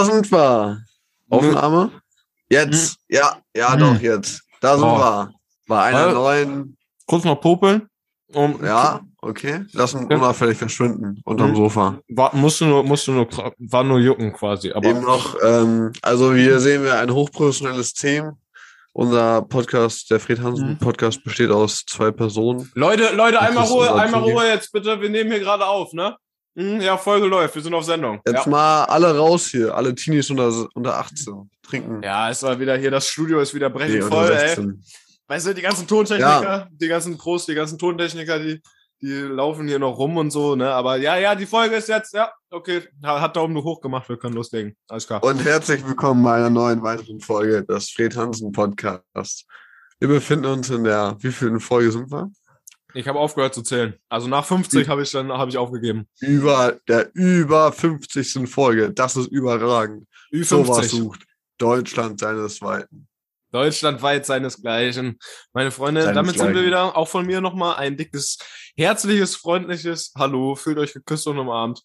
Da 0.00 0.06
sind 0.06 0.32
wir. 0.32 0.78
Aufnahme? 1.28 1.90
Jetzt. 2.48 2.92
Hm. 3.10 3.16
Ja, 3.18 3.36
ja, 3.54 3.72
Hm. 3.74 3.80
doch, 3.80 4.00
jetzt. 4.00 4.42
Da 4.62 4.78
sind 4.78 4.86
Oh. 4.88 4.96
wir. 4.98 5.30
Bei 5.68 5.82
einer 5.82 6.06
Weil- 6.06 6.14
neuen. 6.14 6.76
Kurz 7.06 7.24
noch 7.24 7.38
popeln. 7.40 7.86
Um, 8.32 8.64
Ja, 8.64 9.00
okay. 9.20 9.64
Lassen 9.72 10.06
Ja. 10.08 10.16
unauffällig 10.16 10.56
verschwinden 10.56 11.20
unterm 11.26 11.48
Hm. 11.50 11.56
Sofa. 11.56 11.98
War, 12.08 12.34
musste 12.34 12.64
nur, 12.64 12.82
musste 12.84 13.10
nur, 13.12 13.28
war 13.58 13.84
nur 13.84 13.98
jucken 13.98 14.32
quasi. 14.32 14.72
Aber 14.72 14.88
Eben 14.88 15.02
noch, 15.02 15.36
ähm, 15.44 15.92
also 16.00 16.32
hier 16.32 16.60
sehen 16.60 16.82
wir 16.84 16.98
ein 16.98 17.12
hochprofessionelles 17.12 17.92
Team. 17.92 18.32
Unser 18.92 19.42
Podcast, 19.42 20.10
der 20.10 20.18
Fred 20.18 20.40
Hansen 20.40 20.70
Mhm. 20.70 20.78
Podcast, 20.78 21.22
besteht 21.24 21.50
aus 21.50 21.84
zwei 21.86 22.10
Personen. 22.10 22.70
Leute, 22.74 23.14
Leute, 23.14 23.34
Das 23.38 23.48
einmal 23.48 23.66
Ruhe, 23.66 23.94
einmal. 23.94 24.22
Ruhe 24.22 24.46
jetzt 24.48 24.72
bitte. 24.72 25.00
Wir 25.00 25.10
nehmen 25.10 25.30
hier 25.30 25.40
gerade 25.40 25.66
auf, 25.66 25.92
ne? 25.92 26.16
Mhm, 26.54 26.80
ja, 26.80 26.96
Folge 26.96 27.26
läuft. 27.26 27.54
Wir 27.54 27.62
sind 27.62 27.74
auf 27.74 27.84
Sendung. 27.84 28.20
Jetzt 28.26 28.44
Ja. 28.46 28.50
mal 28.50 28.84
alle 28.84 29.16
raus 29.16 29.46
hier, 29.46 29.74
alle 29.74 29.94
Teenies 29.94 30.30
unter, 30.30 30.66
unter 30.74 30.96
18. 30.98 31.48
Trinken. 31.62 32.02
ja, 32.02 32.28
es 32.30 32.42
war 32.42 32.58
wieder 32.58 32.76
hier, 32.76 32.90
das 32.90 33.06
Studio 33.06 33.40
ist 33.40 33.54
wieder 33.54 33.68
Nee, 33.68 33.74
brechend 33.76 34.02
unter 34.04 34.16
voll, 34.16 34.30
ey. 34.32 34.46
16. 34.48 34.82
Weißt 35.28 35.46
du, 35.46 35.54
die 35.54 35.62
ganzen 35.62 35.86
Tontechniker, 35.86 36.68
die 36.72 36.88
ganzen 36.88 37.16
Pros, 37.16 37.46
die 37.46 37.54
ganzen 37.54 37.78
Tontechniker, 37.78 38.40
die, 38.40 38.60
die 39.00 39.12
laufen 39.12 39.68
hier 39.68 39.78
noch 39.78 39.96
rum 39.96 40.16
und 40.16 40.32
so, 40.32 40.56
ne? 40.56 40.68
Aber 40.72 40.96
ja, 40.96 41.16
ja, 41.16 41.36
die 41.36 41.46
Folge 41.46 41.76
ist 41.76 41.88
jetzt, 41.88 42.12
ja, 42.14 42.32
okay, 42.50 42.82
ha- 43.04 43.20
hat 43.20 43.36
Daumen 43.36 43.56
hoch 43.62 43.80
gemacht, 43.80 44.08
wir 44.08 44.16
können 44.16 44.34
loslegen. 44.34 44.76
Alles 44.88 45.06
klar. 45.06 45.22
Und 45.22 45.44
herzlich 45.44 45.86
willkommen 45.86 46.24
bei 46.24 46.34
einer 46.34 46.50
neuen 46.50 46.82
weiteren 46.82 47.20
Folge 47.20 47.62
des 47.64 47.90
Fred 47.90 48.16
Hansen 48.16 48.50
Podcast. 48.50 49.46
Wir 50.00 50.08
befinden 50.08 50.46
uns 50.46 50.68
in 50.70 50.82
der, 50.82 51.16
wie 51.20 51.30
vielen 51.30 51.60
Folge 51.60 51.92
sind 51.92 52.10
wir? 52.10 52.28
Ich 52.94 53.06
habe 53.08 53.18
aufgehört 53.18 53.54
zu 53.54 53.62
zählen. 53.62 53.94
Also 54.08 54.28
nach 54.28 54.44
50 54.44 54.88
habe 54.88 55.02
ich 55.02 55.10
dann 55.10 55.32
habe 55.32 55.50
ich 55.50 55.58
aufgegeben. 55.58 56.08
Über 56.20 56.78
der 56.88 57.10
über 57.14 57.72
50. 57.72 58.48
Folge. 58.48 58.92
Das 58.92 59.16
ist 59.16 59.28
überragend. 59.28 60.06
Sowas 60.32 60.86
Ü50. 60.86 60.88
sucht 60.88 61.26
Deutschland 61.58 62.20
seinesweiten. 62.20 63.08
Deutschlandweit 63.52 64.26
seinesgleichen. 64.26 65.18
Meine 65.52 65.70
Freunde, 65.70 66.12
damit 66.12 66.38
sind 66.38 66.54
wir 66.54 66.64
wieder, 66.64 66.96
auch 66.96 67.08
von 67.08 67.26
mir 67.26 67.40
nochmal 67.40 67.76
ein 67.76 67.96
dickes, 67.96 68.38
herzliches, 68.76 69.36
freundliches 69.36 70.12
Hallo. 70.16 70.54
Fühlt 70.54 70.78
euch 70.78 70.92
geküsst 70.92 71.26
und 71.26 71.38
umarmt. 71.38 71.82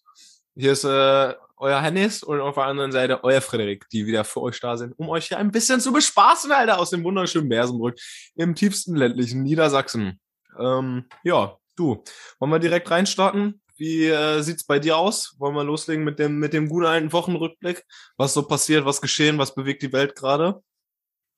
Hier 0.54 0.72
ist 0.72 0.84
äh, 0.84 1.34
euer 1.56 1.80
Hennis 1.80 2.22
und 2.22 2.40
auf 2.40 2.54
der 2.54 2.64
anderen 2.64 2.92
Seite 2.92 3.24
euer 3.24 3.40
Frederik, 3.40 3.88
die 3.90 4.06
wieder 4.06 4.24
für 4.24 4.42
euch 4.42 4.60
da 4.60 4.76
sind, 4.76 4.92
um 4.98 5.08
euch 5.08 5.28
hier 5.28 5.38
ein 5.38 5.50
bisschen 5.50 5.80
zu 5.80 5.92
bespaßen, 5.92 6.52
Alter, 6.52 6.78
aus 6.78 6.90
dem 6.90 7.02
wunderschönen 7.04 7.48
Bersenbrück 7.48 7.98
im 8.36 8.54
tiefsten 8.54 8.94
ländlichen 8.94 9.42
Niedersachsen. 9.42 10.20
Ähm, 10.58 11.04
ja, 11.22 11.56
du, 11.76 12.02
wollen 12.38 12.52
wir 12.52 12.58
direkt 12.58 12.90
reinstarten? 12.90 13.60
Wie 13.76 14.06
äh, 14.06 14.40
sieht's 14.42 14.64
bei 14.64 14.78
dir 14.78 14.96
aus? 14.96 15.34
Wollen 15.38 15.54
wir 15.54 15.64
loslegen 15.64 16.04
mit 16.04 16.18
dem, 16.18 16.38
mit 16.38 16.52
dem 16.52 16.68
guten 16.68 16.86
alten 16.86 17.12
Wochenrückblick? 17.12 17.84
Was 18.16 18.34
so 18.34 18.42
passiert, 18.42 18.84
was 18.86 19.00
geschehen, 19.00 19.38
was 19.38 19.54
bewegt 19.54 19.82
die 19.82 19.92
Welt 19.92 20.16
gerade? 20.16 20.62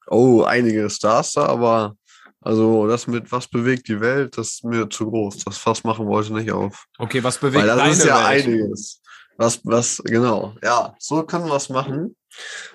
Oh, 0.06 0.42
einige 0.42 0.88
Stars 0.88 1.32
da, 1.32 1.46
aber 1.46 1.96
also 2.40 2.86
das 2.86 3.06
mit 3.06 3.30
was 3.32 3.48
bewegt 3.48 3.88
die 3.88 4.00
Welt, 4.00 4.38
das 4.38 4.48
ist 4.48 4.64
mir 4.64 4.88
zu 4.88 5.10
groß. 5.10 5.44
Das 5.44 5.58
Fass 5.58 5.82
machen 5.84 6.06
wir 6.06 6.14
heute 6.14 6.32
nicht 6.32 6.52
auf. 6.52 6.86
Okay, 6.98 7.22
was 7.22 7.38
bewegt 7.38 7.56
Weil 7.56 7.66
das 7.66 7.76
deine 7.76 7.92
ist 7.92 8.04
ja 8.04 8.30
Welt? 8.30 8.46
einiges. 8.46 9.02
Was, 9.36 9.60
was, 9.64 10.02
genau. 10.04 10.54
Ja, 10.62 10.94
so 10.98 11.22
können 11.24 11.46
wir 11.46 11.56
es 11.56 11.68
machen. 11.68 12.16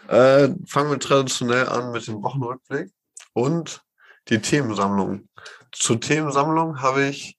Äh, 0.07 0.50
fangen 0.66 0.91
wir 0.91 1.00
traditionell 1.00 1.67
an 1.67 1.91
mit 1.91 2.07
dem 2.07 2.22
Wochenrückblick 2.23 2.89
und 3.33 3.81
die 4.30 4.39
Themensammlung. 4.39 5.28
Zur 5.73 5.99
Themensammlung 5.99 6.81
habe 6.81 7.06
ich 7.06 7.38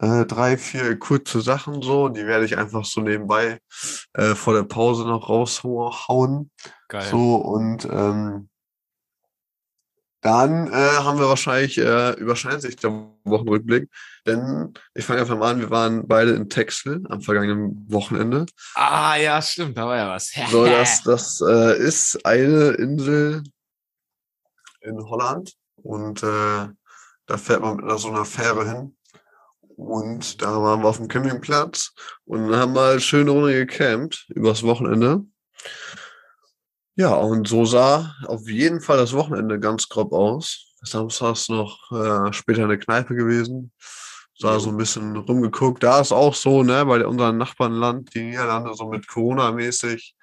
äh, 0.00 0.26
drei, 0.26 0.56
vier 0.58 0.98
kurze 0.98 1.40
Sachen 1.40 1.82
so, 1.82 2.08
die 2.08 2.26
werde 2.26 2.44
ich 2.44 2.58
einfach 2.58 2.84
so 2.84 3.00
nebenbei 3.00 3.60
äh, 4.12 4.34
vor 4.34 4.54
der 4.54 4.64
Pause 4.64 5.04
noch 5.04 5.28
raushauen. 5.28 6.50
Geil. 6.88 7.08
So, 7.10 7.36
und 7.36 7.86
ähm, 7.86 8.48
dann 10.20 10.66
äh, 10.72 10.72
haben 10.72 11.18
wir 11.18 11.28
wahrscheinlich, 11.28 11.78
äh, 11.78 12.12
überschneidet 12.14 12.62
sich 12.62 12.76
der 12.76 12.90
Wochenrückblick, 13.24 13.88
denn 14.26 14.74
ich 14.94 15.04
fange 15.04 15.20
einfach 15.20 15.38
mal 15.38 15.52
an, 15.52 15.60
wir 15.60 15.70
waren 15.70 16.06
beide 16.08 16.32
in 16.32 16.48
Texel 16.48 17.04
am 17.08 17.20
vergangenen 17.20 17.86
Wochenende. 17.88 18.46
Ah, 18.74 19.16
ja, 19.16 19.40
stimmt, 19.40 19.76
da 19.78 19.86
war 19.86 19.96
ja 19.96 20.08
was. 20.08 20.32
So, 20.50 20.66
das, 20.66 21.02
das 21.04 21.40
äh, 21.40 21.78
ist 21.78 22.26
eine 22.26 22.70
Insel 22.70 23.44
in 24.80 24.98
Holland 24.98 25.52
und 25.76 26.22
äh, 26.22 26.68
da 27.26 27.36
fährt 27.36 27.60
man 27.60 27.76
mit 27.76 27.98
so 27.98 28.08
einer 28.08 28.24
Fähre 28.24 28.66
hin. 28.68 28.96
Und 29.76 30.40
da 30.40 30.62
waren 30.62 30.80
wir 30.80 30.88
auf 30.88 30.96
dem 30.96 31.08
Campingplatz 31.08 31.92
und 32.24 32.54
haben 32.54 32.72
mal 32.72 32.98
schöne 32.98 33.30
Runde 33.30 33.66
gecampt 33.66 34.26
übers 34.30 34.62
Wochenende. 34.62 35.24
Ja, 36.94 37.14
und 37.14 37.46
so 37.46 37.66
sah 37.66 38.14
auf 38.26 38.48
jeden 38.48 38.80
Fall 38.80 38.96
das 38.96 39.12
Wochenende 39.12 39.60
ganz 39.60 39.88
grob 39.88 40.14
aus. 40.14 40.72
Samstags 40.82 41.50
noch 41.50 41.92
äh, 41.92 42.32
später 42.32 42.62
in 42.62 42.70
der 42.70 42.78
Kneipe 42.78 43.14
gewesen. 43.14 43.72
Sah 44.38 44.58
so 44.58 44.70
ein 44.70 44.78
bisschen 44.78 45.14
rumgeguckt. 45.14 45.82
Da 45.82 46.00
ist 46.00 46.12
auch 46.12 46.34
so, 46.34 46.62
ne, 46.62 46.86
bei 46.86 47.06
unseren 47.06 47.36
Nachbarnland, 47.36 48.14
die 48.14 48.22
Niederlande, 48.22 48.72
so 48.74 48.88
mit 48.88 49.06
Corona-mäßig. 49.06 50.14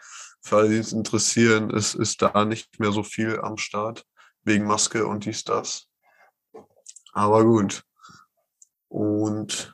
Für 0.41 0.57
alle, 0.57 0.69
die 0.69 0.77
es 0.77 0.93
interessieren, 0.93 1.69
ist, 1.69 1.93
ist 1.93 2.21
da 2.21 2.43
nicht 2.45 2.79
mehr 2.79 2.91
so 2.91 3.03
viel 3.03 3.39
am 3.39 3.57
Start. 3.57 4.03
Wegen 4.43 4.65
Maske 4.65 5.05
und 5.05 5.25
dies, 5.25 5.43
das. 5.43 5.87
Aber 7.13 7.43
gut. 7.43 7.83
Und 8.89 9.73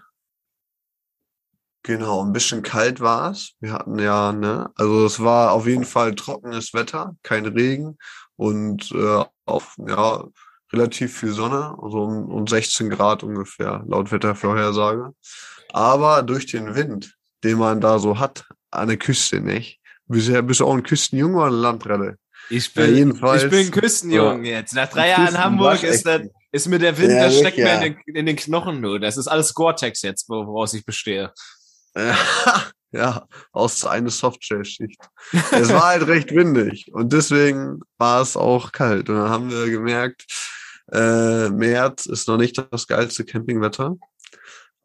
genau, 1.84 2.24
ein 2.24 2.34
bisschen 2.34 2.62
kalt 2.64 3.00
war 3.00 3.32
es. 3.32 3.54
Wir 3.60 3.74
hatten 3.74 4.00
ja, 4.00 4.32
ne, 4.32 4.70
also 4.76 5.06
es 5.06 5.20
war 5.22 5.52
auf 5.52 5.68
jeden 5.68 5.86
Fall 5.86 6.16
trockenes 6.16 6.74
Wetter, 6.74 7.16
kein 7.24 7.46
Regen 7.46 7.98
und 8.36 8.92
äh, 8.92 9.24
auch, 9.46 9.64
ja, 9.88 10.24
relativ 10.72 11.18
viel 11.20 11.32
Sonne, 11.32 11.76
also 11.82 12.04
um, 12.04 12.30
um 12.32 12.46
16 12.48 12.90
Grad 12.90 13.24
ungefähr, 13.24 13.84
laut 13.88 14.12
Wettervorhersage. 14.12 15.14
Aber 15.74 16.22
durch 16.24 16.46
den 16.46 16.76
Wind, 16.76 17.16
den 17.44 17.58
man 17.58 17.82
da 17.82 18.00
so 18.00 18.20
hat, 18.20 18.46
an 18.72 18.88
der 18.88 18.98
Küste, 18.98 19.40
nicht? 19.42 19.80
Bist 20.06 20.28
du, 20.28 20.44
bist 20.44 20.60
du 20.60 20.66
auch 20.68 20.74
ein 20.76 20.84
Küstenjunge 20.84 21.38
oder 21.38 21.48
ein 21.48 21.54
Landratte? 21.54 22.18
Ich 22.50 22.74
Ja, 22.76 22.86
bin, 22.86 22.96
jedenfalls- 22.96 23.44
ich 23.44 23.50
bin 23.50 23.72
Küstenjunge 23.72 24.48
jetzt. 24.50 24.74
Nach 24.74 24.88
drei 24.90 25.10
Jahren 25.10 25.38
Hamburg 25.38 25.84
ist, 25.84 26.06
das. 26.06 26.22
Ist 26.52 26.68
mir 26.68 26.80
der 26.80 26.98
Wind, 26.98 27.12
Ja, 27.12 27.24
der 27.24 27.32
steckt 27.32 27.58
wirklich, 27.58 27.80
mir 27.80 27.86
in 27.86 27.94
den, 28.06 28.16
in 28.16 28.26
den 28.26 28.36
Knochen 28.36 28.82
nur. 28.82 29.00
Das 29.00 29.18
ist 29.18 29.28
alles 29.28 29.54
Gore-Tex 29.54 30.02
jetzt, 30.02 30.30
woraus 30.30 30.74
ich 30.74 30.86
bestehe. 30.86 31.32
ja, 32.92 33.28
aus 33.52 33.86
eine 33.86 34.10
Softshirt-Schicht. 34.10 35.00
Es 35.52 35.70
war 35.70 35.88
halt 35.88 36.08
recht 36.08 36.32
windig 36.34 36.92
und 36.94 37.14
deswegen 37.14 37.80
war 37.98 38.22
es 38.22 38.36
auch 38.38 38.72
kalt. 38.72 39.10
Und 39.10 39.16
dann 39.18 39.30
haben 39.30 39.52
wir 39.52 39.70
gemerkt, 39.70 40.26
äh, 40.92 41.50
März 41.50 42.06
ist 42.08 42.28
noch 42.28 42.38
nicht 42.38 42.64
das 42.72 42.88
geilste 42.88 43.26
Campingwetter, 43.26 43.96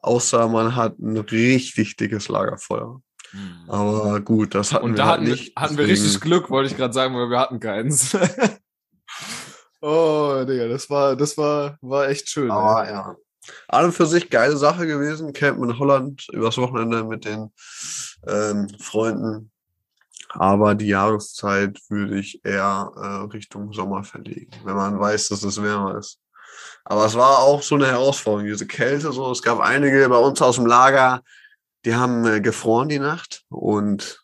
außer 0.01 0.49
man 0.49 0.77
hat 0.77 0.99
ein 0.99 1.17
richtig 1.17 1.97
dickes 1.97 2.29
Lagerfeuer. 2.29 3.01
Aber 3.67 4.21
gut, 4.21 4.55
das 4.55 4.73
hatten 4.73 4.85
Und 4.85 4.93
wir 4.93 4.99
da 4.99 5.07
halt 5.07 5.21
hatten, 5.21 5.31
nicht. 5.31 5.57
hatten 5.57 5.77
wir 5.77 5.87
richtig 5.87 6.21
Glück, 6.21 6.51
wollte 6.51 6.71
ich 6.71 6.77
gerade 6.77 6.95
sagen, 6.95 7.15
weil 7.17 7.31
wir 7.31 7.41
hatten 7.41 7.59
keins. 7.59 8.17
oh, 9.85 10.45
Digga, 10.45 10.69
das 10.69 10.89
war, 10.89 11.17
das 11.17 11.37
war, 11.37 11.79
war 11.81 12.09
echt 12.09 12.29
schön. 12.29 12.51
Aber 12.51 12.87
ey. 12.87 12.93
ja. 12.93 13.17
An 13.69 13.85
und 13.85 13.93
für 13.93 14.07
sich 14.07 14.31
geile 14.31 14.57
Sache 14.57 14.87
gewesen. 14.87 15.33
Camp 15.35 15.63
in 15.63 15.79
Holland 15.79 16.27
übers 16.33 16.57
Wochenende 16.57 17.05
mit 17.05 17.27
den 17.27 17.53
ähm, 18.27 18.69
Freunden. 18.81 19.51
Aber 20.31 20.75
die 20.75 20.89
Jahreszeit 20.89 21.79
würde 21.89 22.19
ich 22.19 22.45
eher 22.45 22.91
äh, 22.97 23.33
Richtung 23.33 23.73
Sommer 23.73 24.03
verlegen, 24.03 24.51
wenn 24.65 24.75
man 24.75 24.99
weiß, 24.99 25.29
dass 25.29 25.43
es 25.43 25.63
wärmer 25.63 25.99
ist. 25.99 26.19
Aber 26.85 27.05
es 27.05 27.15
war 27.15 27.39
auch 27.39 27.63
so 27.63 27.75
eine 27.75 27.87
Herausforderung, 27.87 28.47
diese 28.47 28.67
Kälte 28.67 29.13
so. 29.13 29.31
Es 29.31 29.43
gab 29.43 29.61
einige 29.61 30.09
bei 30.09 30.17
uns 30.17 30.41
aus 30.43 30.57
dem 30.57 30.67
Lager, 30.67 31.23
die 31.85 31.95
haben 31.95 32.27
äh, 32.27 32.41
gefroren 32.41 32.89
die 32.89 32.99
Nacht 32.99 33.45
und 33.49 34.24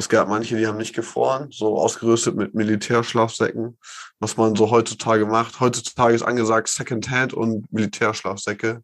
es 0.00 0.08
gab 0.08 0.28
manche, 0.28 0.56
die 0.56 0.66
haben 0.66 0.78
nicht 0.78 0.94
gefroren, 0.94 1.48
so 1.50 1.78
ausgerüstet 1.78 2.34
mit 2.34 2.54
Militärschlafsäcken, 2.54 3.78
was 4.18 4.38
man 4.38 4.56
so 4.56 4.70
heutzutage 4.70 5.26
macht. 5.26 5.60
Heutzutage 5.60 6.14
ist 6.14 6.22
angesagt 6.22 6.68
Secondhand 6.68 7.34
und 7.34 7.70
Militärschlafsäcke. 7.70 8.82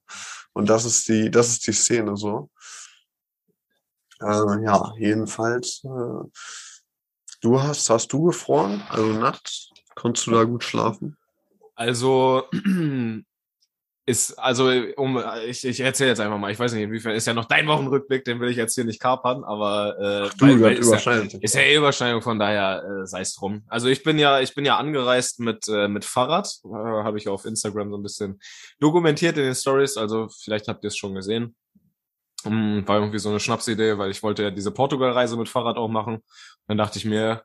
Und 0.53 0.69
das 0.69 0.85
ist 0.85 1.09
die, 1.09 1.31
das 1.31 1.49
ist 1.49 1.67
die 1.67 1.73
Szene 1.73 2.19
so. 2.19 2.51
Äh, 4.21 4.63
ja, 4.63 4.93
jedenfalls. 4.99 5.83
Äh, 5.85 6.29
du 7.41 7.63
hast, 7.63 7.89
hast 7.89 8.13
du 8.13 8.25
gefroren? 8.25 8.83
Also 8.91 9.07
nachts? 9.15 9.71
Konntest 9.95 10.27
du 10.27 10.33
da 10.33 10.45
gut 10.45 10.65
schlafen? 10.65 11.17
Also 11.75 12.45
ist, 14.09 14.39
also 14.39 14.71
um, 14.97 15.21
ich, 15.47 15.65
ich 15.65 15.81
erzähle 15.81 16.11
jetzt 16.11 16.21
einfach 16.21 16.39
mal, 16.39 16.53
ich 16.53 16.59
weiß 16.59 16.73
nicht, 16.73 16.85
inwiefern 16.85 17.17
ist 17.17 17.27
ja 17.27 17.35
noch 17.35 17.47
dein 17.47 17.67
Wochenrückblick, 17.67 18.25
den 18.25 18.39
will 18.39 18.49
ich 18.51 18.57
jetzt 18.57 18.77
hier 18.77 18.85
nicht 18.85 19.01
kapern, 19.01 19.43
aber 19.43 19.97
äh, 19.99 20.37
Du, 20.39 20.47
weil- 20.47 20.61
weil 20.63 20.73
ist, 20.79 21.05
ja, 21.05 21.13
ist 21.41 21.55
ja 21.57 21.61
eh 21.63 21.77
Überschneidung, 21.77 22.23
von 22.23 22.39
daher 22.39 22.85
äh, 22.85 23.07
sei 23.07 23.23
es 23.23 23.35
drum. 23.35 23.65
Also 23.67 23.89
ich 23.89 24.05
bin 24.05 24.19
ja, 24.19 24.41
ich 24.41 24.55
bin 24.55 24.65
ja 24.65 24.77
angereist 24.77 25.41
mit 25.41 25.67
äh, 25.69 25.89
mit 25.89 26.05
Fahrrad, 26.05 26.47
äh, 26.65 26.69
habe 26.69 27.19
ich 27.19 27.29
auf 27.29 27.45
Instagram 27.45 27.91
so 27.91 27.97
ein 27.99 28.03
bisschen 28.05 28.39
dokumentiert 28.79 29.37
in 29.39 29.45
den 29.45 29.55
Stories, 29.57 29.97
also 29.97 30.29
vielleicht 30.41 30.69
habt 30.69 30.85
ihr 30.85 30.89
es 30.89 30.97
schon 30.97 31.15
gesehen. 31.15 31.57
Hm, 32.45 32.87
War 32.87 32.99
irgendwie 33.01 33.19
so 33.19 33.31
eine 33.31 33.41
Schnapsidee, 33.41 33.99
weil 33.99 34.11
ich 34.13 34.23
wollte 34.23 34.45
ja 34.45 34.51
diese 34.53 34.71
Portugal-Reise 34.71 35.37
mit 35.37 35.49
Fahrrad 35.49 35.77
auch 35.79 35.89
machen. 35.89 36.23
Dann 36.69 36.79
dachte 36.79 36.99
ich 36.99 37.05
mir, 37.05 37.43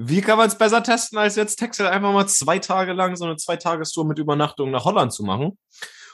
wie 0.00 0.20
kann 0.20 0.38
man 0.38 0.46
es 0.46 0.56
besser 0.56 0.80
testen, 0.80 1.18
als 1.18 1.34
jetzt 1.34 1.56
Texel 1.56 1.88
einfach 1.88 2.12
mal 2.12 2.28
zwei 2.28 2.60
Tage 2.60 2.92
lang 2.92 3.16
so 3.16 3.24
eine 3.24 3.34
Zweitagestour 3.34 4.06
mit 4.06 4.20
Übernachtung 4.20 4.70
nach 4.70 4.84
Holland 4.84 5.12
zu 5.12 5.24
machen? 5.24 5.58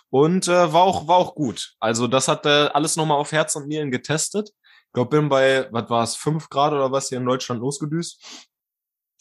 Und 0.08 0.48
äh, 0.48 0.72
war 0.72 0.84
auch 0.84 1.06
war 1.06 1.16
auch 1.16 1.34
gut. 1.34 1.74
Also 1.80 2.06
das 2.06 2.26
hat 2.26 2.46
äh, 2.46 2.70
alles 2.72 2.96
nochmal 2.96 3.18
auf 3.18 3.32
Herz 3.32 3.56
und 3.56 3.68
Nieren 3.68 3.90
getestet. 3.90 4.50
Ich 4.86 4.92
glaube, 4.94 5.10
bin 5.10 5.28
bei, 5.28 5.68
was 5.70 5.90
war 5.90 6.02
es, 6.02 6.16
fünf 6.16 6.48
Grad 6.48 6.72
oder 6.72 6.92
was 6.92 7.10
hier 7.10 7.18
in 7.18 7.26
Deutschland 7.26 7.60
losgedüst. 7.60 8.24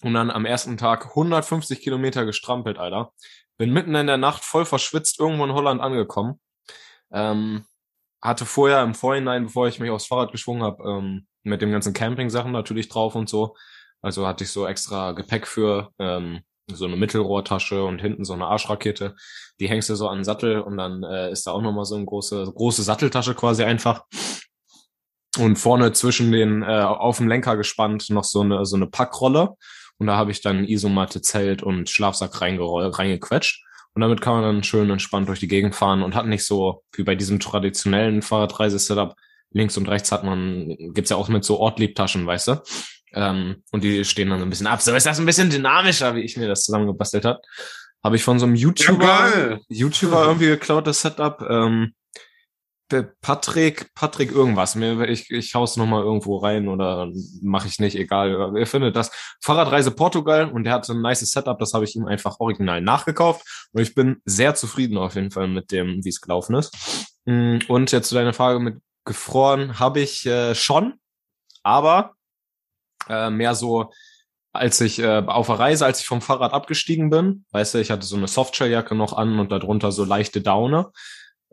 Und 0.01 0.13
dann 0.13 0.31
am 0.31 0.45
ersten 0.45 0.77
Tag 0.77 1.07
150 1.07 1.81
Kilometer 1.81 2.25
gestrampelt, 2.25 2.77
Alter. 2.77 3.11
Bin 3.57 3.73
mitten 3.73 3.95
in 3.95 4.07
der 4.07 4.17
Nacht 4.17 4.45
voll 4.45 4.63
verschwitzt 4.63 5.19
irgendwo 5.19 5.43
in 5.43 5.53
Holland 5.53 5.81
angekommen. 5.81 6.39
Ähm, 7.11 7.65
hatte 8.21 8.45
vorher 8.45 8.81
im 8.83 8.95
Vorhinein, 8.95 9.43
bevor 9.43 9.67
ich 9.67 9.79
mich 9.79 9.89
aufs 9.89 10.07
Fahrrad 10.07 10.31
geschwungen 10.31 10.63
habe, 10.63 10.83
ähm, 10.89 11.27
mit 11.43 11.61
dem 11.61 11.71
ganzen 11.71 11.93
Camping-Sachen 11.93 12.53
natürlich 12.53 12.87
drauf 12.87 13.15
und 13.15 13.27
so. 13.27 13.55
Also 14.03 14.27
hatte 14.27 14.43
ich 14.43 14.51
so 14.51 14.67
extra 14.67 15.13
Gepäck 15.13 15.47
für 15.47 15.89
ähm, 15.97 16.41
so 16.67 16.85
eine 16.85 16.97
Mittelrohrtasche 16.97 17.83
und 17.83 17.99
hinten 17.99 18.25
so 18.25 18.33
eine 18.33 18.45
Arschrakete. 18.45 19.15
Die 19.59 19.69
hängst 19.69 19.89
du 19.89 19.95
so 19.95 20.07
an 20.09 20.19
den 20.19 20.23
Sattel 20.25 20.61
und 20.61 20.77
dann 20.77 21.03
äh, 21.03 21.31
ist 21.31 21.47
da 21.47 21.51
auch 21.51 21.61
nochmal 21.61 21.85
so 21.85 21.95
eine 21.95 22.05
große, 22.05 22.51
große 22.53 22.83
Satteltasche 22.83 23.33
quasi 23.33 23.63
einfach. 23.63 24.03
Und 25.39 25.55
vorne 25.55 25.93
zwischen 25.93 26.31
den, 26.31 26.61
äh, 26.63 26.81
auf 26.81 27.17
dem 27.17 27.27
Lenker 27.27 27.57
gespannt, 27.57 28.09
noch 28.09 28.23
so 28.23 28.41
eine, 28.41 28.65
so 28.65 28.75
eine 28.75 28.87
Packrolle. 28.87 29.55
Und 29.97 30.07
da 30.07 30.17
habe 30.17 30.31
ich 30.31 30.41
dann 30.41 30.65
Isomatte, 30.65 31.21
Zelt 31.21 31.63
und 31.63 31.89
Schlafsack 31.89 32.41
reingequetscht. 32.41 33.63
Und 33.93 34.01
damit 34.01 34.21
kann 34.21 34.33
man 34.33 34.43
dann 34.43 34.63
schön 34.63 34.89
entspannt 34.89 35.29
durch 35.29 35.39
die 35.39 35.47
Gegend 35.47 35.75
fahren 35.75 36.03
und 36.03 36.15
hat 36.15 36.25
nicht 36.25 36.45
so 36.45 36.83
wie 36.93 37.03
bei 37.03 37.15
diesem 37.15 37.39
traditionellen 37.39 38.21
Fahrradreisesetup 38.21 39.15
links 39.51 39.77
und 39.77 39.87
rechts 39.87 40.11
hat 40.11 40.23
man, 40.23 40.75
gibt's 40.93 41.11
ja 41.11 41.17
auch 41.17 41.29
mit 41.29 41.45
so 41.45 41.59
Ortliebtaschen, 41.59 42.25
weißt 42.25 42.47
du? 42.49 42.63
Ähm, 43.13 43.63
und 43.71 43.83
die 43.83 44.03
stehen 44.05 44.29
dann 44.29 44.39
so 44.39 44.45
ein 44.45 44.49
bisschen 44.49 44.67
ab. 44.67 44.81
So 44.81 44.93
ist 44.93 45.05
das 45.05 45.19
ein 45.19 45.25
bisschen 45.25 45.49
dynamischer, 45.49 46.15
wie 46.15 46.21
ich 46.21 46.37
mir 46.37 46.47
das 46.47 46.63
zusammengebastelt 46.63 47.25
habe. 47.25 47.41
Habe 48.03 48.15
ich 48.15 48.23
von 48.23 48.39
so 48.39 48.45
einem 48.45 48.55
YouTuber, 48.55 49.05
Ja, 49.05 49.59
YouTuber 49.69 50.23
irgendwie 50.25 50.47
geklaut, 50.47 50.87
das 50.87 51.01
Setup. 51.01 51.41
Ähm, 51.49 51.93
Patrick, 53.21 53.91
Patrick 53.95 54.31
irgendwas. 54.31 54.75
Ich, 54.75 55.31
ich 55.31 55.55
hau's 55.55 55.77
noch 55.77 55.85
mal 55.85 56.03
irgendwo 56.03 56.37
rein 56.37 56.67
oder 56.67 57.09
mache 57.41 57.67
ich 57.67 57.79
nicht, 57.79 57.95
egal. 57.95 58.53
Ihr 58.55 58.67
findet 58.67 58.95
das. 58.95 59.09
Fahrradreise 59.41 59.91
Portugal 59.91 60.51
und 60.51 60.65
der 60.65 60.73
hat 60.73 60.85
so 60.85 60.93
ein 60.93 61.01
nice 61.01 61.21
Setup, 61.21 61.57
das 61.57 61.73
habe 61.73 61.85
ich 61.85 61.95
ihm 61.95 62.05
einfach 62.05 62.39
original 62.39 62.81
nachgekauft. 62.81 63.69
Und 63.71 63.81
ich 63.81 63.95
bin 63.95 64.21
sehr 64.25 64.53
zufrieden 64.53 64.97
auf 64.97 65.15
jeden 65.15 65.31
Fall 65.31 65.47
mit 65.47 65.71
dem, 65.71 66.03
wie 66.03 66.09
es 66.09 66.21
gelaufen 66.21 66.55
ist. 66.55 66.71
Mm, 67.25 67.59
Und 67.67 67.91
jetzt 67.91 68.09
zu 68.09 68.15
deiner 68.15 68.33
Frage 68.33 68.59
mit 68.59 68.77
gefroren 69.05 69.79
habe 69.79 70.01
ich 70.01 70.25
äh, 70.25 70.55
schon, 70.55 70.93
aber 71.63 72.13
äh, 73.09 73.29
mehr 73.29 73.55
so, 73.55 73.91
als 74.51 74.79
ich 74.81 74.99
äh, 74.99 75.23
auf 75.25 75.47
der 75.47 75.59
Reise, 75.59 75.85
als 75.85 75.99
ich 76.01 76.05
vom 76.07 76.21
Fahrrad 76.21 76.53
abgestiegen 76.53 77.09
bin, 77.09 77.45
weißt 77.51 77.73
du, 77.73 77.79
ich 77.79 77.89
hatte 77.91 78.05
so 78.05 78.15
eine 78.15 78.27
Softshell-Jacke 78.27 78.93
noch 78.95 79.13
an 79.13 79.39
und 79.39 79.51
darunter 79.51 79.91
so 79.91 80.03
leichte 80.05 80.41
Daune, 80.41 80.91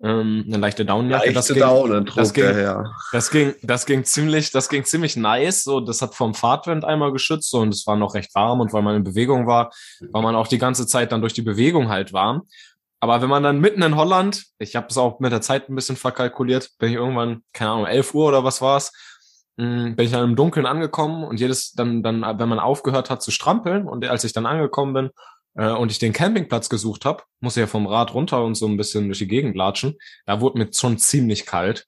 ähm, 0.02 0.44
eine 0.47 0.56
leichte 0.58 0.85
Daunenjacke. 0.87 1.32
das 1.32 1.49
Leichte 1.49 1.55
ging, 1.55 1.62
Daunen 1.62 2.05
das 2.06 2.14
trug 2.29 2.35
ging- 2.35 2.44
der 2.44 2.55
her. 2.55 2.94
das 3.12 3.31
ging, 3.31 3.55
das 3.62 3.87
ging 3.87 4.05
ziemlich, 4.05 4.50
das 4.50 4.69
ging 4.69 4.85
ziemlich 4.85 5.17
nice. 5.17 5.62
So, 5.64 5.81
das 5.81 6.00
hat 6.02 6.14
vom 6.14 6.35
Fahrtwind 6.35 6.85
einmal 6.85 7.12
geschützt 7.12 7.50
so, 7.50 7.61
und 7.61 7.73
es 7.75 7.87
war 7.87 7.97
noch 7.97 8.14
recht 8.14 8.35
warm 8.35 8.61
und 8.61 8.73
weil 8.73 8.82
man 8.82 8.97
in 8.97 9.05
Bewegung 9.05 9.47
war, 9.47 9.70
war 10.11 10.23
man 10.23 10.35
auch 10.35 10.47
die 10.47 10.58
ganze 10.58 10.87
Zeit 10.87 11.12
dann 11.12 11.20
durch 11.20 11.32
die 11.35 11.43
Bewegung 11.43 11.88
halt 11.88 12.12
warm. 12.12 12.43
Aber 13.02 13.23
wenn 13.23 13.31
man 13.31 13.43
dann 13.43 13.61
mitten 13.61 13.81
in 13.81 13.97
Holland, 13.97 14.44
ich 14.58 14.76
habe 14.76 14.88
es 14.91 14.99
auch 14.99 15.20
mit 15.20 15.32
der 15.32 15.41
Zeit 15.41 15.70
ein 15.70 15.75
bisschen 15.75 15.97
verkalkuliert, 15.97 16.70
bin 16.79 16.91
ich 16.91 16.97
irgendwann, 16.97 17.43
keine 17.55 17.70
Ahnung, 17.70 17.87
11 17.87 18.12
Uhr 18.14 18.29
oder 18.29 18.44
was 18.44 18.61
war's, 18.61 18.93
bin 19.61 19.97
ich 19.99 20.11
dann 20.11 20.31
im 20.31 20.37
Dunkeln 20.37 20.67
angekommen 20.67 21.25
und 21.25 21.41
jedes, 21.41 21.73
dann, 21.73 22.03
dann, 22.03 22.23
wenn 22.23 22.49
man 22.49 22.59
aufgehört 22.59 23.11
hat 23.11 23.23
zu 23.23 23.31
strampeln 23.31 23.87
und 23.87 24.05
als 24.07 24.25
ich 24.25 24.33
dann 24.33 24.47
angekommen 24.47 24.95
bin 24.95 25.11
äh, 25.55 25.71
und 25.71 25.91
ich 25.91 25.99
den 25.99 26.12
Campingplatz 26.12 26.69
gesucht 26.69 27.05
habe, 27.05 27.23
muss 27.41 27.57
ich 27.57 27.61
ja 27.61 27.67
vom 27.67 27.87
Rad 27.87 28.15
runter 28.15 28.45
und 28.45 28.55
so 28.55 28.67
ein 28.67 28.77
bisschen 28.77 29.07
durch 29.07 29.19
die 29.19 29.29
Gegend 29.29 29.57
latschen, 29.57 29.97
da 30.27 30.41
wurde 30.41 30.59
mir 30.59 30.69
schon 30.73 30.99
ziemlich 30.99 31.47
kalt. 31.47 31.87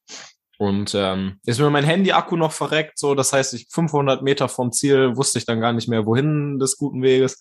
Und 0.58 0.94
ähm, 0.94 1.40
ist 1.44 1.58
mir 1.58 1.70
mein 1.70 1.84
Handy-Akku 1.84 2.36
noch 2.36 2.52
verreckt, 2.52 2.98
so 2.98 3.14
das 3.14 3.32
heißt, 3.32 3.54
ich 3.54 3.66
500 3.70 4.22
Meter 4.22 4.48
vom 4.48 4.70
Ziel 4.70 5.16
wusste 5.16 5.38
ich 5.38 5.46
dann 5.46 5.60
gar 5.60 5.72
nicht 5.72 5.88
mehr, 5.88 6.06
wohin 6.06 6.58
des 6.58 6.76
guten 6.76 7.02
Weges. 7.02 7.40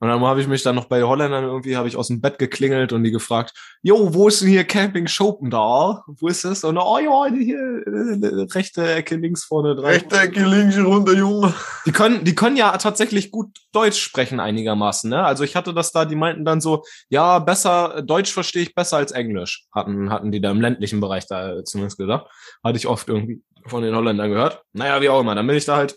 Und 0.00 0.08
dann 0.08 0.20
habe 0.20 0.40
ich 0.40 0.46
mich 0.46 0.62
dann 0.62 0.74
noch 0.74 0.86
bei 0.86 1.02
Holländern 1.02 1.44
irgendwie, 1.44 1.76
habe 1.76 1.88
ich 1.88 1.96
aus 1.96 2.08
dem 2.08 2.20
Bett 2.20 2.38
geklingelt 2.38 2.92
und 2.92 3.04
die 3.04 3.10
gefragt, 3.10 3.54
Jo, 3.82 4.12
wo 4.12 4.28
ist 4.28 4.42
denn 4.42 4.48
hier 4.48 4.64
Camping 4.64 5.06
Schopendahl? 5.06 6.02
Wo 6.06 6.28
ist 6.28 6.44
es? 6.44 6.64
Und 6.64 6.78
oh 6.78 6.98
ja, 6.98 7.26
hier 7.34 7.58
äh, 7.86 8.46
rechte 8.52 8.86
Ecke 8.86 9.16
links 9.16 9.44
vorne 9.44 9.74
dran. 9.74 9.86
Rechtecke, 9.86 10.44
links 10.44 10.78
runter, 10.78 11.14
Junge. 11.14 11.54
Die 11.86 11.92
können, 11.92 12.24
die 12.24 12.34
können 12.34 12.56
ja 12.56 12.76
tatsächlich 12.76 13.30
gut 13.30 13.48
Deutsch 13.72 14.00
sprechen 14.00 14.40
einigermaßen, 14.40 15.08
ne? 15.08 15.24
Also 15.24 15.44
ich 15.44 15.56
hatte 15.56 15.72
das 15.72 15.92
da, 15.92 16.04
die 16.04 16.16
meinten 16.16 16.44
dann 16.44 16.60
so, 16.60 16.84
ja, 17.08 17.38
besser, 17.38 18.02
Deutsch 18.02 18.32
verstehe 18.32 18.62
ich 18.62 18.74
besser 18.74 18.98
als 18.98 19.12
Englisch. 19.12 19.66
Hatten, 19.72 20.10
hatten 20.10 20.32
die 20.32 20.40
da 20.40 20.50
im 20.50 20.60
ländlichen 20.60 21.00
Bereich 21.00 21.26
da 21.26 21.64
zumindest 21.64 21.98
gesagt. 21.98 22.30
Hatte 22.62 22.76
ich 22.76 22.86
oft 22.86 23.08
irgendwie 23.08 23.42
von 23.66 23.82
den 23.82 23.94
Holländern 23.94 24.30
gehört. 24.30 24.62
Naja, 24.72 25.00
wie 25.00 25.08
auch 25.08 25.20
immer. 25.20 25.34
Dann 25.34 25.46
bin 25.46 25.56
ich 25.56 25.64
da 25.64 25.76
halt 25.76 25.96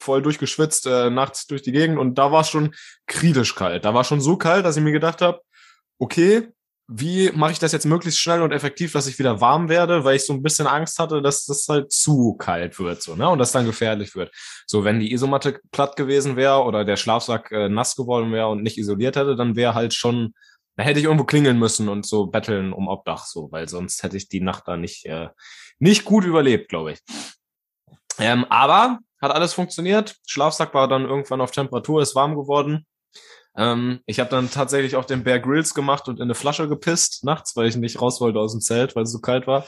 voll 0.00 0.22
durchgeschwitzt, 0.22 0.86
äh, 0.86 1.10
nachts 1.10 1.46
durch 1.46 1.62
die 1.62 1.72
Gegend 1.72 1.98
und 1.98 2.16
da 2.16 2.32
war 2.32 2.42
es 2.42 2.48
schon 2.48 2.74
kritisch 3.06 3.54
kalt. 3.54 3.84
Da 3.84 3.94
war 3.94 4.04
schon 4.04 4.20
so 4.20 4.36
kalt, 4.36 4.64
dass 4.64 4.76
ich 4.76 4.82
mir 4.82 4.92
gedacht 4.92 5.20
habe, 5.22 5.40
okay, 5.98 6.48
wie 6.90 7.30
mache 7.32 7.52
ich 7.52 7.58
das 7.58 7.72
jetzt 7.72 7.84
möglichst 7.84 8.18
schnell 8.18 8.40
und 8.40 8.50
effektiv, 8.52 8.92
dass 8.92 9.06
ich 9.06 9.18
wieder 9.18 9.42
warm 9.42 9.68
werde, 9.68 10.04
weil 10.04 10.16
ich 10.16 10.24
so 10.24 10.32
ein 10.32 10.42
bisschen 10.42 10.66
Angst 10.66 10.98
hatte, 10.98 11.20
dass 11.20 11.44
das 11.44 11.66
halt 11.68 11.92
zu 11.92 12.34
kalt 12.38 12.78
wird, 12.78 13.02
so, 13.02 13.14
ne? 13.14 13.28
Und 13.28 13.38
das 13.38 13.52
dann 13.52 13.66
gefährlich 13.66 14.14
wird. 14.14 14.32
So, 14.66 14.84
wenn 14.84 14.98
die 14.98 15.12
Isomatte 15.12 15.60
platt 15.70 15.96
gewesen 15.96 16.36
wäre 16.36 16.62
oder 16.62 16.86
der 16.86 16.96
Schlafsack 16.96 17.52
äh, 17.52 17.68
nass 17.68 17.94
geworden 17.94 18.32
wäre 18.32 18.48
und 18.48 18.62
nicht 18.62 18.78
isoliert 18.78 19.16
hätte, 19.16 19.36
dann 19.36 19.54
wäre 19.54 19.74
halt 19.74 19.92
schon, 19.92 20.32
da 20.76 20.84
hätte 20.84 20.98
ich 20.98 21.04
irgendwo 21.04 21.24
klingeln 21.24 21.58
müssen 21.58 21.90
und 21.90 22.06
so 22.06 22.26
betteln 22.26 22.72
um 22.72 22.88
Obdach, 22.88 23.26
so, 23.26 23.52
weil 23.52 23.68
sonst 23.68 24.02
hätte 24.02 24.16
ich 24.16 24.30
die 24.30 24.40
Nacht 24.40 24.62
da 24.66 24.78
nicht, 24.78 25.04
äh, 25.04 25.28
nicht 25.78 26.06
gut 26.06 26.24
überlebt, 26.24 26.70
glaube 26.70 26.92
ich. 26.92 27.00
Ähm, 28.18 28.44
aber 28.48 28.98
hat 29.20 29.32
alles 29.32 29.52
funktioniert. 29.52 30.16
Schlafsack 30.26 30.74
war 30.74 30.88
dann 30.88 31.04
irgendwann 31.04 31.40
auf 31.40 31.50
Temperatur, 31.50 32.02
ist 32.02 32.14
warm 32.14 32.36
geworden. 32.36 32.86
Ähm, 33.56 34.00
ich 34.06 34.20
habe 34.20 34.30
dann 34.30 34.50
tatsächlich 34.50 34.96
auch 34.96 35.04
den 35.04 35.24
Bear 35.24 35.40
Grills 35.40 35.74
gemacht 35.74 36.08
und 36.08 36.18
in 36.18 36.24
eine 36.24 36.34
Flasche 36.34 36.68
gepisst 36.68 37.24
nachts, 37.24 37.56
weil 37.56 37.66
ich 37.66 37.76
nicht 37.76 38.00
raus 38.00 38.20
wollte 38.20 38.38
aus 38.38 38.52
dem 38.52 38.60
Zelt, 38.60 38.94
weil 38.94 39.02
es 39.02 39.12
so 39.12 39.20
kalt 39.20 39.46
war. 39.46 39.66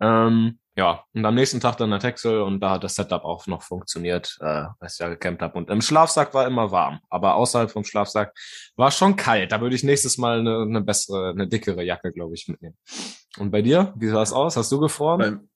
Ähm, 0.00 0.58
ja, 0.74 1.04
und 1.12 1.24
am 1.26 1.34
nächsten 1.34 1.60
Tag 1.60 1.76
dann 1.76 1.90
der 1.90 2.00
Texel 2.00 2.40
und 2.40 2.60
da 2.60 2.70
hat 2.70 2.84
das 2.84 2.94
Setup 2.94 3.24
auch 3.24 3.46
noch 3.46 3.62
funktioniert, 3.62 4.38
äh, 4.40 4.64
als 4.80 4.94
ich 4.94 5.00
ja 5.00 5.08
gecampt 5.08 5.42
habe. 5.42 5.58
Und 5.58 5.68
im 5.68 5.82
Schlafsack 5.82 6.32
war 6.32 6.46
immer 6.46 6.72
warm, 6.72 7.00
aber 7.10 7.34
außerhalb 7.34 7.70
vom 7.70 7.84
Schlafsack 7.84 8.32
war 8.76 8.90
schon 8.90 9.14
kalt. 9.14 9.52
Da 9.52 9.60
würde 9.60 9.76
ich 9.76 9.84
nächstes 9.84 10.16
Mal 10.16 10.40
eine, 10.40 10.62
eine 10.62 10.80
bessere, 10.80 11.30
eine 11.30 11.46
dickere 11.46 11.82
Jacke, 11.84 12.10
glaube 12.10 12.34
ich, 12.34 12.48
mitnehmen. 12.48 12.76
Und 13.38 13.50
bei 13.50 13.60
dir, 13.60 13.92
wie 13.96 14.08
sah 14.08 14.22
es 14.22 14.32
aus? 14.32 14.56
Hast 14.56 14.72
du 14.72 14.80
gefroren? 14.80 15.18
Beim, 15.18 15.48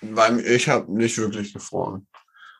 beim, 0.00 0.38
ich 0.38 0.68
habe 0.68 0.92
nicht 0.92 1.18
wirklich 1.18 1.52
gefroren. 1.52 2.06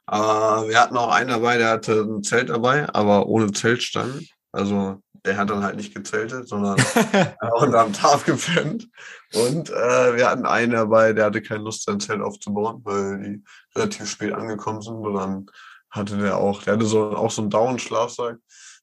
Aber 0.06 0.68
wir 0.68 0.80
hatten 0.80 0.96
auch 0.96 1.10
einen 1.10 1.30
dabei, 1.30 1.56
der 1.56 1.70
hatte 1.70 2.02
ein 2.02 2.22
Zelt 2.22 2.50
dabei, 2.50 2.88
aber 2.94 3.26
ohne 3.26 3.52
Zeltstangen. 3.52 4.28
Also 4.52 5.02
der 5.24 5.38
hat 5.38 5.50
dann 5.50 5.64
halt 5.64 5.76
nicht 5.76 5.94
gezeltet, 5.94 6.48
sondern 6.48 6.76
unterm 7.60 7.92
Taf 7.92 8.24
gepennt. 8.26 8.88
Und 9.32 9.70
äh, 9.70 10.16
wir 10.16 10.28
hatten 10.28 10.44
einen 10.44 10.72
dabei, 10.72 11.12
der 11.12 11.26
hatte 11.26 11.40
keine 11.40 11.64
Lust, 11.64 11.84
sein 11.84 12.00
Zelt 12.00 12.20
aufzubauen, 12.20 12.80
weil 12.84 13.22
die 13.22 13.44
relativ 13.74 14.08
spät 14.08 14.34
angekommen 14.34 14.82
sind. 14.82 14.96
Und 14.96 15.14
dann 15.14 15.46
hatte 15.90 16.18
der 16.18 16.36
auch, 16.36 16.62
der 16.62 16.74
hatte 16.74 16.84
so 16.84 17.16
auch 17.16 17.30
so 17.30 17.42
einen 17.42 17.50
Down-Schlafsack. 17.50 18.36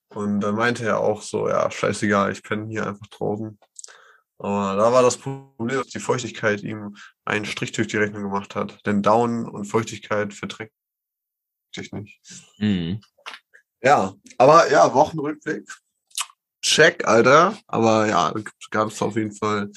Und 0.10 0.42
dann 0.42 0.56
meinte 0.56 0.84
er 0.84 1.00
auch 1.00 1.22
so, 1.22 1.48
ja, 1.48 1.70
scheißegal, 1.70 2.32
ich 2.32 2.44
penne 2.44 2.68
hier 2.68 2.88
einfach 2.88 3.08
draußen. 3.08 3.58
Aber 4.44 4.76
da 4.76 4.92
war 4.92 5.04
das 5.04 5.18
Problem, 5.18 5.78
dass 5.78 5.90
die 5.90 6.00
Feuchtigkeit 6.00 6.64
ihm 6.64 6.98
einen 7.26 7.46
Strich 7.46 7.74
durch 7.74 7.88
die 7.88 7.98
Rechnung 7.98 8.24
gemacht 8.24 8.56
hat. 8.56 8.84
Denn 8.88 9.04
Down 9.04 9.48
und 9.48 9.66
Feuchtigkeit 9.66 10.34
verträgt 10.34 10.74
sich 11.76 11.92
nicht. 11.92 12.20
Mhm. 12.58 13.02
Ja, 13.84 14.16
aber 14.40 14.72
ja, 14.72 14.92
Wochenrückblick. 14.96 15.72
Check, 16.64 17.08
Alter. 17.08 17.56
Aber 17.68 18.08
ja, 18.08 18.32
da 18.32 18.42
gab 18.72 18.88
es 18.90 19.02
auf 19.04 19.16
jeden 19.16 19.32
Fall 19.32 19.70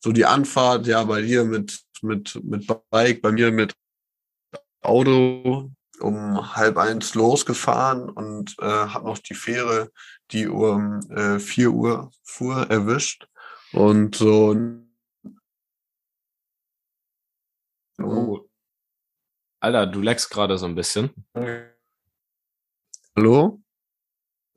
so 0.00 0.10
die 0.10 0.26
Anfahrt, 0.26 0.88
ja, 0.88 1.04
bei 1.04 1.22
dir 1.22 1.44
mit, 1.44 1.80
mit, 2.02 2.40
mit 2.42 2.66
Bike, 2.90 3.22
bei 3.22 3.30
mir 3.30 3.52
mit 3.52 3.74
Auto 4.80 5.70
um 6.00 6.56
halb 6.56 6.76
eins 6.76 7.14
losgefahren 7.14 8.08
und 8.08 8.56
äh, 8.60 8.64
habe 8.64 9.06
noch 9.06 9.18
die 9.18 9.34
Fähre, 9.34 9.90
die 10.32 10.48
um 10.48 11.00
äh, 11.10 11.38
4 11.38 11.70
Uhr 11.70 12.10
fuhr, 12.24 12.68
erwischt. 12.68 13.27
Und 13.72 14.14
so 14.14 14.54
Oh. 18.00 18.48
Alter, 19.60 19.86
du 19.86 20.00
leckst 20.00 20.30
gerade 20.30 20.56
so 20.56 20.66
ein 20.66 20.74
bisschen. 20.74 21.10
Hallo? 23.16 23.60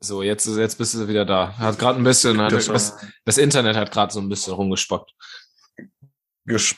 So, 0.00 0.22
jetzt, 0.22 0.46
jetzt 0.46 0.78
bist 0.78 0.94
du 0.94 1.08
wieder 1.08 1.24
da. 1.24 1.56
Hat 1.58 1.78
gerade 1.78 1.98
ein 1.98 2.04
bisschen, 2.04 2.40
hat, 2.40 2.52
Das, 2.52 2.96
das, 3.24 3.38
Internet 3.38 3.76
hat 3.76 3.90
gerade 3.92 4.12
so 4.12 4.20
ein 4.20 4.28
bisschen 4.28 4.52
rumgespockt. 4.54 5.12
ges 6.44 6.74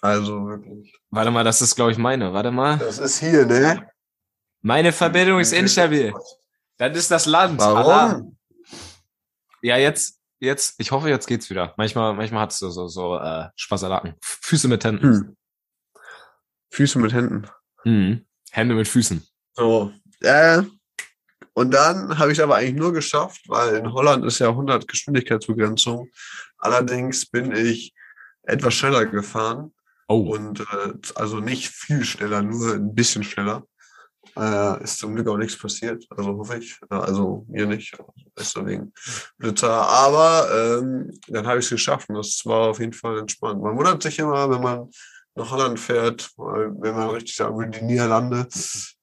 Also 0.00 0.46
wirklich. 0.46 0.94
Warte 1.10 1.30
mal, 1.30 1.44
das 1.44 1.62
ist, 1.62 1.74
glaube 1.74 1.92
ich, 1.92 1.98
meine. 1.98 2.32
Warte 2.32 2.50
mal. 2.50 2.78
Das 2.78 2.98
ist 2.98 3.18
hier, 3.18 3.46
ne? 3.46 3.88
Meine 4.62 4.92
Verbindung 4.92 5.40
ist 5.40 5.52
instabil. 5.52 6.12
Das 6.76 6.96
ist 6.96 7.10
das 7.10 7.26
Land. 7.26 7.60
Allah. 7.60 7.84
Warum? 7.84 8.36
Ja, 9.62 9.76
jetzt, 9.76 10.19
jetzt, 10.40 10.74
ich 10.78 10.90
hoffe, 10.90 11.08
jetzt 11.08 11.26
geht's 11.26 11.50
wieder. 11.50 11.74
Manchmal, 11.76 12.14
manchmal 12.14 12.42
hat's 12.42 12.58
so, 12.58 12.70
so, 12.70 12.88
so 12.88 13.16
äh, 13.18 13.48
Spasalaken. 13.56 14.14
Füße 14.20 14.68
mit 14.68 14.84
Händen. 14.84 15.02
Hm. 15.04 15.36
Füße 16.70 16.98
mit 16.98 17.12
Händen. 17.12 17.46
Hm. 17.84 18.26
Hände 18.50 18.74
mit 18.74 18.88
Füßen. 18.88 19.24
So. 19.54 19.92
Äh, 20.20 20.62
und 21.54 21.72
dann 21.72 22.18
habe 22.18 22.32
ich 22.32 22.38
es 22.38 22.44
aber 22.44 22.56
eigentlich 22.56 22.76
nur 22.76 22.92
geschafft, 22.92 23.42
weil 23.48 23.76
in 23.76 23.92
Holland 23.92 24.24
ist 24.24 24.38
ja 24.38 24.48
100 24.48 24.86
Geschwindigkeitsbegrenzung. 24.88 26.08
Allerdings 26.58 27.26
bin 27.26 27.54
ich 27.54 27.94
etwas 28.42 28.74
schneller 28.74 29.06
gefahren 29.06 29.72
Oh. 30.08 30.34
und 30.34 30.60
äh, 30.60 30.92
also 31.14 31.38
nicht 31.38 31.68
viel 31.68 32.04
schneller, 32.04 32.42
nur 32.42 32.74
ein 32.74 32.94
bisschen 32.94 33.22
schneller. 33.22 33.64
Äh, 34.36 34.82
ist 34.84 34.98
zum 34.98 35.14
Glück 35.14 35.28
auch 35.28 35.36
nichts 35.36 35.58
passiert, 35.58 36.06
also 36.10 36.36
hoffe 36.36 36.58
ich. 36.58 36.78
Also 36.88 37.44
mir 37.48 37.66
nicht, 37.66 37.96
deswegen 38.38 38.92
Blitzer. 39.38 39.70
Aber 39.70 40.48
ähm, 40.52 41.10
dann 41.28 41.46
habe 41.46 41.58
ich 41.58 41.64
es 41.66 41.70
geschafft 41.70 42.08
und 42.08 42.16
das 42.16 42.42
war 42.44 42.68
auf 42.68 42.80
jeden 42.80 42.92
Fall 42.92 43.18
entspannt. 43.18 43.62
Man 43.62 43.76
wundert 43.76 44.02
sich 44.02 44.18
immer, 44.18 44.48
wenn 44.50 44.62
man 44.62 44.90
nach 45.34 45.50
Holland 45.50 45.78
fährt, 45.78 46.30
wenn 46.36 46.94
man 46.94 47.10
richtig 47.10 47.36
sagen 47.36 47.58
will, 47.58 47.68
die 47.68 47.82
Niederlande, 47.84 48.46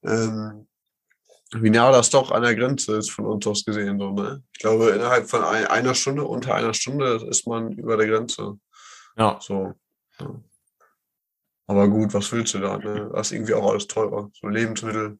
ähm, 0.04 0.66
wie 1.52 1.70
nah 1.70 1.90
das 1.90 2.10
doch 2.10 2.30
an 2.30 2.42
der 2.42 2.54
Grenze 2.54 2.96
ist 2.96 3.10
von 3.10 3.24
uns 3.26 3.46
aus 3.46 3.64
gesehen. 3.64 3.98
So, 3.98 4.10
ne? 4.12 4.42
Ich 4.52 4.58
glaube, 4.58 4.90
innerhalb 4.90 5.28
von 5.28 5.42
ein, 5.42 5.66
einer 5.66 5.94
Stunde, 5.94 6.24
unter 6.24 6.54
einer 6.54 6.74
Stunde 6.74 7.26
ist 7.28 7.46
man 7.46 7.72
über 7.72 7.96
der 7.96 8.06
Grenze. 8.06 8.58
Ja. 9.16 9.38
So. 9.40 9.74
Ja. 10.20 10.40
Aber 11.68 11.86
gut, 11.88 12.12
was 12.14 12.32
willst 12.32 12.54
du 12.54 12.58
da? 12.58 12.78
Ne? 12.78 13.10
Das 13.14 13.28
ist 13.28 13.32
irgendwie 13.32 13.54
auch 13.54 13.70
alles 13.70 13.86
teurer. 13.86 14.30
So 14.32 14.48
Lebensmittel, 14.48 15.18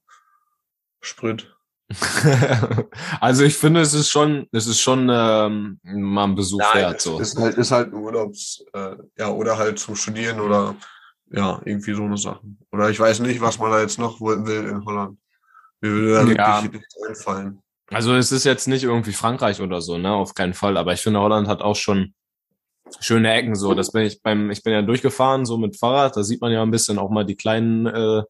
Sprit. 1.01 1.55
also 3.21 3.45
ich 3.45 3.57
finde, 3.57 3.81
es 3.81 3.95
ist 3.95 4.11
schon, 4.11 4.47
es 4.53 4.67
ist 4.67 4.81
schon 4.81 5.09
ähm, 5.11 5.79
mal 5.85 6.25
ein 6.25 6.35
Besuch 6.35 6.61
wert. 6.75 6.97
es 6.97 7.05
So. 7.05 7.19
ist 7.21 7.39
halt, 7.39 7.57
ist 7.57 7.71
halt 7.71 7.93
ein 7.93 7.95
Urlaubs, 7.95 8.65
äh, 8.75 8.97
ja, 9.19 9.31
oder 9.31 9.57
halt 9.57 9.79
zum 9.79 9.95
Studieren 9.97 10.41
oder 10.41 10.75
ja, 11.31 11.61
irgendwie 11.65 11.95
so 11.95 12.03
eine 12.05 12.17
Sache. 12.19 12.41
Oder 12.73 12.91
ich 12.91 12.99
weiß 12.99 13.21
nicht, 13.21 13.41
was 13.41 13.59
man 13.59 13.71
da 13.71 13.81
jetzt 13.81 13.99
noch 13.99 14.21
will 14.21 14.45
will 14.47 14.67
in 14.69 14.85
Holland. 14.85 15.19
Mir 15.81 15.91
würde 15.93 16.35
da 16.35 16.57
Ja. 16.59 16.63
wirklich 16.63 16.81
nichts 16.81 16.97
einfallen. 17.09 17.63
Also 17.91 18.15
es 18.15 18.33
ist 18.33 18.45
jetzt 18.45 18.69
nicht 18.69 18.85
irgendwie 18.85 19.13
Frankreich 19.13 19.61
oder 19.63 19.81
so, 19.81 19.97
ne? 19.97 20.13
Auf 20.13 20.35
keinen 20.35 20.53
Fall. 20.55 20.77
Aber 20.77 20.93
ich 20.93 21.01
finde, 21.01 21.21
Holland 21.21 21.49
hat 21.49 21.63
auch 21.63 21.77
schon 21.77 22.15
schöne 23.01 23.33
Ecken. 23.33 23.55
So, 23.55 23.75
das 23.75 23.93
bin 23.93 24.03
ich 24.03 24.23
beim, 24.23 24.51
ich 24.51 24.63
bin 24.63 24.73
ja 24.73 24.83
durchgefahren, 24.83 25.47
so 25.47 25.59
mit 25.59 25.79
Fahrrad. 25.79 26.17
Da 26.17 26.23
sieht 26.23 26.41
man 26.41 26.53
ja 26.53 26.63
ein 26.63 26.71
bisschen 26.71 26.99
auch 26.99 27.11
mal 27.11 27.25
die 27.25 27.37
kleinen 27.37 27.87
äh, 27.87 28.23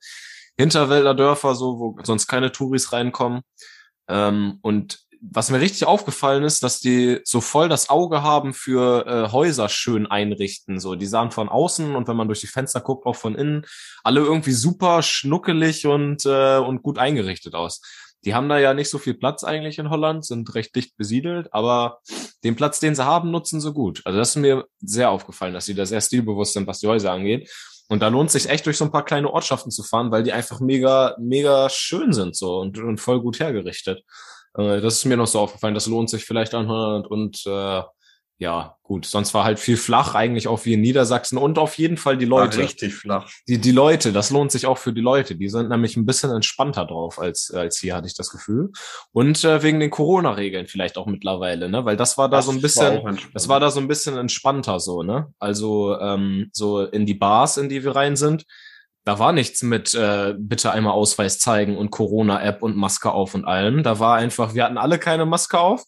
Hinterwälder 0.57 1.15
Dörfer, 1.15 1.55
so, 1.55 1.79
wo 1.79 1.99
sonst 2.03 2.27
keine 2.27 2.53
Touris 2.53 2.93
reinkommen. 2.93 3.43
Ähm, 4.09 4.59
und 4.63 5.01
was 5.21 5.51
mir 5.51 5.61
richtig 5.61 5.87
aufgefallen 5.87 6.45
ist, 6.45 6.63
dass 6.63 6.81
die 6.81 7.21
so 7.25 7.41
voll 7.41 7.69
das 7.69 7.91
Auge 7.91 8.23
haben 8.23 8.55
für 8.55 9.07
äh, 9.07 9.33
Häuser 9.33 9.69
schön 9.69 10.07
einrichten. 10.07 10.79
So, 10.79 10.95
die 10.95 11.07
sahen 11.07 11.31
von 11.31 11.49
außen 11.49 11.95
und 11.97 12.09
wenn 12.09 12.17
man 12.17 12.29
durch 12.29 12.41
die 12.41 12.47
Fenster 12.47 12.81
guckt, 12.81 13.07
auch 13.07 13.17
von 13.17 13.35
innen, 13.35 13.67
alle 14.05 14.21
irgendwie 14.21 14.53
super 14.53 15.03
schnuckelig 15.03 15.87
und, 15.87 16.25
äh, 16.25 16.59
und 16.59 16.83
gut 16.83 16.99
eingerichtet 16.99 17.55
aus. 17.55 17.81
Die 18.25 18.35
haben 18.35 18.49
da 18.49 18.59
ja 18.59 18.75
nicht 18.75 18.91
so 18.91 18.99
viel 18.99 19.15
Platz 19.15 19.45
eigentlich 19.45 19.79
in 19.79 19.91
Holland, 19.91 20.25
sind 20.25 20.55
recht 20.55 20.75
dicht 20.75 20.97
besiedelt, 20.97 21.53
aber 21.53 22.01
den 22.45 22.57
Platz, 22.57 22.81
den 22.81 22.95
sie 22.95 23.05
haben, 23.05 23.31
nutzen 23.31 23.61
sie 23.61 23.73
gut. 23.73 24.03
Also 24.05 24.19
das 24.19 24.31
ist 24.31 24.37
mir 24.37 24.67
sehr 24.81 25.11
aufgefallen, 25.11 25.55
dass 25.55 25.67
sie 25.67 25.75
da 25.75 25.87
sehr 25.87 26.01
stilbewusst 26.01 26.53
sind, 26.53 26.67
was 26.67 26.81
die 26.81 26.89
Häuser 26.89 27.13
angeht. 27.13 27.51
Und 27.89 28.01
da 28.01 28.09
lohnt 28.09 28.31
sich 28.31 28.49
echt 28.49 28.67
durch 28.67 28.77
so 28.77 28.85
ein 28.85 28.93
paar 28.93 29.05
kleine 29.05 29.33
Ortschaften 29.33 29.71
zu 29.71 29.83
fahren, 29.83 30.11
weil 30.11 30.23
die 30.23 30.33
einfach 30.33 30.61
mega, 30.61 31.17
mega 31.19 31.71
schön 31.71 32.13
sind 32.13 32.37
so 32.37 32.59
und, 32.59 32.79
und 32.79 33.01
voll 33.01 33.21
gut 33.21 33.41
hergerichtet. 33.41 34.03
Äh, 34.55 34.81
das 34.81 34.97
ist 34.97 35.05
mir 35.07 35.17
noch 35.17 35.27
so 35.27 35.41
aufgefallen. 35.41 35.75
Das 35.75 35.87
lohnt 35.87 36.11
sich 36.11 36.25
vielleicht 36.25 36.55
an 36.55 36.69
Holland 36.69 37.07
und 37.07 37.47
äh, 37.47 37.83
ja, 38.41 38.77
gut. 38.85 39.05
Sonst 39.05 39.35
war 39.35 39.43
halt 39.43 39.59
viel 39.59 39.77
flach, 39.77 40.15
eigentlich 40.15 40.47
auch 40.47 40.65
wie 40.65 40.75
in 40.75 40.81
Niedersachsen 40.81 41.39
und 41.39 41.59
auf 41.59 41.77
jeden 41.77 41.97
Fall 41.97 42.17
die 42.17 42.31
War 42.31 42.45
Leute. 42.45 42.59
richtig 42.59 42.95
flach. 42.95 43.29
Die, 43.49 43.59
die 43.59 43.73
Leute, 43.73 44.13
das 44.13 44.31
lohnt 44.31 44.53
sich 44.53 44.67
auch 44.67 44.79
für 44.79 44.93
die 44.93 45.01
Leute. 45.01 45.35
Die 45.35 45.49
sind 45.49 45.69
nämlich 45.71 45.97
ein 45.97 46.07
bisschen 46.07 46.31
entspannter 46.31 46.87
drauf 46.87 47.19
als, 47.19 47.51
als 47.53 47.79
hier, 47.81 47.97
hatte 47.97 48.07
ich 48.07 48.15
das 48.15 48.31
Gefühl. 48.31 48.71
Und 49.11 49.43
äh, 49.43 49.63
wegen 49.65 49.81
den 49.81 49.91
Corona-Regeln 49.91 50.69
vielleicht 50.69 50.99
auch 50.99 51.07
mittlerweile, 51.07 51.69
ne? 51.69 51.85
Weil 51.85 51.97
das 51.97 52.17
war 52.17 52.29
da 52.29 52.37
Das 52.37 52.47
so 52.47 52.53
ein 52.53 52.57
war 52.57 52.63
bisschen, 52.63 52.93
entspannt. 52.93 53.29
das 53.35 53.49
war 53.49 53.59
da 53.59 53.71
so 53.73 53.81
ein 53.81 53.89
bisschen 53.89 54.17
entspannter 54.17 54.79
so, 54.79 55.03
ne? 55.03 55.27
Also 55.41 55.99
ähm, 55.99 56.49
so 56.53 56.83
in 56.85 57.07
die 57.07 57.15
Bars, 57.15 57.57
in 57.57 57.69
die 57.69 57.83
wir 57.83 57.97
rein 57.97 58.15
sind, 58.15 58.45
da 59.05 59.19
war 59.19 59.33
nichts 59.33 59.63
mit 59.63 59.95
äh, 59.95 60.35
bitte 60.39 60.71
einmal 60.71 60.93
Ausweis 60.93 61.41
zeigen 61.41 61.77
und 61.77 61.91
Corona-App 61.91 62.63
und 62.63 62.77
Maske 62.77 63.11
auf 63.11 63.35
und 63.35 63.47
allem. 63.47 63.83
Da 63.83 63.99
war 63.99 64.15
einfach, 64.17 64.55
wir 64.55 64.63
hatten 64.65 64.79
alle 64.79 64.99
keine 65.01 65.27
Maske 65.27 65.59
auf. 65.59 65.83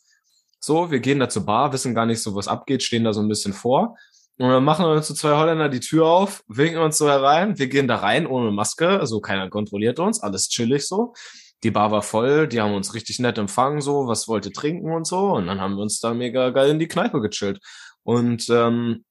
So, 0.60 0.90
wir 0.90 1.00
gehen 1.00 1.18
da 1.18 1.28
zur 1.28 1.46
Bar, 1.46 1.72
wissen 1.72 1.94
gar 1.94 2.06
nicht 2.06 2.22
so, 2.22 2.34
was 2.34 2.48
abgeht, 2.48 2.82
stehen 2.82 3.04
da 3.04 3.12
so 3.12 3.20
ein 3.20 3.28
bisschen 3.28 3.52
vor. 3.52 3.96
Und 4.38 4.48
dann 4.48 4.64
machen 4.64 4.84
uns 4.86 5.08
so 5.08 5.14
zwei 5.14 5.36
Holländer 5.36 5.68
die 5.68 5.80
Tür 5.80 6.06
auf, 6.06 6.42
winken 6.48 6.80
uns 6.80 6.96
so 6.96 7.08
herein. 7.08 7.58
Wir 7.58 7.68
gehen 7.68 7.88
da 7.88 7.96
rein 7.96 8.26
ohne 8.26 8.50
Maske, 8.50 8.88
also 8.88 9.20
keiner 9.20 9.50
kontrolliert 9.50 9.98
uns, 9.98 10.22
alles 10.22 10.48
chillig 10.48 10.86
so. 10.86 11.14
Die 11.62 11.70
Bar 11.70 11.90
war 11.90 12.02
voll, 12.02 12.48
die 12.48 12.60
haben 12.60 12.74
uns 12.74 12.94
richtig 12.94 13.18
nett 13.18 13.36
empfangen, 13.36 13.82
so, 13.82 14.06
was 14.06 14.28
wollte 14.28 14.50
trinken 14.50 14.92
und 14.92 15.06
so. 15.06 15.32
Und 15.32 15.46
dann 15.46 15.60
haben 15.60 15.76
wir 15.76 15.82
uns 15.82 16.00
da 16.00 16.14
mega 16.14 16.50
geil 16.50 16.70
in 16.70 16.78
die 16.78 16.88
Kneipe 16.88 17.20
gechillt. 17.20 17.60
Und 18.02 18.48
ähm, 18.48 19.04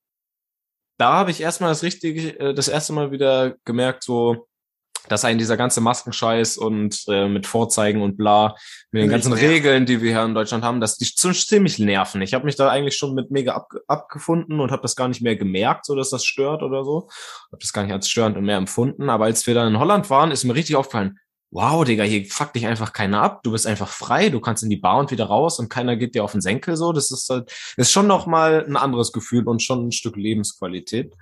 da 0.97 1.13
habe 1.13 1.31
ich 1.31 1.41
erstmal 1.41 1.69
das 1.69 1.83
richtige, 1.83 2.39
äh, 2.39 2.53
das 2.53 2.67
erste 2.67 2.93
Mal 2.93 3.11
wieder 3.11 3.55
gemerkt, 3.65 4.03
so, 4.03 4.48
dass 5.07 5.25
einen 5.25 5.39
dieser 5.39 5.57
ganze 5.57 5.81
Maskenscheiß 5.81 6.57
und 6.57 7.03
äh, 7.07 7.27
mit 7.27 7.47
Vorzeigen 7.47 8.01
und 8.01 8.17
bla, 8.17 8.55
mit 8.91 9.03
den 9.03 9.09
ganzen. 9.09 9.33
Regeln, 9.33 9.85
die 9.85 10.01
wir 10.01 10.11
hier 10.11 10.23
in 10.23 10.33
Deutschland 10.33 10.63
haben, 10.63 10.81
dass 10.81 10.97
die 10.97 11.05
ziemlich 11.05 11.79
nerven. 11.79 12.21
Ich 12.21 12.33
habe 12.33 12.45
mich 12.45 12.55
da 12.55 12.69
eigentlich 12.69 12.97
schon 12.97 13.15
mit 13.15 13.31
mega 13.31 13.53
ab, 13.53 13.71
abgefunden 13.87 14.59
und 14.59 14.71
habe 14.71 14.81
das 14.81 14.95
gar 14.95 15.07
nicht 15.07 15.21
mehr 15.21 15.35
gemerkt, 15.35 15.85
so 15.85 15.95
dass 15.95 16.09
das 16.09 16.25
stört 16.25 16.61
oder 16.63 16.83
so. 16.83 17.09
Habe 17.51 17.61
das 17.61 17.73
gar 17.73 17.83
nicht 17.83 17.93
als 17.93 18.09
störend 18.09 18.37
und 18.37 18.45
mehr 18.45 18.57
empfunden. 18.57 19.09
Aber 19.09 19.25
als 19.25 19.47
wir 19.47 19.53
dann 19.53 19.73
in 19.73 19.79
Holland 19.79 20.09
waren, 20.09 20.31
ist 20.31 20.43
mir 20.43 20.55
richtig 20.55 20.75
aufgefallen, 20.75 21.19
wow, 21.51 21.83
Digga, 21.83 22.03
hier 22.03 22.25
fuckt 22.25 22.55
dich 22.55 22.67
einfach 22.67 22.93
keiner 22.93 23.21
ab. 23.21 23.43
Du 23.43 23.51
bist 23.51 23.65
einfach 23.65 23.89
frei, 23.89 24.29
du 24.29 24.39
kannst 24.39 24.63
in 24.63 24.69
die 24.69 24.77
Bar 24.77 24.99
und 24.99 25.11
wieder 25.11 25.25
raus 25.25 25.59
und 25.59 25.69
keiner 25.69 25.95
geht 25.95 26.15
dir 26.15 26.23
auf 26.23 26.31
den 26.31 26.41
Senkel 26.41 26.75
so. 26.75 26.93
Das 26.93 27.11
ist 27.11 27.29
halt, 27.29 27.51
ist 27.77 27.91
schon 27.91 28.07
noch 28.07 28.27
mal 28.27 28.65
ein 28.65 28.77
anderes 28.77 29.11
Gefühl 29.11 29.47
und 29.47 29.63
schon 29.63 29.87
ein 29.87 29.91
Stück 29.91 30.15
Lebensqualität. 30.15 31.15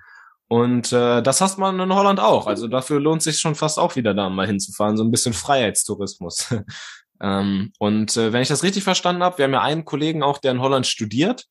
Und 0.50 0.94
äh, 0.94 1.22
das 1.22 1.42
hast 1.42 1.58
man 1.58 1.80
in 1.80 1.94
Holland 1.94 2.20
auch. 2.20 2.48
Also 2.48 2.68
dafür 2.68 3.00
lohnt 3.00 3.22
sich 3.22 3.40
schon 3.40 3.56
fast 3.56 3.80
auch 3.80 3.96
wieder 3.96 4.14
da 4.14 4.30
mal 4.30 4.48
hinzufahren, 4.48 4.96
so 4.96 5.04
ein 5.04 5.12
bisschen 5.12 5.34
Freiheitstourismus. 5.34 6.56
ähm, 7.22 7.74
und 7.80 8.16
äh, 8.16 8.32
wenn 8.32 8.42
ich 8.42 8.48
das 8.48 8.64
richtig 8.64 8.84
verstanden 8.84 9.24
habe, 9.24 9.38
wir 9.38 9.46
haben 9.46 9.54
ja 9.54 9.62
einen 9.62 9.84
Kollegen 9.84 10.24
auch, 10.24 10.38
der 10.38 10.52
in 10.52 10.62
Holland 10.62 10.88
studiert. 10.88 11.46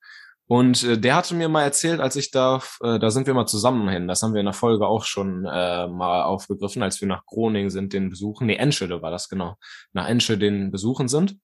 Und 0.49 0.85
äh, 0.85 0.97
der 0.97 1.17
hatte 1.17 1.35
mir 1.35 1.49
mal 1.49 1.62
erzählt, 1.62 2.00
als 2.00 2.17
ich 2.17 2.31
da, 2.31 2.62
äh, 2.81 2.99
da 2.99 3.11
sind 3.11 3.26
wir 3.26 3.35
mal 3.35 3.47
zusammen 3.47 3.88
hin. 3.88 4.09
Das 4.09 4.23
haben 4.23 4.33
wir 4.33 4.41
in 4.41 4.47
der 4.47 4.55
Folge 4.55 4.87
auch 4.87 5.05
schon 5.05 5.45
äh, 5.45 5.88
mal 5.88 6.23
aufgegriffen, 6.23 6.83
als 6.83 7.00
wir 7.00 7.09
nach 7.09 7.26
Groningen 7.26 7.71
sind, 7.71 7.93
den 7.93 8.09
besuchen. 8.11 8.47
Nee, 8.47 8.57
Enschede 8.57 9.03
war 9.03 9.11
das 9.11 9.29
genau. 9.29 9.57
Nach 9.93 10.09
Enschede 10.09 10.38
den 10.38 10.71
besuchen 10.71 11.09
sind. 11.09 11.37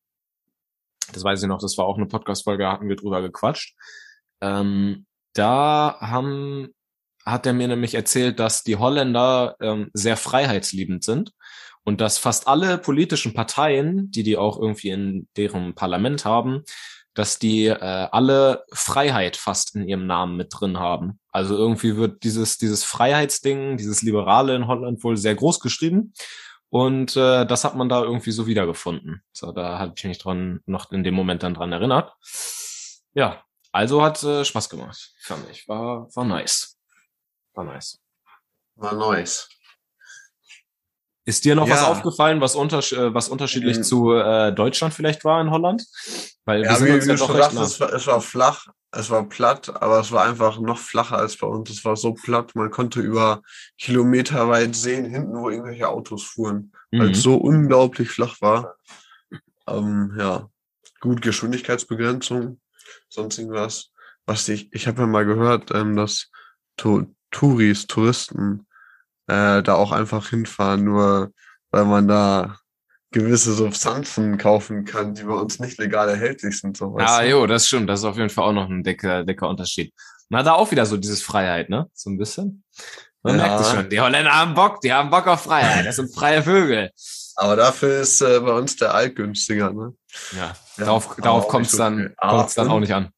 Das 1.13 1.25
weiß 1.25 1.43
ich 1.43 1.49
noch, 1.49 1.59
das 1.59 1.77
war 1.77 1.85
auch 1.85 1.97
eine 1.97 2.07
Podcast-Folge, 2.07 2.67
hatten 2.69 2.89
wir 2.89 2.97
drüber 2.97 3.21
gequatscht. 3.21 3.75
Ähm, 4.41 5.07
da 5.35 5.97
haben 6.01 6.69
hat 7.25 7.47
er 7.47 7.53
mir 7.53 7.69
nämlich 7.69 7.95
erzählt, 7.95 8.39
dass 8.39 8.63
die 8.63 8.77
Holländer 8.77 9.57
ähm, 9.61 9.91
sehr 9.93 10.17
freiheitsliebend 10.17 11.05
sind 11.05 11.33
und 11.85 12.01
dass 12.01 12.19
fast 12.19 12.49
alle 12.49 12.79
politischen 12.79 13.35
Parteien, 13.35 14.11
die 14.11 14.23
die 14.23 14.37
auch 14.37 14.59
irgendwie 14.59 14.91
in 14.91 15.29
deren 15.37 15.75
Parlament 15.75 16.25
haben, 16.25 16.63
dass 17.15 17.39
die 17.39 17.67
äh, 17.67 17.77
alle 17.77 18.65
Freiheit 18.73 19.37
fast 19.37 19.75
in 19.75 19.87
ihrem 19.87 20.07
Namen 20.07 20.37
mit 20.37 20.49
drin 20.51 20.79
haben. 20.79 21.21
Also 21.31 21.57
irgendwie 21.57 21.97
wird 21.97 22.25
dieses 22.25 22.59
dieses 22.59 22.85
Freiheitsding, 22.85 23.77
dieses 23.77 24.03
Liberale 24.03 24.55
in 24.57 24.67
Holland 24.67 25.03
wohl 25.05 25.17
sehr 25.17 25.35
groß 25.35 25.61
geschrieben. 25.61 26.15
Und 26.71 27.17
äh, 27.17 27.45
das 27.45 27.65
hat 27.65 27.77
man 27.77 27.91
da 27.91 28.03
irgendwie 28.03 28.31
so 28.31 28.47
wiedergefunden. 28.47 29.23
So, 29.33 29.53
da 29.53 29.79
hatte 29.79 29.93
ich 29.95 30.05
mich 30.05 30.17
dran 30.17 30.61
noch 30.65 30.91
in 30.91 31.05
dem 31.05 31.13
Moment 31.13 31.43
dann 31.43 31.53
dran 31.53 31.71
erinnert. 31.71 32.15
Ja, 33.13 33.45
also 33.73 34.03
hat 34.03 34.23
äh, 34.23 34.43
Spaß 34.43 34.71
gemacht, 34.71 35.13
fand 35.21 35.45
ich. 35.51 35.69
War, 35.69 36.09
war 36.15 36.25
nice. 36.25 36.72
War 37.55 37.65
nice. 37.65 37.99
War 38.77 38.95
nice. 38.95 39.49
Ist 41.25 41.45
dir 41.45 41.55
noch 41.55 41.69
was 41.71 41.83
Ja. 41.83 41.89
aufgefallen, 41.89 42.41
was, 42.41 42.57
untersch 42.57 42.93
äh, 42.93 43.15
was 43.15 43.29
unterschiedlich 43.29 43.79
Mhm. 43.79 43.83
zu 43.85 44.13
äh, 44.13 44.53
Deutschland 44.53 44.93
vielleicht 44.93 45.25
war 45.25 45.41
in 45.41 45.51
Holland? 45.51 45.87
Weil 46.45 46.63
wir 46.63 46.71
Ja, 46.71 46.77
sind 46.77 46.89
wie, 46.89 46.93
uns 46.95 47.05
wie 47.05 47.09
ja 47.11 47.17
doch 47.17 47.27
schon 47.29 47.37
recht 47.37 47.53
es 47.53 47.81
war, 47.81 47.93
es 47.93 48.07
war 48.09 48.21
flach, 48.21 48.67
es 48.91 49.09
war 49.11 49.29
platt, 49.29 49.69
aber 49.81 50.01
es 50.01 50.11
war 50.11 50.25
einfach 50.25 50.59
noch 50.59 50.79
flacher 50.79 51.17
als 51.19 51.37
bei 51.37 51.47
uns. 51.47 51.71
Es 51.71 51.85
war 51.85 51.97
so 51.97 52.13
platt, 52.15 52.57
man 52.57 52.71
konnte 52.73 53.01
über 53.01 53.43
Kilometer 53.79 54.49
weit 54.49 54.75
sehen, 54.75 55.05
hinten, 55.05 55.35
wo 55.39 55.49
irgendwelche 55.51 55.89
Autos 55.89 56.25
fuhren, 56.25 56.73
weil 56.91 57.07
Mhm. 57.07 57.13
es 57.13 57.23
so 57.23 57.37
unglaublich 57.37 58.09
flach 58.11 58.41
war. 58.41 58.77
Ähm, 59.69 60.17
ja, 60.19 60.51
gut 61.01 61.23
Geschwindigkeitsbegrenzung, 61.23 62.61
sonst 63.09 63.39
irgendwas. 63.39 63.93
Was 64.27 64.49
ich, 64.49 64.73
ich 64.73 64.89
habe 64.89 65.03
ja 65.03 65.07
mal 65.07 65.25
gehört, 65.25 65.71
ähm, 65.73 65.95
dass 65.95 66.31
to 66.77 67.07
Touris, 67.33 67.87
Touristen 67.89 68.67
äh, 69.27 69.63
da 69.63 69.75
auch 69.75 69.91
einfach 69.91 70.29
hinfahren, 70.29 70.85
nur 70.85 71.33
weil 71.71 71.85
man 71.87 72.07
da 72.07 72.57
gewisse 73.11 73.53
Substanzen 73.55 74.39
kaufen 74.39 74.85
kann, 74.85 75.15
die 75.15 75.25
bei 75.25 75.35
uns 75.35 75.59
nicht 75.59 75.79
legal 75.79 76.09
erhältlich 76.09 76.61
sind. 76.61 76.77
So, 76.77 76.97
du? 76.97 77.29
jo, 77.29 77.47
das 77.47 77.67
stimmt. 77.67 77.91
Das 77.91 78.01
ist 78.01 78.05
auf 78.07 78.17
jeden 78.17 78.31
Fall 78.31 78.45
auch 78.45 78.53
noch 78.53 78.69
ein 78.71 78.83
dicker, 78.85 79.25
dicker 79.25 79.49
Unterschied. 79.49 79.93
Na, 80.31 80.43
da 80.43 80.53
auch 80.55 80.71
wieder 80.71 80.87
so 80.87 80.97
dieses 80.97 81.23
Freiheit, 81.23 81.69
ne? 81.69 81.89
So 81.93 82.09
ein 82.09 82.17
bisschen. 82.17 82.65
Man 83.23 83.39
Ja. 83.39 83.47
merkt 83.47 83.61
es 83.61 83.71
schon. 83.71 83.89
Die 83.91 84.01
Holländer 84.01 84.33
haben 84.35 84.55
Bock, 84.55 84.81
die 84.81 84.93
haben 84.93 85.11
Bock 85.11 85.27
auf 85.27 85.43
Freiheit. 85.43 85.85
Das 85.85 85.97
sind 85.97 86.15
freie 86.15 86.43
Vögel. 86.43 86.91
Aber 87.37 87.57
dafür 87.57 88.01
ist 88.01 88.21
äh, 88.23 88.41
bei 88.41 88.53
uns 88.53 88.77
der 88.77 88.95
Alk 88.95 89.17
günstiger. 89.17 89.73
Ne? 89.73 89.95
Ja, 90.33 90.39
Ja, 90.39 90.57
darauf, 90.85 91.17
darauf 91.17 91.49
kommt 91.49 91.67
es 91.67 91.77
dann. 91.77 92.13
Aber- 92.17 92.39
kommt's 92.39 92.55
dann 92.55 92.69
auch 92.69 92.81
nicht 92.81 92.93
an. 92.95 93.11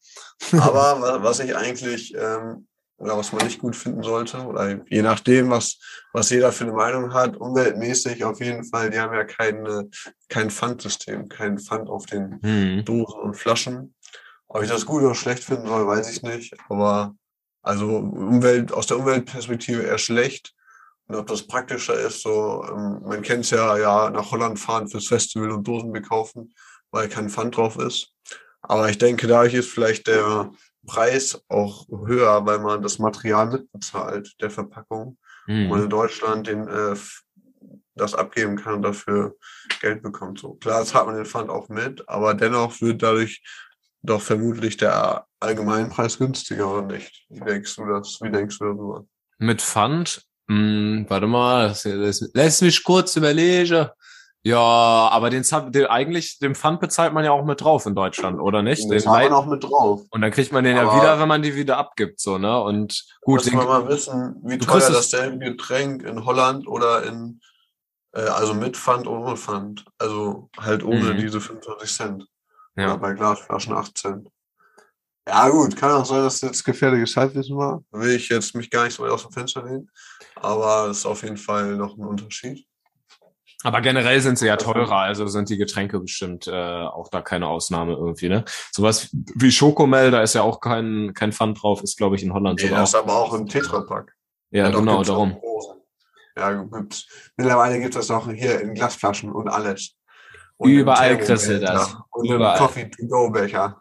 Aber 0.53 1.01
wa- 1.01 1.23
was 1.23 1.39
ich 1.41 1.55
eigentlich, 1.57 2.15
ähm, 2.17 2.67
oder 3.05 3.19
was 3.19 3.33
man 3.33 3.45
nicht 3.45 3.59
gut 3.59 3.77
finden 3.77 4.03
sollte, 4.03 4.39
oder 4.39 4.81
je 4.89 5.03
nachdem, 5.03 5.51
was, 5.51 5.79
was 6.15 6.31
jeder 6.31 6.53
für 6.53 6.65
eine 6.65 6.73
Meinung 6.73 7.13
hat, 7.13 7.37
umweltmäßig 7.37 8.25
auf 8.25 8.41
jeden 8.41 8.65
Fall, 8.65 8.89
die 8.89 8.99
haben 8.99 9.15
ja 9.15 9.25
kein, 9.25 9.67
äh, 9.67 9.85
kein 10.31 10.51
Pfandsystem, 10.51 11.29
kein 11.29 11.59
Pfand 11.59 11.91
auf 11.91 12.07
den 12.07 12.41
Hm. 12.43 12.83
Dosen 12.87 13.21
und 13.21 13.35
Flaschen. 13.35 13.95
Ob 14.49 14.63
ich 14.63 14.71
das 14.71 14.87
gut 14.87 15.03
oder 15.03 15.15
schlecht 15.15 15.45
finden 15.45 15.67
soll, 15.67 15.87
weiß 15.87 16.11
ich 16.11 16.23
nicht. 16.23 16.55
Aber 16.71 17.15
also 17.61 17.87
Umwelt, 17.87 18.73
aus 18.73 18.87
der 18.87 18.99
Umweltperspektive 18.99 19.83
eher 19.83 19.99
schlecht. 19.99 20.55
Und 21.07 21.17
ob 21.17 21.27
das 21.27 21.47
praktischer 21.47 21.99
ist, 21.99 22.23
so, 22.23 22.65
ähm, 22.67 23.03
man 23.05 23.21
kennt 23.21 23.45
es 23.45 23.51
ja, 23.51 23.77
ja, 23.77 24.09
nach 24.09 24.31
Holland 24.31 24.59
fahren 24.59 24.89
fürs 24.89 25.09
Festival 25.09 25.51
und 25.51 25.69
Dosen 25.69 25.93
bekaufen, 25.93 26.55
weil 26.91 27.11
kein 27.11 27.29
Pfand 27.29 27.59
drauf 27.59 27.77
ist. 27.77 28.15
Aber 28.63 28.89
ich 28.89 28.97
denke, 28.97 29.27
dadurch 29.27 29.53
ist 29.53 29.69
vielleicht 29.69 30.07
der 30.07 30.51
Preis 30.87 31.41
auch 31.49 31.87
höher, 31.89 32.45
weil 32.47 32.59
man 32.59 32.83
das 32.83 32.99
Material 32.99 33.47
mitbezahlt, 33.47 34.35
der 34.41 34.51
Verpackung. 34.51 35.19
Und 35.47 35.69
man 35.69 35.79
Hm. 35.79 35.85
in 35.85 35.91
Deutschland 35.91 36.47
den, 36.47 36.67
äh, 36.69 36.95
das 37.95 38.15
abgeben 38.15 38.57
kann 38.57 38.75
und 38.75 38.83
dafür 38.83 39.37
Geld 39.81 40.03
bekommt. 40.03 40.39
So 40.41 40.55
klar, 40.55 40.85
zahlt 40.85 41.07
man 41.07 41.17
den 41.17 41.27
Pfand 41.27 41.51
auch 41.51 41.69
mit, 41.69 42.09
aber 42.09 42.35
dennoch 42.35 42.81
wird 42.81 43.03
dadurch 43.03 43.43
doch 44.03 44.21
vermutlich 44.21 44.77
der 44.77 45.27
Allgemeinpreis 45.41 46.19
günstiger 46.19 46.71
oder 46.71 46.87
nicht? 46.87 47.25
Wie 47.29 47.41
denkst 47.41 47.77
du 47.77 47.87
das? 47.87 48.19
Wie 48.21 48.31
denkst 48.31 48.59
du 48.59 48.65
darüber? 48.65 49.07
Mit 49.39 49.63
Pfand? 49.63 50.23
Hm, 50.49 51.07
warte 51.09 51.27
mal, 51.27 51.69
das, 51.69 52.31
lass 52.35 52.61
mich 52.61 52.83
kurz 52.85 53.17
überlegen. 53.17 53.89
Ja, 54.47 54.59
aber 54.59 55.31
den, 55.31 55.43
den 55.73 55.87
eigentlich, 55.87 56.39
den 56.39 56.55
Pfand 56.55 56.79
bezahlt 56.81 57.15
man 57.15 57.25
ja 57.25 57.31
auch 57.33 57.47
mit 57.47 57.63
drauf 57.63 57.87
in 57.87 57.95
Deutschland, 57.95 58.39
oder 58.41 58.63
nicht? 58.63 58.83
Den 58.85 58.91
Das 58.91 59.07
hat 59.07 59.23
man 59.25 59.33
auch 59.33 59.47
mit 59.47 59.65
drauf. 59.65 60.03
und 60.11 60.21
dann 60.21 60.31
kriegt 60.31 60.53
man 60.53 60.65
den 60.65 60.77
ja 60.77 60.83
Aber- 60.83 61.01
wieder, 61.01 61.19
wenn 61.19 61.29
man 61.29 61.41
die 61.43 61.55
wieder 61.57 61.79
abgibt, 61.79 62.21
so, 62.21 62.37
ne? 62.37 62.61
Und 62.61 63.07
gut, 63.23 63.37
Muss 63.37 63.45
den, 63.47 63.55
man 63.57 63.67
mal 63.67 63.89
wissen, 63.89 64.37
wie 64.45 64.59
teuer 64.59 64.77
es- 64.77 64.89
dasselbe 64.93 65.39
Getränk 65.39 66.03
in 66.03 66.27
Holland 66.27 66.69
oder 66.69 67.05
in, 67.05 67.41
äh, 68.15 68.21
also 68.21 68.53
mit 68.53 68.77
Pfand, 68.77 69.07
ohne 69.07 69.35
Pfand. 69.39 69.87
Also 69.99 70.51
halt 70.61 70.85
ohne 70.85 71.15
Mhm. 71.15 71.19
diese 71.19 71.41
25 71.41 71.91
Cent. 71.97 72.27
Oder 72.77 72.87
ja. 72.89 72.97
bei 72.97 73.15
Glasflaschen 73.15 73.73
8 73.75 73.97
Cent. 73.97 74.29
Ja, 75.27 75.49
gut, 75.49 75.75
kann 75.75 75.91
auch 75.93 76.05
sein, 76.05 76.23
dass 76.23 76.41
das 76.41 76.51
jetzt 76.51 76.65
gefährliches 76.65 77.17
Halbwissen 77.17 77.57
war. 77.57 77.83
Da 77.93 77.99
will 78.01 78.11
ich 78.11 78.29
jetzt 78.29 78.55
mich 78.55 78.69
gar 78.71 78.85
nicht 78.85 78.93
so 78.95 79.05
weit 79.05 79.11
aus 79.11 79.23
dem 79.23 79.33
Fenster 79.33 79.63
lehnen. 79.65 79.91
Aber 80.37 80.89
es 80.91 80.99
ist 80.99 81.07
auf 81.07 81.23
jeden 81.23 81.39
Fall 81.39 81.77
noch 81.77 81.97
ein 81.97 82.05
Unterschied. 82.05 82.67
Aber 83.65 83.81
generell 83.81 84.21
sind 84.21 84.39
sie 84.39 84.47
ja 84.47 84.57
teurer, 84.57 84.99
also 84.99 85.27
sind 85.27 85.49
die 85.49 85.57
Getränke 85.57 85.99
bestimmt 85.99 86.47
äh, 86.47 86.53
auch 86.53 87.09
da 87.09 87.23
keine 87.23 87.49
Ausnahme 87.49 87.95
irgendwie, 87.95 88.29
ne? 88.29 88.45
Sowas 88.71 89.09
wie 89.35 89.51
Schokomel, 89.51 90.11
da 90.11 90.23
ist 90.23 90.35
ja 90.35 90.43
auch 90.43 90.61
kein, 90.61 91.13
kein 91.15 91.33
Pfand 91.33 91.63
drauf, 91.63 91.83
ist, 91.83 91.97
glaube 91.97 92.15
ich, 92.17 92.23
in 92.23 92.35
Holland 92.35 92.61
Nee, 92.61 92.67
sogar 92.69 92.81
das 92.81 92.91
ist 92.91 92.95
auch. 92.95 93.03
aber 93.05 93.17
auch 93.17 93.33
im 93.35 93.47
Tetrapack. 93.49 94.15
Ja, 94.51 94.71
doch, 94.71 94.81
genau, 94.81 95.03
darum. 95.03 95.41
Ja, 96.37 96.53
gibt's. 96.53 97.07
Mittlerweile 97.37 97.81
gibt 97.81 97.97
es 97.97 98.07
das 98.07 98.11
auch 98.17 98.31
hier 98.31 98.61
in 98.61 98.75
Glasflaschen 98.75 99.33
und 99.33 99.49
alles. 99.49 99.97
Und 100.59 100.71
Überall 100.71 101.17
kriegst 101.19 101.49
du 101.49 101.59
das. 101.59 101.97
Und 102.11 102.31
Überall. 102.31 102.59
im 102.59 102.59
Coffee-to-go-Becher. 102.59 103.81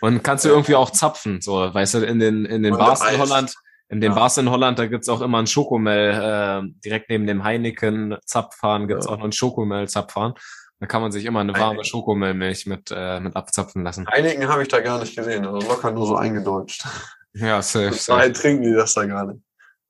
Und 0.00 0.22
kannst 0.22 0.44
du 0.44 0.50
irgendwie 0.50 0.74
auch 0.76 0.90
zapfen, 0.90 1.40
so, 1.40 1.72
weißt 1.74 1.94
du, 1.94 1.98
in 2.06 2.18
den, 2.20 2.44
in 2.44 2.62
den 2.62 2.74
Und 2.74 2.78
Bars 2.78 3.00
in. 3.10 3.18
Holland, 3.18 3.54
in 3.88 4.00
den 4.00 4.12
Ja. 4.12 4.18
Bars 4.18 4.38
in 4.38 4.50
Holland, 4.50 4.78
da 4.78 4.86
gibt's 4.86 5.08
auch 5.08 5.20
immer 5.20 5.38
einen 5.38 5.46
Schokomel, 5.46 6.10
äh, 6.14 6.72
direkt 6.84 7.10
neben 7.10 7.26
dem 7.26 7.44
Heineken 7.44 8.16
Zapfhahn 8.24 8.88
gibt's 8.88 9.06
Ja. 9.06 9.12
auch 9.12 9.16
noch 9.16 9.24
einen 9.24 9.32
Schokomel 9.32 9.88
Zapfhahn. 9.88 10.34
Da 10.80 10.86
kann 10.86 11.00
man 11.02 11.12
sich 11.12 11.24
immer 11.24 11.40
eine 11.40 11.52
warme 11.52 11.64
Heineken. 11.66 11.84
Schokomelmilch 11.84 12.66
mit, 12.66 12.90
äh, 12.94 13.20
mit 13.20 13.36
abzapfen 13.36 13.84
lassen. 13.84 14.06
Einigen 14.08 14.48
habe 14.48 14.62
ich 14.62 14.68
da 14.68 14.80
gar 14.80 14.98
nicht 15.00 15.16
gesehen. 15.16 15.46
Also 15.46 15.66
locker 15.68 15.90
nur 15.92 16.06
so 16.06 16.16
eingedeutscht. 16.16 16.84
Ja, 17.32 17.62
safe, 17.62 17.84
Daher 18.06 18.26
safe. 18.26 18.32
trinken 18.32 18.62
die 18.64 18.72
das 18.74 18.94
da 18.94 19.04
gar 19.06 19.26
nicht. 19.26 19.40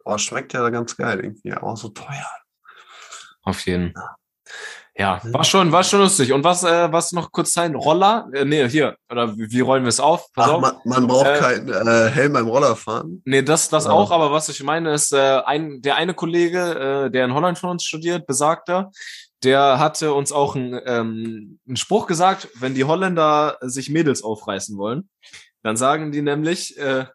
Aber 0.05 0.19
schmeckt 0.19 0.53
ja 0.53 0.69
ganz 0.71 0.97
geil 0.97 1.21
irgendwie. 1.21 1.53
Aber 1.53 1.69
auch 1.69 1.77
so 1.77 1.89
teuer. 1.89 2.27
Auf 3.43 3.61
jeden. 3.67 3.93
Ja, 3.97 4.17
war 4.97 5.45
schon, 5.45 5.73
war 5.73 5.83
schon 5.83 6.01
lustig. 6.01 6.33
Und 6.33 6.45
was, 6.45 6.63
äh, 6.63 6.93
was 6.93 7.11
noch 7.13 7.33
kurz 7.33 7.53
sein? 7.53 7.75
Roller? 7.75 8.29
Äh, 8.33 8.45
nee, 8.45 8.69
hier. 8.69 8.97
Oder 9.11 9.37
wie, 9.37 9.51
wie 9.51 9.61
rollen 9.61 9.83
wir 9.83 9.89
es 9.89 9.99
auf? 10.01 10.33
Pass 10.33 10.49
Ach, 10.49 10.53
auf. 10.55 10.61
man, 10.61 10.75
man 10.85 11.07
braucht 11.07 11.27
Äh, 11.27 11.39
keinen 11.39 11.69
äh, 11.69 12.11
Helm 12.11 12.33
beim 12.33 12.47
Rollerfahren. 12.47 13.21
Nee, 13.25 13.43
das, 13.43 13.69
das 13.69 13.87
Ja. 13.87 13.91
auch, 13.91 14.11
aber 14.13 14.31
was 14.31 14.49
ich 14.49 14.63
meine 14.63 14.93
ist, 14.95 15.13
äh, 15.13 15.41
ein, 15.45 15.83
der 15.83 15.97
eine 15.97 16.15
Kollege, 16.15 17.07
äh, 17.07 17.11
der 17.11 17.25
in 17.25 17.35
Holland 17.35 17.59
von 17.59 17.71
uns 17.71 17.85
studiert, 17.85 18.27
besagter, 18.27 18.91
der 19.43 19.79
hatte 19.79 20.15
uns 20.15 20.31
auch 20.33 20.55
einen, 20.55 20.81
ähm, 20.87 21.59
einen 21.67 21.77
Spruch 21.77 22.07
gesagt, 22.07 22.49
wenn 22.61 22.75
die 22.75 22.85
Holländer 22.85 23.59
sich 23.63 23.91
Mädels 23.91 24.23
aufreißen 24.23 24.79
wollen, 24.79 25.09
dann 25.63 25.77
sagen 25.77 26.13
die 26.13 26.23
nämlich, 26.23 26.79
äh, 26.79 27.07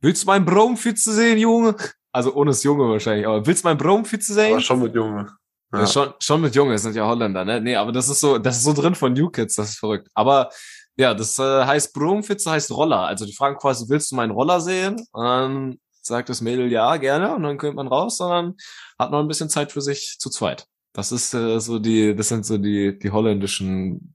willst 0.00 0.24
du 0.24 0.26
meinen 0.26 0.44
Braumfitze 0.44 1.12
sehen, 1.12 1.38
Junge? 1.38 1.76
Also 2.12 2.34
ohne 2.34 2.50
das 2.50 2.64
Junge 2.64 2.90
wahrscheinlich, 2.90 3.24
aber 3.26 3.46
willst 3.46 3.62
du 3.64 3.68
meinen 3.68 3.78
Braumfitze 3.78 4.34
sehen? 4.34 4.52
Aber 4.54 4.60
schon 4.60 4.82
mit 4.82 4.94
Junge. 4.96 5.30
Ja. 5.72 5.86
schon, 5.86 6.12
schon 6.18 6.40
mit 6.40 6.54
Junge, 6.54 6.72
das 6.72 6.82
sind 6.82 6.96
ja 6.96 7.06
Holländer, 7.06 7.44
ne? 7.44 7.60
Nee, 7.60 7.76
aber 7.76 7.92
das 7.92 8.08
ist 8.08 8.20
so, 8.20 8.38
das 8.38 8.56
ist 8.56 8.64
so 8.64 8.72
drin 8.72 8.94
von 8.94 9.12
New 9.12 9.30
Kids, 9.30 9.54
das 9.54 9.70
ist 9.70 9.78
verrückt. 9.78 10.08
Aber 10.14 10.50
ja, 10.96 11.14
das 11.14 11.38
äh, 11.38 11.64
heißt 11.64 11.94
Brumfitze 11.94 12.50
heißt 12.50 12.70
Roller. 12.72 13.06
Also 13.06 13.24
die 13.24 13.32
fragen 13.32 13.56
quasi, 13.56 13.86
willst 13.88 14.10
du 14.10 14.16
meinen 14.16 14.32
Roller 14.32 14.60
sehen? 14.60 14.96
Und 15.12 15.24
dann 15.24 15.80
sagt 16.02 16.28
das 16.28 16.40
Mädel 16.40 16.70
ja, 16.70 16.96
gerne. 16.96 17.34
Und 17.34 17.42
dann 17.42 17.56
kommt 17.56 17.76
man 17.76 17.88
raus, 17.88 18.18
sondern 18.18 18.56
hat 18.98 19.10
noch 19.10 19.20
ein 19.20 19.28
bisschen 19.28 19.48
Zeit 19.48 19.72
für 19.72 19.80
sich 19.80 20.16
zu 20.18 20.28
zweit. 20.28 20.66
Das 20.92 21.12
ist 21.12 21.32
äh, 21.34 21.60
so 21.60 21.78
die, 21.78 22.14
das 22.14 22.28
sind 22.28 22.44
so 22.44 22.58
die, 22.58 22.98
die 22.98 23.10
holländischen 23.10 24.14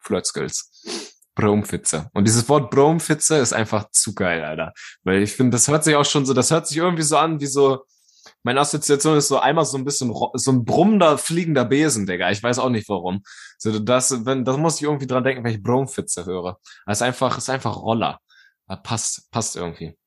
Flirt-Skills. 0.00 0.70
Bromfitze. 1.34 2.08
Und 2.14 2.26
dieses 2.26 2.48
Wort 2.48 2.70
Bromfitze 2.70 3.36
ist 3.36 3.52
einfach 3.52 3.90
zu 3.90 4.14
geil, 4.14 4.42
Alter. 4.42 4.72
Weil 5.04 5.22
ich 5.22 5.32
finde, 5.32 5.56
das 5.56 5.68
hört 5.68 5.84
sich 5.84 5.94
auch 5.94 6.04
schon 6.04 6.24
so, 6.24 6.32
das 6.32 6.50
hört 6.50 6.66
sich 6.66 6.78
irgendwie 6.78 7.02
so 7.02 7.18
an 7.18 7.40
wie 7.40 7.46
so, 7.46 7.84
meine 8.46 8.60
Assoziation 8.60 9.16
ist 9.16 9.26
so 9.26 9.40
einmal 9.40 9.64
so 9.64 9.76
ein 9.76 9.84
bisschen 9.84 10.14
so 10.34 10.52
ein 10.52 10.64
brummender, 10.64 11.18
fliegender 11.18 11.64
Besen, 11.64 12.06
Digga. 12.06 12.30
Ich 12.30 12.40
weiß 12.40 12.60
auch 12.60 12.68
nicht 12.68 12.88
warum. 12.88 13.24
So, 13.58 13.76
das, 13.80 14.24
wenn, 14.24 14.44
das 14.44 14.56
muss 14.56 14.76
ich 14.76 14.84
irgendwie 14.84 15.08
dran 15.08 15.24
denken, 15.24 15.42
wenn 15.42 15.52
ich 15.52 15.64
Bromfitze 15.64 16.26
höre. 16.26 16.60
Das 16.86 16.98
ist 16.98 17.02
einfach, 17.02 17.36
ist 17.38 17.50
einfach 17.50 17.76
Roller. 17.76 18.20
Das 18.68 18.80
passt, 18.84 19.30
passt 19.32 19.56
irgendwie. 19.56 19.98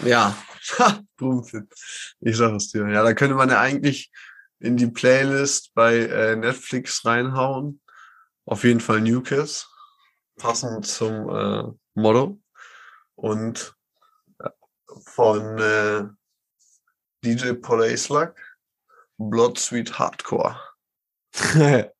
Ja. 0.00 0.36
Ha, 0.78 1.00
Brumfit. 1.16 1.72
Ich 2.20 2.36
sag 2.36 2.52
es 2.52 2.70
dir. 2.70 2.86
Ja, 2.90 3.02
da 3.02 3.14
könnte 3.14 3.34
man 3.34 3.48
ja 3.48 3.58
eigentlich 3.58 4.12
in 4.58 4.76
die 4.76 4.88
Playlist 4.88 5.72
bei 5.72 5.96
äh, 5.96 6.36
Netflix 6.36 7.06
reinhauen. 7.06 7.80
Auf 8.44 8.64
jeden 8.64 8.80
Fall 8.80 9.00
New 9.00 9.22
Kids. 9.22 9.66
Passend 10.36 10.84
zum 10.86 11.30
äh, 11.30 11.64
Motto. 11.94 12.38
Und 13.14 13.74
von 15.04 15.58
äh, 15.58 16.04
DJ 17.24 17.52
Paul 17.52 17.84
Aslak. 17.84 18.40
Blood 19.18 19.58
Sweet 19.58 19.98
Hardcore. 19.98 20.56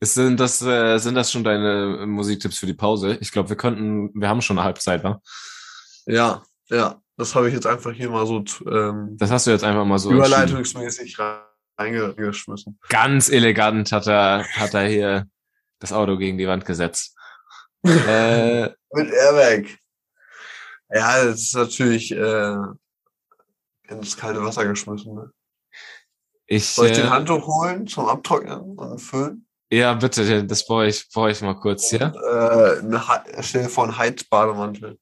Sind 0.00 0.38
das, 0.38 0.60
äh, 0.62 0.98
sind 0.98 1.14
das 1.14 1.32
schon 1.32 1.42
deine 1.42 2.04
Musiktipps 2.06 2.58
für 2.58 2.66
die 2.66 2.74
Pause? 2.74 3.16
Ich 3.22 3.32
glaube, 3.32 3.48
wir 3.48 3.56
könnten, 3.56 4.12
wir 4.14 4.28
haben 4.28 4.42
schon 4.42 4.58
eine 4.58 4.64
Halbzeit, 4.64 5.02
wa? 5.02 5.20
Ja, 6.04 6.42
ja. 6.68 7.00
Das 7.16 7.34
habe 7.34 7.48
ich 7.48 7.54
jetzt 7.54 7.66
einfach 7.66 7.92
hier 7.92 8.10
mal 8.10 8.26
so 8.26 8.44
ähm, 8.70 9.16
Das 9.18 9.30
hast 9.30 9.46
du 9.46 9.50
jetzt 9.50 9.64
einfach 9.64 9.86
mal 9.86 9.98
so 9.98 10.12
überleitungsmäßig 10.12 11.16
reingeschmissen. 11.78 12.78
Ganz 12.90 13.30
elegant 13.30 13.90
hat 13.90 14.06
er, 14.06 14.44
hat 14.52 14.74
er 14.74 14.86
hier 14.86 15.26
das 15.78 15.94
Auto 15.94 16.18
gegen 16.18 16.36
die 16.36 16.46
Wand 16.46 16.66
gesetzt. 16.66 17.16
äh, 17.82 18.64
Mit 18.92 19.10
Airbag. 19.12 19.78
Ja, 20.90 21.24
das 21.24 21.40
ist 21.40 21.54
natürlich 21.54 22.12
äh, 22.12 22.56
ins 23.88 24.16
kalte 24.16 24.44
Wasser 24.44 24.66
geschmissen. 24.66 25.14
Ne? 25.14 25.30
ich, 26.46 26.66
Soll 26.66 26.86
ich 26.86 26.96
den 26.96 27.06
äh, 27.06 27.10
Handtuch 27.10 27.46
holen 27.46 27.86
zum 27.86 28.06
Abtrocknen 28.06 28.78
und 28.78 28.98
Föhn? 28.98 29.46
ja, 29.70 29.94
bitte, 29.94 30.44
das 30.44 30.66
brauche 30.66 30.86
ich, 30.86 31.08
brauche 31.12 31.30
ich 31.30 31.40
mal 31.40 31.58
kurz. 31.58 31.92
Und, 31.92 32.00
äh, 32.00 32.06
eine, 32.06 33.02
stell 33.40 33.64
dir 33.64 33.68
vor, 33.68 33.84
einen 33.84 33.98
Heizbademantel. 33.98 34.98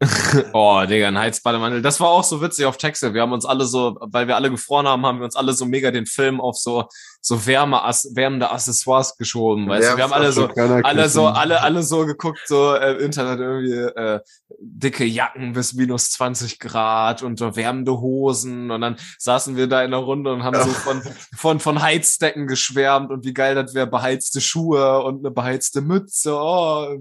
oh, 0.52 0.84
Digga, 0.88 1.08
ein 1.08 1.18
Heizbademantel. 1.18 1.82
Das 1.82 1.98
war 1.98 2.08
auch 2.08 2.22
so 2.22 2.40
witzig 2.40 2.66
auf 2.66 2.76
Texel. 2.76 3.14
Wir 3.14 3.22
haben 3.22 3.32
uns 3.32 3.44
alle 3.44 3.64
so, 3.64 3.96
weil 4.00 4.28
wir 4.28 4.36
alle 4.36 4.48
gefroren 4.48 4.86
haben, 4.86 5.04
haben 5.04 5.18
wir 5.18 5.24
uns 5.24 5.34
alle 5.34 5.52
so 5.52 5.66
mega 5.66 5.90
den 5.90 6.06
Film 6.06 6.40
auf 6.40 6.56
so, 6.56 6.84
so 7.20 7.46
Wärme, 7.46 7.78
wärmende 8.14 8.50
Accessoires 8.50 9.16
geschoben. 9.16 9.68
Weißt 9.68 9.92
du, 9.92 9.96
wir 9.96 10.04
haben 10.04 10.12
alle 10.12 10.30
so, 10.30 10.46
alle 10.46 11.08
so, 11.08 11.26
alle, 11.26 11.62
alle 11.62 11.82
so 11.82 12.06
geguckt, 12.06 12.38
so 12.46 12.74
äh, 12.74 13.02
Internet 13.02 13.40
irgendwie, 13.40 13.72
äh, 13.72 14.20
dicke 14.60 15.04
Jacken 15.04 15.52
bis 15.52 15.74
minus 15.74 16.10
20 16.10 16.60
Grad 16.60 17.24
und 17.24 17.38
so 17.38 17.56
wärmende 17.56 18.00
Hosen. 18.00 18.70
Und 18.70 18.80
dann 18.80 18.96
saßen 19.18 19.56
wir 19.56 19.66
da 19.66 19.82
in 19.82 19.90
der 19.90 20.00
Runde 20.00 20.32
und 20.32 20.44
haben 20.44 20.54
ja. 20.54 20.64
so 20.64 20.70
von, 20.70 21.02
von, 21.34 21.60
von 21.60 21.82
Heizdecken 21.82 22.46
geschwärmt 22.46 23.10
und 23.10 23.24
wie 23.24 23.34
geil 23.34 23.56
das 23.56 23.74
wäre, 23.74 23.88
beheizte 23.88 24.40
Schuhe 24.40 25.02
und 25.02 25.24
eine 25.24 25.32
beheizte 25.32 25.80
Mütze. 25.80 26.34
Oh, 26.34 26.98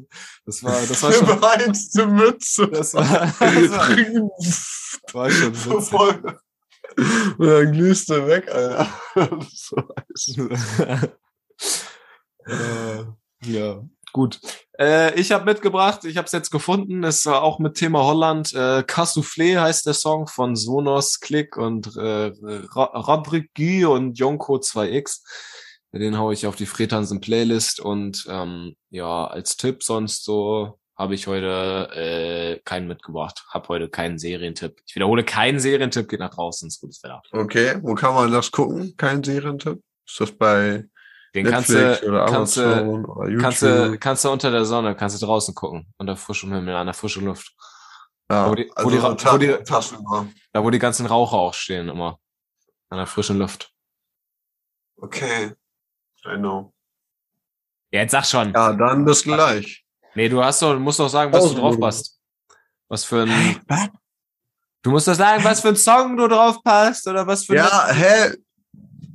das 0.47 0.63
war, 0.63 0.73
das 0.88 1.03
war 1.03 1.13
schon. 1.13 1.29
Eine 1.29 1.39
beheizte 1.39 2.07
Mütze. 2.07 2.67
Das 2.91 3.12
war, 3.12 3.34
das 4.38 5.00
war, 5.13 5.23
war 5.23 5.32
schon 5.32 5.54
so 5.54 5.82
voll. 5.82 6.39
Und 7.38 7.47
dann 7.47 7.71
glühst 7.73 8.10
du 8.10 8.28
weg, 8.28 8.50
Alter. 8.52 8.89
so 9.54 9.78
äh, 12.47 13.04
ja, 13.43 13.84
gut. 14.13 14.39
Äh, 14.80 15.19
ich 15.19 15.32
habe 15.32 15.45
mitgebracht, 15.45 16.06
ich 16.06 16.17
habe 16.17 16.26
es 16.26 16.32
jetzt 16.32 16.50
gefunden, 16.50 17.04
ist 17.04 17.26
äh, 17.26 17.30
auch 17.30 17.60
mit 17.60 17.76
Thema 17.76 18.04
Holland. 18.04 18.54
Äh, 18.54 18.84
Cassoufflé 18.84 19.60
heißt 19.60 19.86
der 19.86 19.93
Song 19.93 20.28
von 20.28 20.56
Sonos 20.56 21.19
Click 21.19 21.58
und 21.58 21.95
äh, 21.97 22.32
Rabrik 22.41 23.54
Guy 23.54 23.86
und 23.86 24.17
Yonko 24.17 24.56
2X. 24.56 25.21
Den 25.93 26.17
hau 26.17 26.32
ich 26.32 26.45
auf 26.45 26.56
die 26.56 26.65
Fretansen 26.65 27.21
Playlist 27.21 27.80
und 27.80 28.26
ähm, 28.30 28.76
ja, 28.89 29.26
als 29.26 29.58
Tipp 29.58 29.84
sonst 29.84 30.23
so 30.26 30.80
habe 30.97 31.13
ich 31.13 31.27
heute 31.27 31.89
äh, 31.93 32.60
keinen 32.65 32.88
mitgebracht. 32.88 33.45
Hab 33.49 33.69
heute 33.69 33.88
keinen 33.88 34.17
Serientipp. 34.17 34.81
Ich 34.86 34.95
wiederhole, 34.95 35.23
keinen 35.23 35.60
Serientipp 35.60 36.10
geht 36.10 36.19
nach 36.19 36.33
draußen 36.33 36.67
ins 36.67 36.79
gutes 36.79 37.03
Wetter. 37.03 37.21
Okay, 37.31 37.77
wo 37.81 37.93
kann 37.93 38.15
man 38.15 38.31
das 38.31 38.51
gucken? 38.51 38.95
Kein 38.97 39.23
Serientipp? 39.23 39.79
Ist 40.07 40.19
das 40.19 40.31
bei 40.31 40.86
Den 41.36 41.45
Netflix 41.45 41.73
kannst 41.73 42.01
du, 42.01 42.07
oder 42.07 42.25
kannst 42.25 42.57
Amazon 42.57 43.03
du, 43.03 43.12
oder 43.12 43.29
YouTube? 43.29 43.43
Kannst 43.43 43.62
du, 43.62 43.97
kannst 43.99 44.25
du 44.25 44.29
unter 44.31 44.51
der 44.51 44.65
Sonne, 44.65 44.95
kannst 44.95 45.21
du 45.21 45.25
draußen 45.25 45.53
gucken, 45.53 45.88
unter 45.97 46.15
frischem 46.15 46.51
Himmel, 46.51 46.75
an 46.75 46.88
der 46.88 46.93
frischen 46.95 47.25
Luft. 47.25 47.53
Ja, 48.29 48.49
wo 48.49 48.55
die, 48.55 48.69
also 48.75 48.88
wo 48.88 48.91
die, 48.91 48.99
so 48.99 49.33
wo 49.33 49.38
die, 49.38 49.63
tagsüber. 49.63 50.27
da 50.51 50.63
wo 50.63 50.69
die 50.69 50.79
ganzen 50.79 51.05
Raucher 51.05 51.38
auch 51.38 51.53
stehen 51.53 51.89
immer. 51.89 52.19
An 52.89 52.97
der 52.97 53.07
frischen 53.07 53.38
Luft. 53.38 53.71
Okay, 54.97 55.53
I 56.25 56.38
know. 56.38 56.73
Ja, 57.91 58.01
jetzt 58.01 58.12
sag 58.12 58.25
schon. 58.25 58.51
Ja, 58.53 58.73
dann 58.73 59.05
bis 59.05 59.23
gleich. 59.23 59.87
Nee, 60.17 60.30
du 60.30 60.43
hast 60.43 60.63
doch, 60.63 60.80
musst 60.80 60.99
doch 60.99 61.10
sagen, 61.10 61.32
was 61.32 61.47
du 61.47 61.53
drauf 61.53 61.80
passt. 61.80 62.19
Was 62.89 63.03
für 63.03 63.21
ein. 63.21 63.62
Was? 63.67 63.88
Du 64.82 64.89
musst 64.89 65.08
doch 65.08 65.13
sagen, 65.13 65.43
was 65.43 65.62
für 65.62 65.67
ein 65.67 65.75
Song 65.75 66.17
du 66.17 66.27
drauf 66.27 66.58
passt 66.63 67.08
oder 67.08 67.27
was 67.27 67.45
für 67.45 67.53
ein. 67.53 67.58
Ja, 67.60 67.88
hä? 67.91 68.34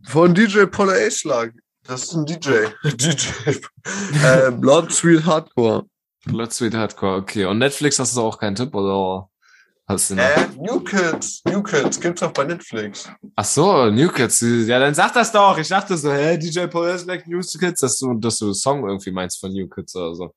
Von 0.07 0.33
DJ 0.33 0.67
Paul 0.67 1.11
Schlag. 1.11 1.55
Das 1.83 2.05
ist 2.05 2.13
ein 2.13 2.25
DJ. 2.25 2.67
DJ. 2.85 3.31
äh, 4.23 4.53
Blood 4.53 4.93
Sweet 4.93 5.27
Hardcore. 5.27 5.87
Blood 6.27 6.53
Sweet 6.53 6.75
Hardcore, 6.75 7.17
okay. 7.17 7.47
Und 7.47 7.59
Netflix 7.59 7.99
hast 7.99 8.17
du 8.17 8.21
auch 8.21 8.39
keinen 8.39 8.55
Tipp 8.55 8.73
oder? 8.73 9.29
Hast 9.89 10.11
du 10.11 10.15
noch? 10.15 10.23
Äh, 10.23 10.49
New 10.57 10.81
Kids. 10.81 11.43
New 11.45 11.63
Kids 11.63 12.01
gibt's 12.01 12.23
auch 12.23 12.31
bei 12.33 12.45
Netflix. 12.45 13.11
Ach 13.35 13.45
so, 13.45 13.91
New 13.91 14.09
Kids. 14.09 14.41
Ja, 14.41 14.79
dann 14.79 14.95
sag 14.95 15.13
das 15.13 15.33
doch. 15.33 15.59
Ich 15.59 15.69
dachte 15.69 15.97
so, 15.97 16.13
hä, 16.13 16.39
DJ 16.39 16.67
Paul 16.67 16.97
like 17.05 17.27
New 17.27 17.41
Kids, 17.41 17.81
dass 17.81 17.99
du, 17.99 18.15
dass 18.15 18.39
du 18.39 18.53
Song 18.53 18.87
irgendwie 18.89 19.11
meinst 19.11 19.41
von 19.41 19.53
New 19.53 19.69
Kids 19.69 19.97
oder 19.97 20.15
so. 20.15 20.35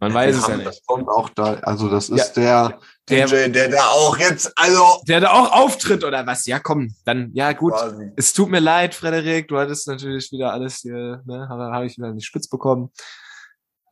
Man 0.00 0.14
weiß 0.14 0.36
es 0.36 0.48
ja 0.48 0.56
nicht. 0.56 0.68
Das 0.68 0.80
kommt 0.86 1.06
auch 1.08 1.28
da, 1.30 1.54
also 1.62 1.88
das 1.88 2.08
ist 2.08 2.36
ja, 2.36 2.68
der, 3.08 3.26
der 3.26 3.26
DJ, 3.26 3.52
der 3.52 3.68
da 3.68 3.86
auch 3.88 4.16
jetzt, 4.16 4.56
also. 4.56 5.02
Der 5.06 5.20
da 5.20 5.32
auch 5.32 5.52
auftritt 5.52 6.02
oder 6.02 6.26
was? 6.26 6.46
Ja, 6.46 6.58
komm, 6.58 6.94
dann, 7.04 7.30
ja 7.34 7.52
gut. 7.52 7.74
Quasi. 7.74 8.10
Es 8.16 8.32
tut 8.32 8.48
mir 8.48 8.60
leid, 8.60 8.94
Frederik, 8.94 9.48
du 9.48 9.58
hattest 9.58 9.86
natürlich 9.86 10.32
wieder 10.32 10.52
alles 10.52 10.78
hier, 10.78 11.22
ne, 11.26 11.46
habe 11.50 11.64
hab 11.64 11.84
ich 11.84 11.98
wieder 11.98 12.12
nicht 12.12 12.26
spitz 12.26 12.48
bekommen. 12.48 12.90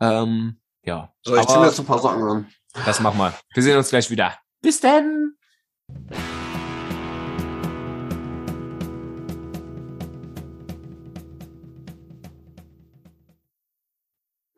Ähm, 0.00 0.58
ja. 0.84 1.12
So, 1.22 1.36
ich 1.36 1.46
zieh 1.46 1.58
mir 1.58 1.66
jetzt 1.66 1.80
ein 1.80 1.86
paar 1.86 1.98
Sachen 1.98 2.22
an. 2.22 2.46
Das 2.84 3.00
mach 3.00 3.14
mal. 3.14 3.34
Wir 3.52 3.62
sehen 3.62 3.76
uns 3.76 3.90
gleich 3.90 4.10
wieder. 4.10 4.34
Bis 4.62 4.80
dann! 4.80 5.36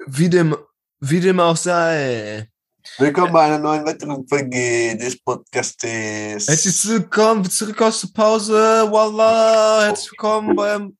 Wie 0.07 0.31
dem, 0.31 0.57
wie 1.01 1.21
dem 1.21 1.41
auch 1.41 1.57
sei. 1.57 2.49
Willkommen 2.97 3.33
bei 3.33 3.43
einer 3.43 3.59
neuen 3.59 3.85
weiteren 3.85 4.27
Folge 4.27 4.97
des 4.97 5.23
Podcastes. 5.23 6.49
Herzlich 6.49 6.89
willkommen 6.89 7.45
zurück 7.51 7.83
aus 7.83 8.01
der 8.01 8.09
Pause. 8.15 8.91
Voila, 8.91 9.83
herzlich 9.85 10.13
willkommen 10.13 10.57
beim. 10.57 10.97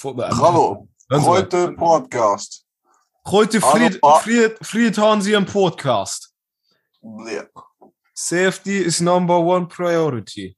Bravo. 0.00 0.88
Heute 1.10 1.72
Podcast. 1.72 2.64
Heute 3.26 3.60
Fried, 3.60 3.98
Fried, 4.22 4.58
Fried 4.62 4.98
haben 4.98 5.20
Sie 5.20 5.32
im 5.32 5.44
Podcast. 5.44 6.32
Ja. 7.02 7.44
Safety 8.20 8.78
is 8.78 9.00
number 9.00 9.38
one 9.38 9.68
priority. 9.68 10.56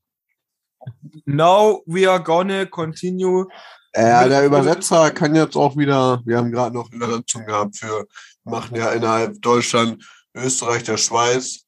Now 1.26 1.82
we 1.86 2.06
are 2.06 2.18
gonna 2.18 2.64
continue. 2.64 3.46
Ja, 3.94 4.26
der 4.26 4.46
Übersetzer 4.46 5.10
kann 5.10 5.34
jetzt 5.34 5.56
auch 5.56 5.76
wieder, 5.76 6.22
wir 6.24 6.38
haben 6.38 6.50
gerade 6.50 6.74
noch 6.74 6.90
Übersetzung 6.90 7.44
gehabt 7.44 7.76
für, 7.76 8.06
machen 8.44 8.76
ja 8.76 8.92
innerhalb 8.92 9.42
Deutschland, 9.42 10.02
Österreich, 10.34 10.84
der 10.84 10.96
Schweiz 10.96 11.66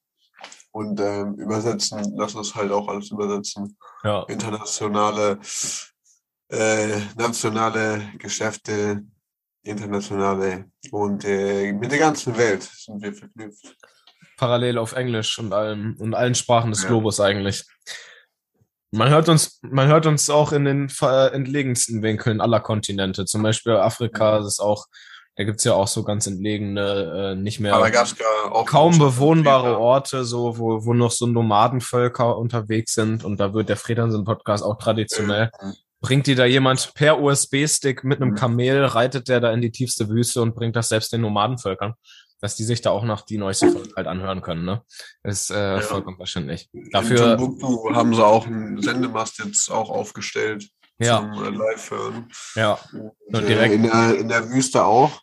und 0.71 0.99
ähm, 0.99 1.35
übersetzen, 1.35 2.17
lassen 2.17 2.39
es 2.39 2.55
halt 2.55 2.71
auch 2.71 2.87
alles 2.87 3.11
übersetzen. 3.11 3.77
Ja. 4.03 4.23
Internationale, 4.23 5.37
äh, 6.47 7.01
nationale 7.15 8.13
Geschäfte, 8.17 9.03
internationale 9.61 10.71
und 10.89 11.23
äh, 11.23 11.71
mit 11.71 11.91
der 11.91 11.99
ganzen 11.99 12.35
Welt 12.35 12.63
sind 12.63 12.99
wir 12.99 13.13
verknüpft 13.13 13.77
parallel 14.37 14.77
auf 14.77 14.93
Englisch 14.93 15.39
und 15.39 15.53
allen 15.53 15.95
und 15.97 16.13
allen 16.13 16.35
Sprachen 16.35 16.71
des 16.71 16.83
ja. 16.83 16.89
Globus 16.89 17.19
eigentlich. 17.19 17.65
Man 18.91 19.09
hört 19.09 19.27
uns, 19.27 19.59
man 19.63 19.87
hört 19.87 20.05
uns 20.05 20.29
auch 20.29 20.51
in 20.51 20.65
den 20.65 20.87
entlegensten 21.01 22.03
Winkeln 22.03 22.39
aller 22.39 22.59
Kontinente. 22.59 23.25
Zum 23.25 23.41
Beispiel 23.41 23.73
Afrika, 23.73 24.37
das 24.37 24.47
ist 24.47 24.59
auch, 24.59 24.85
da 25.35 25.45
gibt's 25.45 25.63
ja 25.63 25.73
auch 25.73 25.87
so 25.87 26.03
ganz 26.03 26.27
entlegene, 26.27 27.31
äh, 27.31 27.35
nicht 27.35 27.59
mehr 27.59 27.73
kaum 28.65 28.99
bewohnbare 28.99 29.79
Orte, 29.79 30.23
so 30.25 30.59
wo, 30.59 30.85
wo 30.85 30.93
noch 30.93 31.09
so 31.09 31.25
Nomadenvölker 31.25 32.37
unterwegs 32.37 32.93
sind. 32.93 33.23
Und 33.23 33.39
da 33.39 33.55
wird 33.55 33.67
der 33.67 33.77
Fredersen-Podcast 33.77 34.63
auch 34.63 34.77
traditionell. 34.77 35.49
Ja. 35.59 35.73
Bringt 35.99 36.27
die 36.27 36.35
da 36.35 36.45
jemand 36.45 36.93
per 36.93 37.19
USB-Stick 37.19 38.03
mit 38.03 38.21
einem 38.21 38.31
mhm. 38.31 38.35
Kamel, 38.35 38.85
reitet 38.85 39.27
der 39.27 39.39
da 39.39 39.51
in 39.51 39.61
die 39.61 39.71
tiefste 39.71 40.07
Wüste 40.09 40.41
und 40.41 40.53
bringt 40.53 40.75
das 40.75 40.89
selbst 40.89 41.13
den 41.13 41.21
Nomadenvölkern 41.21 41.95
dass 42.43 42.57
die 42.57 42.65
sich 42.65 42.81
da 42.81 42.89
auch 42.89 43.05
noch 43.05 43.21
die 43.21 43.37
neueste 43.37 43.71
Folge 43.71 43.93
halt 43.95 44.05
anhören 44.05 44.41
können. 44.41 44.65
Ne? 44.65 44.83
Ist 45.23 45.49
äh, 45.49 45.75
ja. 45.75 45.79
vollkommen 45.79 46.17
verständlich. 46.17 46.69
Dafür 46.91 47.39
In 47.39 47.95
haben 47.95 48.13
sie 48.13 48.25
auch 48.25 48.45
einen 48.45 48.81
Sendemast 48.81 49.39
jetzt 49.39 49.71
auch 49.71 49.89
aufgestellt 49.89 50.67
ja. 50.99 51.19
zum 51.19 51.41
äh, 51.41 51.49
Live-Hören. 51.51 52.29
Ja. 52.55 52.77
Und, 52.91 53.47
direkt. 53.47 53.75
in, 53.75 53.83
der, 53.83 54.17
in 54.17 54.27
der 54.27 54.49
Wüste 54.49 54.83
auch. 54.83 55.21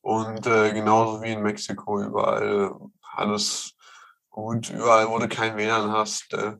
Und 0.00 0.44
äh, 0.44 0.72
genauso 0.72 1.22
wie 1.22 1.30
in 1.30 1.40
Mexiko 1.40 2.02
überall 2.02 2.72
alles 3.14 3.74
gut, 4.28 4.70
überall, 4.70 5.08
wo 5.08 5.20
du 5.20 5.28
kein 5.28 5.56
WLAN 5.56 5.92
hast. 5.92 6.34
Äh, 6.34 6.56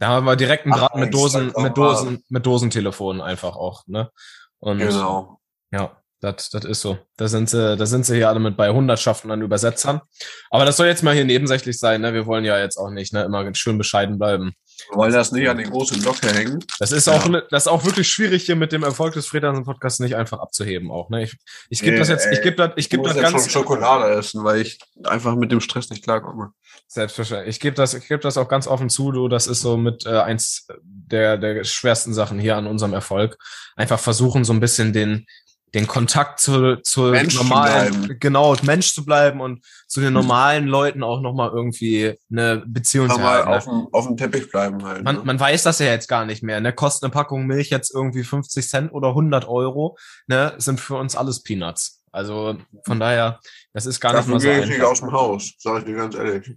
da 0.00 0.08
haben 0.08 0.26
wir 0.26 0.34
direkt 0.34 0.64
einen 0.64 0.74
Draht 0.74 0.96
mit 0.96 1.14
Dosen, 1.14 1.52
mit 1.56 1.76
Dosen, 1.76 2.24
mit 2.28 2.44
Dosentelefonen 2.44 3.22
einfach 3.22 3.54
auch, 3.54 3.86
ne? 3.86 4.10
Und, 4.58 4.78
genau. 4.78 5.40
Ja. 5.70 5.99
Das, 6.20 6.50
das 6.50 6.66
ist 6.66 6.82
so. 6.82 6.98
Da 7.16 7.28
sind 7.28 7.48
sie, 7.48 7.76
da 7.78 7.86
sind 7.86 8.04
sie 8.04 8.16
hier 8.16 8.28
alle 8.28 8.40
mit 8.40 8.54
bei 8.54 8.68
Hundertschaften 8.68 9.30
an 9.30 9.40
Übersetzern. 9.40 10.02
Aber 10.50 10.66
das 10.66 10.76
soll 10.76 10.86
jetzt 10.86 11.02
mal 11.02 11.14
hier 11.14 11.24
nebensächlich 11.24 11.78
sein, 11.78 12.02
ne? 12.02 12.12
Wir 12.12 12.26
wollen 12.26 12.44
ja 12.44 12.58
jetzt 12.58 12.76
auch 12.76 12.90
nicht, 12.90 13.14
ne, 13.14 13.24
immer 13.24 13.54
schön 13.54 13.78
bescheiden 13.78 14.18
bleiben. 14.18 14.52
Wir 14.90 14.98
wollen 14.98 15.12
das 15.12 15.32
nicht 15.32 15.48
an 15.48 15.56
die 15.56 15.64
große 15.64 15.98
Glocke 15.98 16.30
hängen. 16.32 16.62
Das 16.78 16.92
ist 16.92 17.08
auch, 17.08 17.26
ja. 17.26 17.42
das 17.50 17.64
ist 17.64 17.68
auch 17.68 17.86
wirklich 17.86 18.10
schwierig 18.10 18.44
hier 18.44 18.56
mit 18.56 18.72
dem 18.72 18.82
Erfolg 18.82 19.14
des 19.14 19.26
Fredansen 19.26 19.64
Podcasts 19.64 19.98
nicht 19.98 20.14
einfach 20.14 20.40
abzuheben 20.40 20.90
auch, 20.90 21.08
ne? 21.08 21.22
Ich, 21.24 21.36
ich 21.70 21.80
gebe 21.80 21.92
nee, 21.92 21.98
das 21.98 22.08
jetzt, 22.08 22.26
ich 22.30 22.42
gebe 22.42 22.56
das, 22.56 22.72
ich 22.76 22.90
gebe 22.90 23.02
das 23.02 23.16
ganz. 23.16 23.46
Ich 23.46 23.52
Schokolade 23.52 24.12
essen, 24.12 24.44
weil 24.44 24.60
ich 24.60 24.78
einfach 25.04 25.34
mit 25.36 25.50
dem 25.50 25.60
Stress 25.60 25.88
nicht 25.88 26.04
klarkomme. 26.04 26.50
Selbstverständlich. 26.86 27.56
Ich 27.56 27.60
gebe 27.60 27.76
das, 27.76 27.94
ich 27.94 28.08
gebe 28.08 28.20
das 28.20 28.36
auch 28.36 28.48
ganz 28.48 28.66
offen 28.66 28.90
zu, 28.90 29.10
du, 29.10 29.28
das 29.28 29.46
ist 29.46 29.62
so 29.62 29.78
mit 29.78 30.04
äh, 30.04 30.18
eins 30.18 30.66
der, 30.82 31.38
der 31.38 31.64
schwersten 31.64 32.12
Sachen 32.12 32.38
hier 32.38 32.56
an 32.56 32.66
unserem 32.66 32.92
Erfolg. 32.92 33.38
Einfach 33.76 33.98
versuchen, 33.98 34.44
so 34.44 34.52
ein 34.52 34.60
bisschen 34.60 34.92
den, 34.92 35.26
den 35.74 35.86
Kontakt 35.86 36.40
zu, 36.40 36.80
zu 36.82 37.02
Mensch 37.02 37.34
normalen, 37.36 38.02
zu 38.02 38.18
genau, 38.18 38.56
Mensch 38.62 38.92
zu 38.94 39.04
bleiben 39.04 39.40
und 39.40 39.64
zu 39.86 40.00
den 40.00 40.12
normalen 40.12 40.66
Leuten 40.66 41.02
auch 41.02 41.20
nochmal 41.20 41.50
irgendwie 41.50 42.18
eine 42.30 42.62
Beziehung 42.66 43.08
zu 43.08 43.20
haben. 43.20 43.48
Auf, 43.48 43.64
dem, 43.64 43.88
auf 43.92 44.06
dem 44.06 44.16
Teppich 44.16 44.50
bleiben 44.50 44.84
halt. 44.84 45.04
Man, 45.04 45.16
ne? 45.16 45.22
man 45.24 45.38
weiß 45.38 45.62
das 45.62 45.78
ja 45.78 45.86
jetzt 45.86 46.08
gar 46.08 46.26
nicht 46.26 46.42
mehr. 46.42 46.60
Ne? 46.60 46.72
Kostet 46.72 47.04
eine 47.04 47.12
Packung 47.12 47.46
Milch 47.46 47.70
jetzt 47.70 47.94
irgendwie 47.94 48.24
50 48.24 48.68
Cent 48.68 48.92
oder 48.92 49.08
100 49.08 49.46
Euro, 49.48 49.96
ne? 50.26 50.54
sind 50.58 50.80
für 50.80 50.96
uns 50.96 51.16
alles 51.16 51.42
Peanuts. 51.42 52.02
Also 52.12 52.56
von 52.84 52.98
daher, 52.98 53.38
das 53.72 53.86
ist 53.86 54.00
gar 54.00 54.12
Dafür 54.12 54.34
nicht 54.34 54.44
mal 54.44 54.52
so 54.52 54.60
einfach. 54.60 54.76
Ich 54.76 54.82
aus 54.82 55.00
dem 55.00 55.12
Haus, 55.12 55.52
sag 55.58 55.78
ich 55.78 55.84
dir 55.84 55.94
ganz 55.94 56.16
ehrlich. 56.16 56.56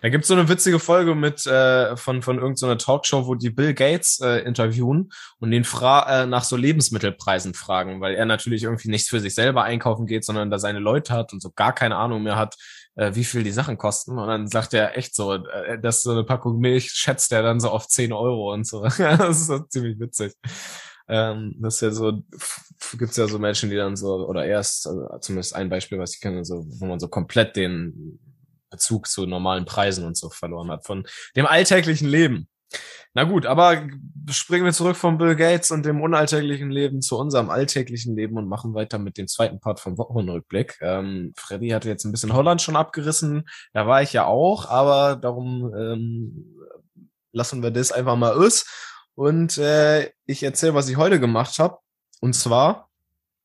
Da 0.00 0.08
gibt's 0.08 0.28
so 0.28 0.34
eine 0.34 0.48
witzige 0.48 0.78
Folge 0.78 1.14
mit 1.14 1.46
äh, 1.46 1.96
von 1.96 2.22
von 2.22 2.36
irgendeiner 2.38 2.78
so 2.78 2.86
Talkshow, 2.86 3.26
wo 3.26 3.34
die 3.34 3.50
Bill 3.50 3.74
Gates 3.74 4.20
äh, 4.20 4.38
interviewen 4.38 5.10
und 5.38 5.50
den 5.50 5.64
fra 5.64 6.22
äh, 6.22 6.26
nach 6.26 6.44
so 6.44 6.56
Lebensmittelpreisen 6.56 7.54
fragen, 7.54 8.00
weil 8.00 8.14
er 8.14 8.26
natürlich 8.26 8.62
irgendwie 8.62 8.90
nicht 8.90 9.08
für 9.08 9.20
sich 9.20 9.34
selber 9.34 9.64
einkaufen 9.64 10.06
geht, 10.06 10.24
sondern 10.24 10.50
da 10.50 10.58
seine 10.58 10.78
Leute 10.78 11.12
hat 11.12 11.32
und 11.32 11.42
so 11.42 11.50
gar 11.50 11.74
keine 11.74 11.96
Ahnung 11.96 12.22
mehr 12.22 12.36
hat, 12.36 12.56
äh, 12.96 13.14
wie 13.14 13.24
viel 13.24 13.42
die 13.42 13.52
Sachen 13.52 13.78
kosten. 13.78 14.18
Und 14.18 14.28
dann 14.28 14.48
sagt 14.48 14.74
er 14.74 14.96
echt 14.96 15.14
so, 15.14 15.34
äh, 15.34 15.78
dass 15.80 16.02
so 16.02 16.12
eine 16.12 16.24
Packung 16.24 16.58
Milch 16.58 16.90
schätzt 16.92 17.32
er 17.32 17.42
dann 17.42 17.60
so 17.60 17.70
auf 17.70 17.88
10 17.88 18.12
Euro 18.12 18.52
und 18.52 18.66
so. 18.66 18.82
das 18.98 19.40
ist 19.40 19.46
so 19.46 19.58
ziemlich 19.60 19.98
witzig. 19.98 20.34
Ähm, 21.08 21.54
das 21.60 21.76
ist 21.76 21.80
ja 21.82 21.90
so, 21.92 22.22
gibt's 22.98 23.16
ja 23.16 23.28
so 23.28 23.38
Menschen, 23.38 23.70
die 23.70 23.76
dann 23.76 23.96
so, 23.96 24.26
oder 24.26 24.44
erst, 24.44 24.86
also 24.88 25.06
zumindest 25.20 25.54
ein 25.54 25.68
Beispiel, 25.68 25.98
was 25.98 26.14
ich 26.14 26.20
kenne, 26.20 26.44
so, 26.44 26.64
wo 26.66 26.86
man 26.86 26.98
so 26.98 27.08
komplett 27.08 27.56
den 27.56 28.18
Bezug 28.70 29.06
zu 29.06 29.26
normalen 29.26 29.64
Preisen 29.64 30.04
und 30.04 30.16
so 30.16 30.30
verloren 30.30 30.70
hat, 30.70 30.84
von 30.84 31.06
dem 31.36 31.46
alltäglichen 31.46 32.08
Leben. 32.08 32.48
Na 33.14 33.24
gut, 33.24 33.46
aber 33.46 33.88
springen 34.30 34.66
wir 34.66 34.72
zurück 34.72 34.96
von 34.96 35.16
Bill 35.16 35.36
Gates 35.36 35.70
und 35.70 35.86
dem 35.86 36.02
unalltäglichen 36.02 36.70
Leben 36.70 37.00
zu 37.00 37.18
unserem 37.18 37.48
alltäglichen 37.48 38.14
Leben 38.14 38.36
und 38.36 38.48
machen 38.48 38.74
weiter 38.74 38.98
mit 38.98 39.16
dem 39.16 39.26
zweiten 39.26 39.58
Part 39.60 39.80
vom 39.80 39.96
Wochenrückblick. 39.96 40.78
Ähm, 40.82 41.32
Freddy 41.36 41.70
hatte 41.70 41.88
jetzt 41.88 42.04
ein 42.04 42.12
bisschen 42.12 42.34
Holland 42.34 42.60
schon 42.60 42.76
abgerissen, 42.76 43.48
da 43.72 43.86
war 43.86 44.02
ich 44.02 44.12
ja 44.12 44.26
auch, 44.26 44.68
aber 44.68 45.16
darum 45.16 45.72
ähm, 45.74 46.56
lassen 47.32 47.62
wir 47.62 47.70
das 47.70 47.92
einfach 47.92 48.16
mal 48.16 48.32
aus. 48.32 48.66
Und 49.14 49.56
äh, 49.56 50.10
ich 50.26 50.42
erzähle, 50.42 50.74
was 50.74 50.90
ich 50.90 50.98
heute 50.98 51.18
gemacht 51.18 51.58
habe. 51.58 51.78
Und 52.20 52.34
zwar 52.34 52.90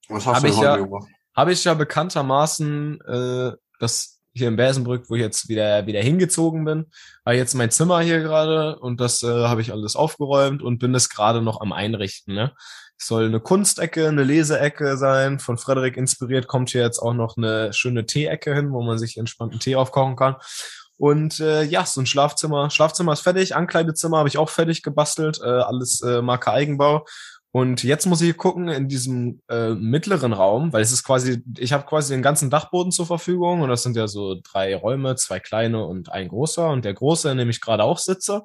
habe 0.09 0.49
ich, 0.49 0.59
ja, 0.59 0.85
hab 1.33 1.47
ich 1.47 1.63
ja 1.63 1.73
bekanntermaßen 1.75 2.99
äh, 3.01 3.51
das 3.79 4.20
hier 4.33 4.47
in 4.47 4.55
Bersenbrück, 4.55 5.09
wo 5.09 5.15
ich 5.15 5.21
jetzt 5.21 5.49
wieder 5.49 5.85
wieder 5.87 6.01
hingezogen 6.01 6.63
bin, 6.65 6.85
war 7.23 7.33
jetzt 7.33 7.53
mein 7.53 7.71
Zimmer 7.71 7.99
hier 8.01 8.21
gerade 8.21 8.79
und 8.79 9.01
das 9.01 9.23
äh, 9.23 9.27
habe 9.27 9.61
ich 9.61 9.71
alles 9.71 9.95
aufgeräumt 9.95 10.61
und 10.61 10.79
bin 10.79 10.95
es 10.95 11.09
gerade 11.09 11.41
noch 11.41 11.61
am 11.61 11.73
Einrichten. 11.73 12.33
Ne? 12.33 12.53
Soll 12.97 13.25
eine 13.25 13.39
Kunstecke, 13.39 14.07
eine 14.07 14.23
Leseecke 14.23 14.95
sein. 14.95 15.39
Von 15.39 15.57
Frederik 15.57 15.97
inspiriert 15.97 16.47
kommt 16.47 16.69
hier 16.69 16.81
jetzt 16.81 16.99
auch 16.99 17.13
noch 17.13 17.35
eine 17.35 17.73
schöne 17.73 18.05
Teeecke 18.05 18.53
hin, 18.53 18.71
wo 18.71 18.81
man 18.83 18.99
sich 18.99 19.17
entspannten 19.17 19.59
Tee 19.59 19.75
aufkochen 19.75 20.15
kann. 20.15 20.35
Und 20.97 21.39
äh, 21.39 21.63
ja, 21.63 21.83
so 21.83 21.99
ein 21.99 22.05
Schlafzimmer. 22.05 22.69
Schlafzimmer 22.69 23.13
ist 23.13 23.21
fertig, 23.21 23.55
Ankleidezimmer 23.55 24.19
habe 24.19 24.29
ich 24.29 24.37
auch 24.37 24.49
fertig 24.49 24.83
gebastelt, 24.83 25.39
äh, 25.43 25.47
alles 25.47 26.01
äh, 26.03 26.21
Marke 26.21 26.51
Eigenbau. 26.51 27.05
Und 27.53 27.83
jetzt 27.83 28.05
muss 28.05 28.21
ich 28.21 28.37
gucken 28.37 28.69
in 28.69 28.87
diesem 28.87 29.41
äh, 29.49 29.71
mittleren 29.71 30.31
Raum, 30.31 30.71
weil 30.71 30.81
es 30.81 30.93
ist 30.93 31.03
quasi, 31.03 31.43
ich 31.57 31.73
habe 31.73 31.85
quasi 31.85 32.13
den 32.13 32.21
ganzen 32.21 32.49
Dachboden 32.49 32.93
zur 32.93 33.05
Verfügung 33.05 33.61
und 33.61 33.69
das 33.69 33.83
sind 33.83 33.97
ja 33.97 34.07
so 34.07 34.39
drei 34.41 34.73
Räume, 34.75 35.15
zwei 35.17 35.41
kleine 35.41 35.85
und 35.85 36.09
ein 36.11 36.29
großer. 36.29 36.69
Und 36.69 36.85
der 36.85 36.93
große, 36.93 37.29
in 37.29 37.37
dem 37.37 37.49
ich 37.49 37.59
gerade 37.59 37.83
auch 37.83 37.97
sitze, 37.97 38.43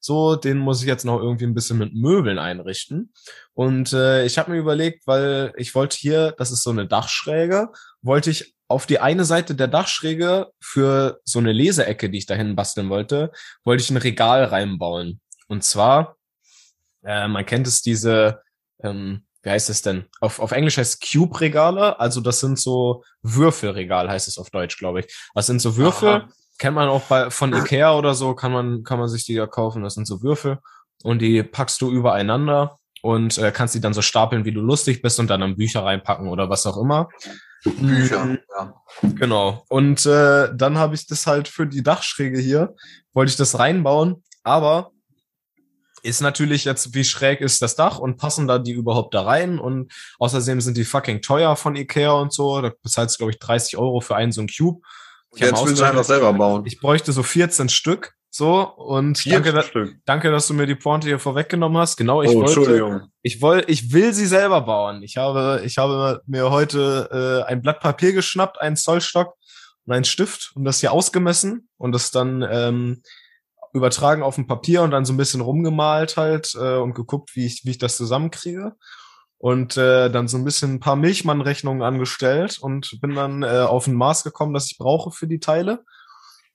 so, 0.00 0.36
den 0.36 0.58
muss 0.58 0.80
ich 0.80 0.88
jetzt 0.88 1.04
noch 1.04 1.20
irgendwie 1.20 1.44
ein 1.44 1.54
bisschen 1.54 1.78
mit 1.78 1.94
Möbeln 1.94 2.38
einrichten. 2.38 3.12
Und 3.54 3.92
äh, 3.92 4.24
ich 4.24 4.38
habe 4.38 4.50
mir 4.50 4.58
überlegt, 4.58 5.06
weil 5.06 5.52
ich 5.56 5.74
wollte 5.74 5.96
hier, 5.96 6.34
das 6.38 6.50
ist 6.50 6.62
so 6.62 6.70
eine 6.70 6.86
Dachschräge, 6.86 7.70
wollte 8.02 8.30
ich 8.30 8.54
auf 8.68 8.86
die 8.86 9.00
eine 9.00 9.24
Seite 9.24 9.54
der 9.54 9.68
Dachschräge 9.68 10.48
für 10.60 11.20
so 11.24 11.38
eine 11.38 11.52
Leseecke, 11.52 12.10
die 12.10 12.18
ich 12.18 12.26
dahin 12.26 12.54
basteln 12.54 12.90
wollte, 12.90 13.32
wollte 13.64 13.82
ich 13.82 13.90
ein 13.90 13.96
Regal 13.96 14.44
reinbauen. 14.44 15.20
Und 15.48 15.64
zwar, 15.64 16.16
äh, 17.04 17.26
man 17.28 17.46
kennt 17.46 17.66
es 17.66 17.82
diese 17.82 18.42
ähm, 18.82 19.24
wie 19.42 19.50
heißt 19.50 19.70
es 19.70 19.82
denn? 19.82 20.04
Auf, 20.20 20.40
auf 20.40 20.52
Englisch 20.52 20.78
heißt 20.78 21.00
Cube-Regale, 21.00 21.98
also 22.00 22.20
das 22.20 22.40
sind 22.40 22.58
so 22.58 23.04
Würfelregal, 23.22 24.08
heißt 24.10 24.28
es 24.28 24.38
auf 24.38 24.50
Deutsch, 24.50 24.78
glaube 24.78 25.00
ich. 25.00 25.14
Das 25.34 25.46
sind 25.46 25.60
so 25.60 25.76
Würfel, 25.76 26.08
Aha. 26.08 26.28
kennt 26.58 26.74
man 26.74 26.88
auch 26.88 27.02
bei 27.02 27.30
von 27.30 27.54
Ikea 27.54 27.96
oder 27.96 28.14
so, 28.14 28.34
kann 28.34 28.52
man, 28.52 28.82
kann 28.82 28.98
man 28.98 29.08
sich 29.08 29.24
die 29.24 29.34
ja 29.34 29.46
kaufen. 29.46 29.82
Das 29.82 29.94
sind 29.94 30.06
so 30.06 30.22
Würfel 30.22 30.58
und 31.02 31.22
die 31.22 31.42
packst 31.42 31.80
du 31.80 31.90
übereinander 31.90 32.78
und 33.02 33.38
äh, 33.38 33.52
kannst 33.52 33.74
die 33.74 33.80
dann 33.80 33.94
so 33.94 34.02
stapeln, 34.02 34.44
wie 34.44 34.52
du 34.52 34.60
lustig 34.60 35.02
bist 35.02 35.20
und 35.20 35.30
dann 35.30 35.42
in 35.42 35.56
Bücher 35.56 35.84
reinpacken 35.84 36.28
oder 36.28 36.50
was 36.50 36.66
auch 36.66 36.76
immer. 36.76 37.08
Bücher, 37.64 38.24
mhm. 38.24 38.38
ja. 38.56 38.74
Genau. 39.02 39.64
Und 39.68 40.04
äh, 40.06 40.48
dann 40.54 40.78
habe 40.78 40.94
ich 40.94 41.06
das 41.06 41.26
halt 41.26 41.48
für 41.48 41.66
die 41.66 41.82
Dachschräge 41.82 42.38
hier, 42.38 42.74
wollte 43.12 43.30
ich 43.30 43.36
das 43.36 43.58
reinbauen, 43.58 44.22
aber 44.42 44.90
ist 46.02 46.20
natürlich 46.20 46.64
jetzt, 46.64 46.94
wie 46.94 47.04
schräg 47.04 47.40
ist 47.40 47.62
das 47.62 47.76
Dach 47.76 47.98
und 47.98 48.16
passen 48.16 48.46
da 48.46 48.58
die 48.58 48.72
überhaupt 48.72 49.14
da 49.14 49.22
rein? 49.22 49.58
Und 49.58 49.92
außerdem 50.18 50.60
sind 50.60 50.76
die 50.76 50.84
fucking 50.84 51.22
teuer 51.22 51.56
von 51.56 51.76
Ikea 51.76 52.12
und 52.12 52.32
so. 52.32 52.60
Da 52.60 52.72
bezahlst 52.82 53.16
du, 53.16 53.18
glaube 53.18 53.32
ich, 53.32 53.38
30 53.38 53.76
Euro 53.76 54.00
für 54.00 54.16
einen 54.16 54.32
so 54.32 54.40
einen 54.40 54.48
Cube. 54.48 54.80
Ich 55.34 55.40
jetzt 55.40 55.64
willst 55.64 55.80
du 55.80 55.84
einfach 55.84 56.04
selber 56.04 56.32
bauen. 56.32 56.64
Ich 56.66 56.80
bräuchte 56.80 57.12
so 57.12 57.22
14 57.22 57.68
Stück. 57.68 58.14
So, 58.30 58.60
und 58.60 59.24
danke, 59.30 59.52
da, 59.52 59.64
danke, 60.04 60.30
dass 60.30 60.46
du 60.46 60.54
mir 60.54 60.66
die 60.66 60.74
Pointe 60.74 61.08
hier 61.08 61.18
vorweggenommen 61.18 61.78
hast. 61.78 61.96
Genau, 61.96 62.22
ich 62.22 62.30
oh, 62.30 62.42
wollte, 62.42 63.08
ich 63.22 63.40
wollte, 63.40 63.70
ich 63.70 63.92
will 63.92 64.12
sie 64.12 64.26
selber 64.26 64.60
bauen. 64.60 65.02
Ich 65.02 65.16
habe, 65.16 65.62
ich 65.64 65.78
habe 65.78 66.22
mir 66.26 66.50
heute 66.50 67.44
äh, 67.46 67.50
ein 67.50 67.62
Blatt 67.62 67.80
Papier 67.80 68.12
geschnappt, 68.12 68.60
einen 68.60 68.76
Zollstock 68.76 69.34
und 69.86 69.94
einen 69.94 70.04
Stift 70.04 70.52
und 70.54 70.64
das 70.64 70.80
hier 70.80 70.92
ausgemessen 70.92 71.68
und 71.78 71.92
das 71.92 72.10
dann 72.10 72.46
ähm, 72.48 73.02
übertragen 73.72 74.22
auf 74.22 74.38
ein 74.38 74.46
Papier 74.46 74.82
und 74.82 74.90
dann 74.90 75.04
so 75.04 75.12
ein 75.12 75.16
bisschen 75.16 75.40
rumgemalt 75.40 76.16
halt 76.16 76.54
äh, 76.54 76.76
und 76.76 76.94
geguckt, 76.94 77.30
wie 77.34 77.46
ich, 77.46 77.64
wie 77.64 77.70
ich 77.70 77.78
das 77.78 77.96
zusammenkriege. 77.96 78.74
Und 79.40 79.76
äh, 79.76 80.10
dann 80.10 80.26
so 80.26 80.36
ein 80.36 80.44
bisschen 80.44 80.74
ein 80.74 80.80
paar 80.80 80.96
Milchmann-Rechnungen 80.96 81.82
angestellt 81.82 82.58
und 82.58 82.98
bin 83.00 83.14
dann 83.14 83.44
äh, 83.44 83.60
auf 83.60 83.86
ein 83.86 83.94
Maß 83.94 84.24
gekommen, 84.24 84.52
das 84.52 84.66
ich 84.70 84.78
brauche 84.78 85.12
für 85.12 85.28
die 85.28 85.38
Teile. 85.38 85.84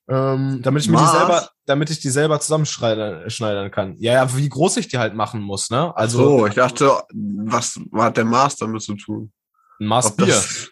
Ähm, 0.10 0.60
damit 0.62 0.84
ich 0.84 0.90
mir 0.90 0.98
die 0.98 1.06
selber, 1.06 1.50
damit 1.66 1.90
ich 1.90 2.02
die 2.02 2.10
selber 2.10 2.42
zusammenschneidern 2.42 3.72
kann. 3.72 3.96
Ja, 4.00 4.14
ja, 4.14 4.36
wie 4.36 4.50
groß 4.50 4.76
ich 4.78 4.90
die 4.90 4.98
halt 4.98 5.16
machen 5.16 5.42
muss, 5.42 5.70
ne? 5.70 5.96
Also. 5.96 6.18
So, 6.18 6.48
ich 6.48 6.56
dachte, 6.56 6.92
was 7.14 7.80
hat 7.94 8.18
der 8.18 8.26
Maß 8.26 8.58
damit 8.58 8.82
zu 8.82 8.96
tun? 8.96 9.32
Ein 9.80 9.88
Maß 9.88 10.18
Bier. 10.18 10.28
Das, 10.28 10.70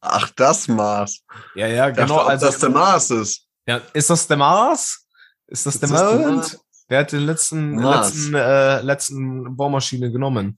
ach, 0.00 0.30
das 0.34 0.66
Maß. 0.66 1.22
Ja, 1.54 1.68
ja, 1.68 1.90
genau. 1.90 2.16
Dachte, 2.16 2.30
also, 2.30 2.46
das 2.46 2.58
der 2.58 2.70
Maß 2.70 3.10
ist. 3.10 3.46
Ja, 3.66 3.80
ist 3.92 4.10
das 4.10 4.26
der 4.26 4.36
Mars? 4.36 5.06
Ist 5.46 5.66
das 5.66 5.74
ist 5.74 5.82
der 5.82 5.88
Mars? 5.90 6.58
Wer 6.88 7.00
hat 7.00 7.12
den 7.12 7.24
letzten, 7.24 7.78
letzten, 7.78 8.34
äh, 8.34 8.82
letzten 8.82 9.56
Bohrmaschine 9.56 10.10
genommen? 10.12 10.56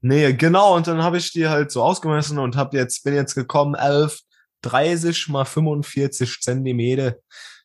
Nee, 0.00 0.32
genau, 0.32 0.76
und 0.76 0.86
dann 0.86 1.02
habe 1.02 1.18
ich 1.18 1.32
die 1.32 1.48
halt 1.48 1.70
so 1.70 1.82
ausgemessen 1.82 2.38
und 2.38 2.56
hab 2.56 2.74
jetzt, 2.74 3.04
bin 3.04 3.14
jetzt 3.14 3.34
gekommen, 3.34 3.74
11, 3.74 4.20
30 4.62 5.28
mal 5.28 5.44
45 5.44 6.40
Zentimeter. 6.40 7.16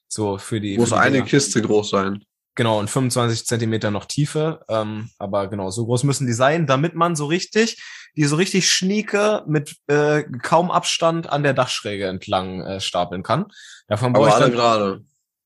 So 0.07 0.37
für 0.37 0.61
die. 0.61 0.77
Muss 0.77 0.89
für 0.89 0.95
die 0.95 1.01
eine 1.01 1.15
Dinger. 1.17 1.25
Kiste 1.25 1.61
groß 1.61 1.89
sein. 1.89 2.23
Genau, 2.57 2.79
und 2.79 2.89
25 2.89 3.45
Zentimeter 3.45 3.91
noch 3.91 4.05
Tiefe. 4.05 4.65
Ähm, 4.67 5.11
aber 5.19 5.47
genau, 5.47 5.69
so 5.69 5.85
groß 5.85 6.03
müssen 6.03 6.25
die 6.25 6.33
sein, 6.33 6.65
damit 6.65 6.95
man 6.95 7.15
so 7.15 7.27
richtig, 7.27 7.79
die 8.15 8.25
so 8.25 8.35
richtig 8.35 8.67
schnieke 8.67 9.43
mit 9.45 9.75
äh, 9.85 10.23
kaum 10.41 10.71
Abstand 10.71 11.29
an 11.29 11.43
der 11.43 11.53
Dachschräge 11.53 12.07
entlang 12.07 12.61
äh, 12.61 12.79
stapeln 12.79 13.21
kann. 13.21 13.45
Davon 13.87 14.15
aber 14.15 14.33
alle 14.33 14.49
gerade. 14.49 15.05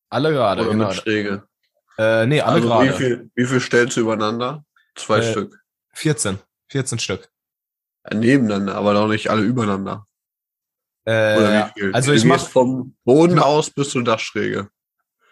Alle 0.10 0.32
gerade, 0.32 0.66
genau. 0.66 0.88
Mit 0.88 0.96
Schräge. 0.96 1.44
Äh, 1.98 2.28
nee, 2.28 2.40
alle 2.40 2.56
also 2.56 2.68
gerade. 2.70 2.90
Wie 2.90 2.94
viel, 2.94 3.32
wie 3.36 3.46
viel 3.46 3.60
stellst 3.60 3.98
du 3.98 4.02
übereinander? 4.02 4.64
Zwei 4.96 5.20
äh, 5.20 5.32
Stück. 5.32 5.60
14. 5.92 6.40
14 6.70 6.98
Stück. 7.00 7.30
Ja, 8.10 8.18
nebeneinander, 8.18 8.76
aber 8.76 8.94
doch 8.94 9.10
nicht 9.10 9.30
alle 9.30 9.42
übereinander. 9.42 10.08
Äh, 11.04 11.38
Oder 11.38 11.74
wie 11.76 11.80
viel? 11.80 11.94
Also 11.94 12.14
ich 12.14 12.24
mach 12.24 12.48
vom 12.48 12.96
Boden 13.04 13.38
aus 13.38 13.70
bis 13.70 13.90
zur 13.90 14.06
Dachschräge. 14.06 14.70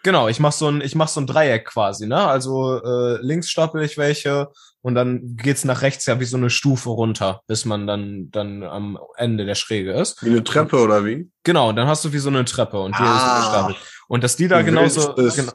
Genau, 0.02 0.28
ich 0.28 0.40
mach 0.40 0.52
so 0.52 0.68
ein, 0.68 0.80
ich 0.80 0.94
mach 0.94 1.08
so 1.08 1.20
ein 1.20 1.26
Dreieck 1.26 1.66
quasi, 1.66 2.06
ne? 2.06 2.26
Also 2.26 2.82
äh, 2.82 3.18
links 3.20 3.50
stapel 3.50 3.82
ich 3.82 3.98
welche 3.98 4.48
und 4.80 4.94
dann 4.94 5.36
geht's 5.36 5.64
nach 5.64 5.82
rechts 5.82 6.06
ja 6.06 6.18
wie 6.20 6.24
so 6.24 6.38
eine 6.38 6.48
Stufe 6.48 6.88
runter, 6.88 7.42
bis 7.46 7.66
man 7.66 7.86
dann 7.86 8.30
dann 8.30 8.62
am 8.62 8.98
Ende 9.16 9.44
der 9.44 9.54
Schräge 9.54 9.92
ist. 9.92 10.24
Wie 10.24 10.30
eine 10.30 10.42
Treppe 10.42 10.78
oder 10.78 11.04
wie? 11.04 11.30
Genau, 11.44 11.68
und 11.68 11.76
dann 11.76 11.86
hast 11.86 12.04
du 12.04 12.12
wie 12.12 12.18
so 12.18 12.30
eine 12.30 12.44
Treppe 12.46 12.80
und 12.80 12.96
hier 12.96 13.06
ah, 13.06 13.38
ist 13.38 13.44
gestapelt. 13.44 13.76
Und 14.08 14.24
dass 14.24 14.36
die 14.36 14.48
da 14.48 14.62
genauso 14.62 15.14
genau, 15.14 15.52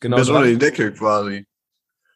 genau 0.00 0.16
bis 0.16 0.28
unter 0.28 0.46
die 0.46 0.58
Decke 0.58 0.92
quasi. 0.92 1.46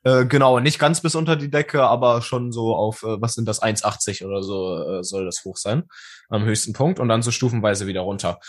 Äh, 0.04 0.26
genau, 0.26 0.58
nicht 0.58 0.80
ganz 0.80 1.00
bis 1.00 1.14
unter 1.14 1.36
die 1.36 1.50
Decke, 1.50 1.84
aber 1.84 2.22
schon 2.22 2.50
so 2.50 2.74
auf, 2.74 3.04
äh, 3.04 3.20
was 3.20 3.34
sind 3.34 3.46
das, 3.46 3.62
1,80 3.62 4.26
oder 4.26 4.42
so 4.42 4.98
äh, 4.98 5.04
soll 5.04 5.24
das 5.24 5.44
hoch 5.44 5.56
sein, 5.56 5.84
am 6.28 6.44
höchsten 6.44 6.72
Punkt 6.72 6.98
und 6.98 7.08
dann 7.08 7.22
so 7.22 7.30
stufenweise 7.30 7.86
wieder 7.86 8.00
runter. 8.00 8.40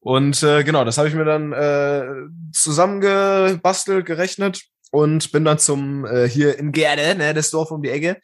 Und 0.00 0.42
äh, 0.42 0.64
genau, 0.64 0.84
das 0.84 0.96
habe 0.98 1.08
ich 1.08 1.14
mir 1.14 1.24
dann 1.24 1.52
äh, 1.52 2.04
zusammengebastelt, 2.52 4.06
gerechnet 4.06 4.62
und 4.90 5.30
bin 5.30 5.44
dann 5.44 5.58
zum 5.58 6.06
äh, 6.06 6.28
hier 6.28 6.58
in 6.58 6.72
Gerde, 6.72 7.14
ne, 7.16 7.34
das 7.34 7.50
Dorf 7.50 7.70
um 7.70 7.82
die 7.82 7.90
Ecke, 7.90 8.18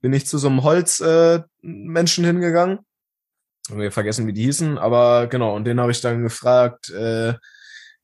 bin 0.00 0.12
ich 0.12 0.26
zu 0.26 0.38
so 0.38 0.48
einem 0.48 0.64
Holzmenschen 0.64 2.24
äh, 2.24 2.26
hingegangen. 2.26 2.80
Wir 3.68 3.92
vergessen, 3.92 4.26
wie 4.26 4.32
die 4.32 4.42
hießen, 4.42 4.78
aber 4.78 5.28
genau, 5.28 5.54
und 5.54 5.64
den 5.64 5.80
habe 5.80 5.92
ich 5.92 6.00
dann 6.00 6.22
gefragt, 6.22 6.90
äh, 6.90 7.34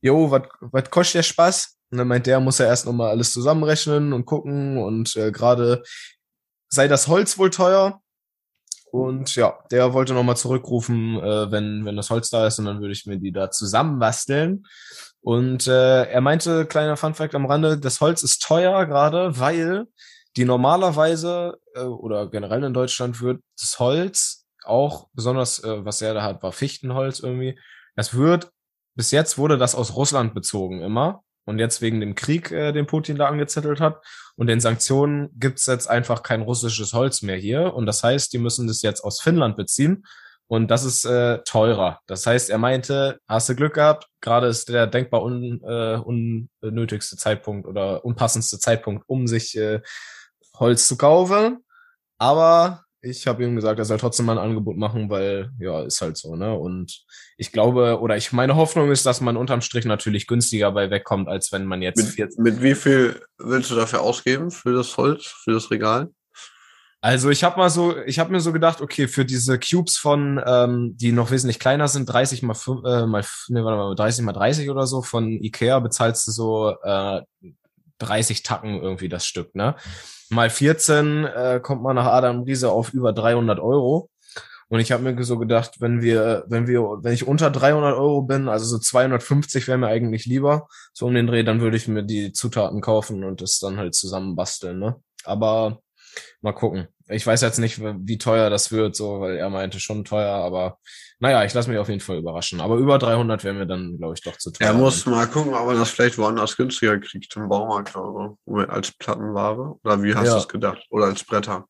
jo, 0.00 0.30
was 0.30 0.90
kostet 0.90 1.16
der 1.16 1.22
Spaß? 1.24 1.76
Und 1.90 1.98
dann 1.98 2.08
meint 2.08 2.26
der, 2.26 2.38
muss 2.40 2.60
er 2.60 2.66
erst 2.66 2.86
nochmal 2.86 3.10
alles 3.10 3.32
zusammenrechnen 3.32 4.12
und 4.12 4.24
gucken 4.24 4.78
und 4.78 5.16
äh, 5.16 5.32
gerade 5.32 5.82
sei 6.68 6.86
das 6.88 7.08
Holz 7.08 7.38
wohl 7.38 7.50
teuer 7.50 8.00
Und 8.96 9.37
ja, 9.37 9.59
der 9.70 9.92
wollte 9.92 10.14
nochmal 10.14 10.38
zurückrufen, 10.38 11.18
äh, 11.18 11.50
wenn, 11.50 11.85
wenn 11.85 11.96
das 11.96 12.09
Holz 12.09 12.30
da 12.30 12.46
ist, 12.46 12.59
und 12.59 12.64
dann 12.64 12.80
würde 12.80 12.92
ich 12.92 13.04
mir 13.04 13.18
die 13.18 13.30
da 13.30 13.50
zusammenbasteln. 13.50 14.64
Und 15.20 15.66
äh, 15.66 16.04
er 16.04 16.20
meinte, 16.22 16.64
kleiner 16.64 16.96
Funfact 16.96 17.35
am 17.35 17.44
Rande, 17.44 17.76
das 17.76 18.00
Holz 18.00 18.22
ist 18.22 18.42
teuer 18.42 18.87
gerade, 18.87 19.38
weil 19.38 19.87
die 20.38 20.46
normalerweise 20.46 21.59
äh, 21.74 21.80
oder 21.80 22.30
generell 22.30 22.64
in 22.64 22.72
Deutschland 22.72 23.20
wird 23.20 23.42
das 23.61 23.78
Holz 23.78 24.46
auch, 24.64 25.09
besonders 25.12 25.62
äh, 25.62 25.85
was 25.85 26.00
er 26.00 26.14
da 26.14 26.22
hat, 26.22 26.42
war 26.42 26.52
Fichtenholz 26.52 27.20
irgendwie, 27.20 27.59
das 27.96 28.14
wird, 28.14 28.50
bis 28.94 29.11
jetzt 29.11 29.37
wurde 29.37 29.59
das 29.59 29.74
aus 29.74 29.94
Russland 29.94 30.32
bezogen 30.32 30.80
immer. 30.80 31.22
Und 31.46 31.59
jetzt 31.59 31.80
wegen 31.80 32.00
dem 32.00 32.14
Krieg, 32.14 32.50
äh, 32.50 32.72
den 32.72 32.87
Putin 32.87 33.16
da 33.16 33.28
angezettelt 33.28 33.80
hat 33.80 34.04
und 34.37 34.48
den 34.48 34.61
Sanktionen 34.61 35.30
gibt's 35.38 35.66
jetzt 35.66 35.88
einfach 35.88 36.22
kein 36.22 36.42
russisches 36.42 36.92
Holz 36.92 37.22
mehr 37.22 37.37
hier. 37.37 37.72
Und 37.74 37.87
das 37.87 38.02
heißt, 38.02 38.32
die 38.32 38.38
müssen 38.38 38.66
das 38.66 38.82
jetzt 38.82 39.02
aus 39.02 39.20
Finnland 39.20 39.56
beziehen. 39.56 40.04
Und 40.48 40.70
das 40.70 40.85
ist 40.85 41.04
äh, 41.04 41.38
teurer. 41.44 42.00
Das 42.06 42.26
heißt, 42.26 42.50
er 42.50 42.59
meinte, 42.59 43.18
hast 43.26 43.48
du 43.48 43.56
Glück 43.56 43.74
gehabt, 43.74 44.06
gerade 44.20 44.46
ist 44.46 44.68
der 44.68 44.87
denkbar 44.87 45.22
un, 45.22 45.61
äh, 45.62 45.96
unnötigste 45.96 47.16
Zeitpunkt 47.16 47.66
oder 47.66 48.04
unpassendste 48.04 48.59
Zeitpunkt, 48.61 49.04
um 49.09 49.26
sich 49.26 49.56
äh, 49.56 49.80
Holz 50.54 50.87
zu 50.87 50.96
kaufen. 50.96 51.64
Aber 52.18 52.86
ich 53.06 53.26
habe 53.26 53.44
ihm 53.44 53.54
gesagt, 53.54 53.78
er 53.78 53.84
soll 53.84 53.98
trotzdem 53.98 54.26
mal 54.26 54.38
ein 54.38 54.44
Angebot 54.44 54.76
machen, 54.76 55.08
weil 55.08 55.50
ja, 55.58 55.82
ist 55.82 56.00
halt 56.00 56.16
so, 56.16 56.36
ne? 56.36 56.54
Und 56.54 57.04
ich 57.36 57.52
glaube, 57.52 58.00
oder 58.00 58.16
ich 58.16 58.32
meine 58.32 58.56
Hoffnung 58.56 58.90
ist, 58.90 59.06
dass 59.06 59.20
man 59.20 59.36
unterm 59.36 59.60
Strich 59.60 59.84
natürlich 59.84 60.26
günstiger 60.26 60.72
bei 60.72 60.90
wegkommt, 60.90 61.28
als 61.28 61.52
wenn 61.52 61.64
man 61.66 61.82
jetzt. 61.82 62.18
Mit, 62.18 62.38
mit 62.38 62.62
wie 62.62 62.74
viel 62.74 63.20
willst 63.38 63.70
du 63.70 63.76
dafür 63.76 64.02
ausgeben 64.02 64.50
für 64.50 64.72
das 64.72 64.96
Holz, 64.96 65.26
für 65.44 65.52
das 65.52 65.70
Regal? 65.70 66.10
Also 67.00 67.30
ich 67.30 67.44
habe 67.44 67.58
mal 67.58 67.70
so, 67.70 67.96
ich 68.04 68.18
habe 68.18 68.32
mir 68.32 68.40
so 68.40 68.52
gedacht, 68.52 68.80
okay, 68.80 69.06
für 69.06 69.24
diese 69.24 69.60
Cubes 69.60 69.96
von, 69.96 70.42
ähm, 70.44 70.96
die 70.96 71.12
noch 71.12 71.30
wesentlich 71.30 71.60
kleiner 71.60 71.86
sind, 71.86 72.06
30 72.06 72.42
mal, 72.42 72.56
äh, 72.84 73.06
mal, 73.06 73.24
nee, 73.48 73.62
warte 73.62 73.76
mal, 73.76 73.94
30 73.94 74.24
mal 74.24 74.32
30 74.32 74.70
oder 74.70 74.86
so 74.86 75.02
von 75.02 75.28
Ikea 75.28 75.78
bezahlst 75.78 76.26
du 76.26 76.32
so 76.32 76.74
äh, 76.82 77.20
30 77.98 78.42
Tacken 78.42 78.80
irgendwie 78.80 79.09
das 79.09 79.26
Stück, 79.26 79.54
ne? 79.54 79.76
Mal 80.30 80.50
14 80.50 81.24
äh, 81.24 81.61
kommt 81.62 81.82
man 81.82 81.96
nach 81.96 82.06
Adam 82.06 82.42
Riese 82.42 82.70
auf 82.70 82.92
über 82.92 83.12
300 83.12 83.61
Euro. 83.61 84.11
Und 84.68 84.80
ich 84.80 84.90
habe 84.90 85.02
mir 85.04 85.22
so 85.22 85.38
gedacht, 85.38 85.80
wenn 85.80 86.02
wir, 86.02 86.44
wenn 86.48 86.66
wir, 86.66 86.80
wenn 86.80 87.12
ich 87.12 87.26
unter 87.26 87.50
300 87.50 87.94
Euro 87.96 88.22
bin, 88.22 88.48
also 88.48 88.66
so 88.66 88.78
250 88.78 89.68
wäre 89.68 89.78
mir 89.78 89.87
eigentlich 89.87 90.26
lieber, 90.26 90.66
so 90.92 91.06
um 91.06 91.14
den 91.14 91.28
Dreh, 91.28 91.44
dann 91.44 91.61
würde 91.61 91.76
ich 91.76 91.87
mir 91.87 92.02
die 92.02 92.32
Zutaten 92.32 92.80
kaufen 92.80 93.22
und 93.22 93.40
das 93.40 93.61
dann 93.61 93.76
halt 93.76 93.94
zusammen 93.94 94.35
basteln, 94.35 94.80
ne? 94.80 94.96
Aber 95.24 95.80
mal 96.40 96.52
gucken. 96.52 96.88
Ich 97.08 97.26
weiß 97.26 97.40
jetzt 97.42 97.58
nicht, 97.58 97.80
wie 97.80 98.18
teuer 98.18 98.50
das 98.50 98.72
wird, 98.72 98.96
so, 98.96 99.20
weil 99.20 99.36
er 99.36 99.48
meinte 99.48 99.78
schon 99.78 100.04
teuer, 100.04 100.32
aber 100.34 100.78
naja, 101.20 101.44
ich 101.44 101.54
lasse 101.54 101.70
mich 101.70 101.78
auf 101.78 101.88
jeden 101.88 102.00
Fall 102.00 102.16
überraschen. 102.18 102.60
Aber 102.60 102.76
über 102.76 102.98
300 102.98 103.44
wäre 103.44 103.54
mir 103.54 103.66
dann, 103.66 103.96
glaube 103.96 104.14
ich, 104.14 104.22
doch 104.22 104.36
zu 104.36 104.50
teuer. 104.50 104.68
Er 104.68 104.74
muss 104.74 105.06
mal 105.06 105.26
gucken, 105.28 105.54
ob 105.54 105.68
er 105.68 105.74
das 105.76 105.90
vielleicht 105.90 106.18
woanders 106.18 106.56
günstiger 106.56 106.98
kriegt, 106.98 107.34
im 107.36 107.48
Baumarkt 107.48 107.94
oder 107.96 108.36
so, 108.44 108.54
als 108.56 108.90
Plattenware. 108.92 109.76
Oder 109.84 110.02
wie 110.02 110.14
hast 110.14 110.26
Ja. 110.26 110.32
du 110.34 110.38
es 110.40 110.48
gedacht? 110.48 110.84
Oder 110.90 111.06
als 111.06 111.22
Bretter? 111.22 111.66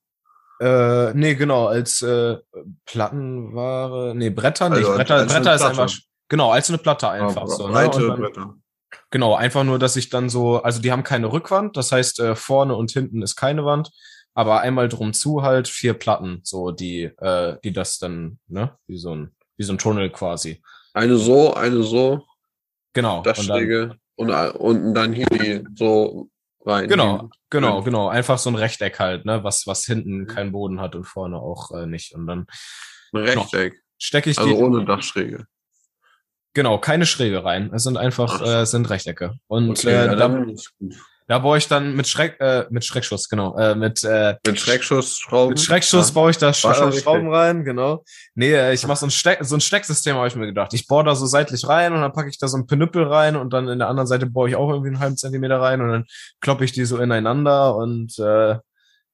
Äh, 0.59 1.13
nee, 1.13 1.35
genau, 1.35 1.67
als 1.67 2.01
äh, 2.01 2.39
Plattenware, 2.87 4.15
nee, 4.15 4.31
Bretter 4.31 4.69
nicht. 4.71 4.79
Also 4.79 4.91
als- 4.93 4.97
Bretter, 4.99 5.15
als 5.17 5.33
Bretter 5.33 5.55
ist 5.55 5.63
einfach, 5.63 5.93
genau, 6.29 6.51
als 6.51 6.69
eine 6.69 6.79
Platte 6.79 7.09
einfach 7.09 7.43
Aber 7.43 7.51
so. 7.51 7.67
Ne? 7.67 7.73
breite 7.73 8.07
dann, 8.07 8.21
Bretter. 8.21 8.55
genau, 9.11 9.35
einfach 9.35 9.65
nur, 9.65 9.79
dass 9.79 9.97
ich 9.97 10.09
dann 10.09 10.29
so, 10.29 10.63
also 10.63 10.81
die 10.81 10.93
haben 10.93 11.03
keine 11.05 11.31
Rückwand, 11.33 11.77
das 11.77 11.93
heißt, 11.93 12.21
äh, 12.21 12.35
vorne 12.37 12.75
und 12.75 12.91
hinten 12.91 13.23
ist 13.23 13.37
keine 13.37 13.65
Wand, 13.65 13.91
aber 14.37 14.61
einmal 14.61 14.89
drum 14.89 15.15
zu 15.15 15.43
halt 15.43 15.67
vier 15.67 15.95
Platten, 15.95 16.41
so 16.45 16.71
die, 16.71 17.05
äh, 17.05 17.57
die 17.65 17.73
das 17.73 17.99
dann, 17.99 18.39
ne, 18.47 18.77
wie 18.87 18.99
so 18.99 19.15
ein, 19.17 19.35
wie 19.57 19.65
so 19.65 19.73
ein 19.73 19.79
Tunnel 19.79 20.11
quasi. 20.11 20.63
Eine 20.93 21.17
so, 21.17 21.55
eine 21.55 21.83
so, 21.83 22.23
Genau. 22.93 23.23
das 23.23 23.39
und 23.41 23.49
dann. 23.49 23.99
Und 24.19 24.31
unten 24.31 24.95
dann 24.95 25.13
hier 25.13 25.27
die 25.27 25.65
so 25.75 26.31
rein. 26.65 26.89
Genau, 26.89 27.29
genau, 27.51 27.83
genau. 27.83 28.09
Einfach 28.09 28.39
so 28.39 28.49
ein 28.51 28.57
Rechteck 28.57 28.99
halt, 28.99 29.25
ne, 29.25 29.43
was, 29.43 29.67
was 29.67 29.85
hinten 29.85 30.27
keinen 30.27 30.53
Boden 30.53 30.81
hat 30.81 30.95
und 30.95 31.05
vorne 31.05 31.37
auch 31.39 31.71
äh, 31.73 31.87
nicht. 31.87 32.15
Und 32.15 32.27
dann 32.27 32.47
Ein 33.13 33.23
Rechteck. 33.23 33.83
stecke 33.99 34.31
ich 34.31 34.39
Also 34.39 34.51
die. 34.51 34.57
ohne 34.57 34.85
Dachschräge. 34.85 35.47
Genau, 36.55 36.79
keine 36.79 37.05
Schräge 37.05 37.45
rein. 37.45 37.71
Es 37.75 37.83
sind 37.85 37.97
einfach, 37.99 38.41
Ach. 38.43 38.63
äh, 38.63 38.65
sind 38.67 38.89
Rechtecke. 38.89 39.35
Und 39.47 39.71
Okay, 39.71 40.07
äh, 40.09 40.17
dann 40.17 40.55
gut. 40.79 40.95
Da 41.29 41.39
baue 41.41 41.59
ich 41.59 41.67
dann 41.69 41.95
mit 41.97 42.07
Schreck, 42.07 42.41
äh, 42.41 42.67
mit 42.71 42.85
Schreckschuss, 42.85 43.29
genau, 43.29 43.57
äh, 43.59 43.75
mit, 43.75 44.05
äh, 44.05 44.37
Mit 44.47 44.61
Schreckschussschrauben. 44.61 45.51
mit 45.51 45.61
Schreckschuss 45.61 46.09
Ja. 46.11 46.15
baue 46.15 46.31
ich 46.31 46.39
da 46.39 46.53
Sch. 46.53 46.61
Schrauben 46.61 47.33
rein, 47.35 47.65
genau. 47.65 48.05
Nee, 48.35 48.53
äh, 48.53 48.73
ich 48.75 48.87
mache 48.87 48.99
so 48.99 49.07
ein 49.07 49.11
Steck, 49.11 49.39
so 49.43 49.57
ein 49.57 49.61
Stecksystem 49.61 50.15
habe 50.17 50.29
ich 50.29 50.37
mir 50.37 50.47
gedacht. 50.47 50.73
Ich 50.75 50.87
bohre 50.87 51.05
da 51.05 51.15
so 51.17 51.27
seitlich 51.27 51.67
rein 51.67 51.93
und 51.93 52.01
dann 52.01 52.13
packe 52.13 52.29
ich 52.29 52.39
da 52.39 52.47
so 52.49 52.57
ein 52.57 52.67
Penüppel 52.67 53.05
rein 53.05 53.35
und 53.37 53.53
dann 53.53 53.67
in 53.69 53.79
der 53.81 53.89
anderen 53.89 54.07
Seite 54.07 54.27
bohre 54.27 54.49
ich 54.49 54.57
auch 54.57 54.69
irgendwie 54.71 54.89
einen 54.91 55.01
halben 55.01 55.17
Zentimeter 55.17 55.61
rein 55.61 55.81
und 55.81 55.89
dann 55.91 56.05
kloppe 56.41 56.65
ich 56.65 56.73
die 56.73 56.85
so 56.85 56.99
ineinander 56.99 57.75
und 57.77 58.17
äh, 58.21 58.57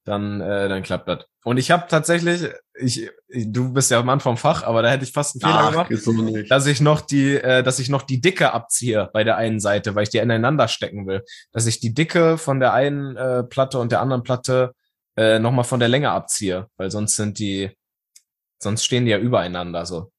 dann, 0.05 0.41
äh, 0.41 0.69
dann 0.69 0.83
klappt 0.83 1.09
das. 1.09 1.25
Und 1.45 1.57
ich 1.57 1.71
habe 1.73 1.87
tatsächlich, 1.89 2.49
ich, 2.75 3.11
du 3.29 3.73
bist 3.73 3.91
ja 3.91 4.01
Mann 4.03 4.21
vom 4.21 4.37
Fach, 4.37 4.63
aber 4.63 4.83
da 4.83 4.91
hätte 4.91 5.05
ich 5.05 5.13
fast 5.13 5.35
einen 5.35 5.41
Fehler 5.41 5.65
Ach, 5.65 5.71
gemacht 5.73 5.91
nicht. 5.91 6.51
dass 6.51 6.67
ich 6.67 6.81
noch 6.81 7.01
die, 7.01 7.35
äh, 7.35 7.63
dass 7.65 7.81
ich 7.81 7.89
noch 7.89 8.03
die 8.03 8.21
Dicke 8.21 8.53
abziehe 8.53 9.11
bei 9.13 9.25
der 9.25 9.37
einen 9.37 9.59
Seite, 9.59 9.95
weil 9.95 10.05
ich 10.05 10.11
die 10.11 10.19
ineinander 10.19 10.69
stecken 10.69 11.07
will. 11.07 11.25
Dass 11.51 11.67
ich 11.67 11.81
die 11.81 11.95
Dicke 11.95 12.39
von 12.39 12.61
der 12.61 12.73
einen 12.75 13.17
äh, 13.17 13.43
Platte 13.43 13.79
und 13.81 13.91
der 13.91 14.01
anderen 14.01 14.23
Platte 14.23 14.73
äh, 15.17 15.41
nochmal 15.41 15.65
von 15.65 15.81
der 15.81 15.89
Länge 15.89 16.11
abziehe, 16.11 16.69
weil 16.77 16.91
sonst 16.93 17.17
sind 17.17 17.39
die, 17.41 17.77
sonst 18.63 18.85
stehen 18.85 19.05
die 19.05 19.11
ja 19.11 19.19
übereinander 19.19 19.85
so. 19.85 20.13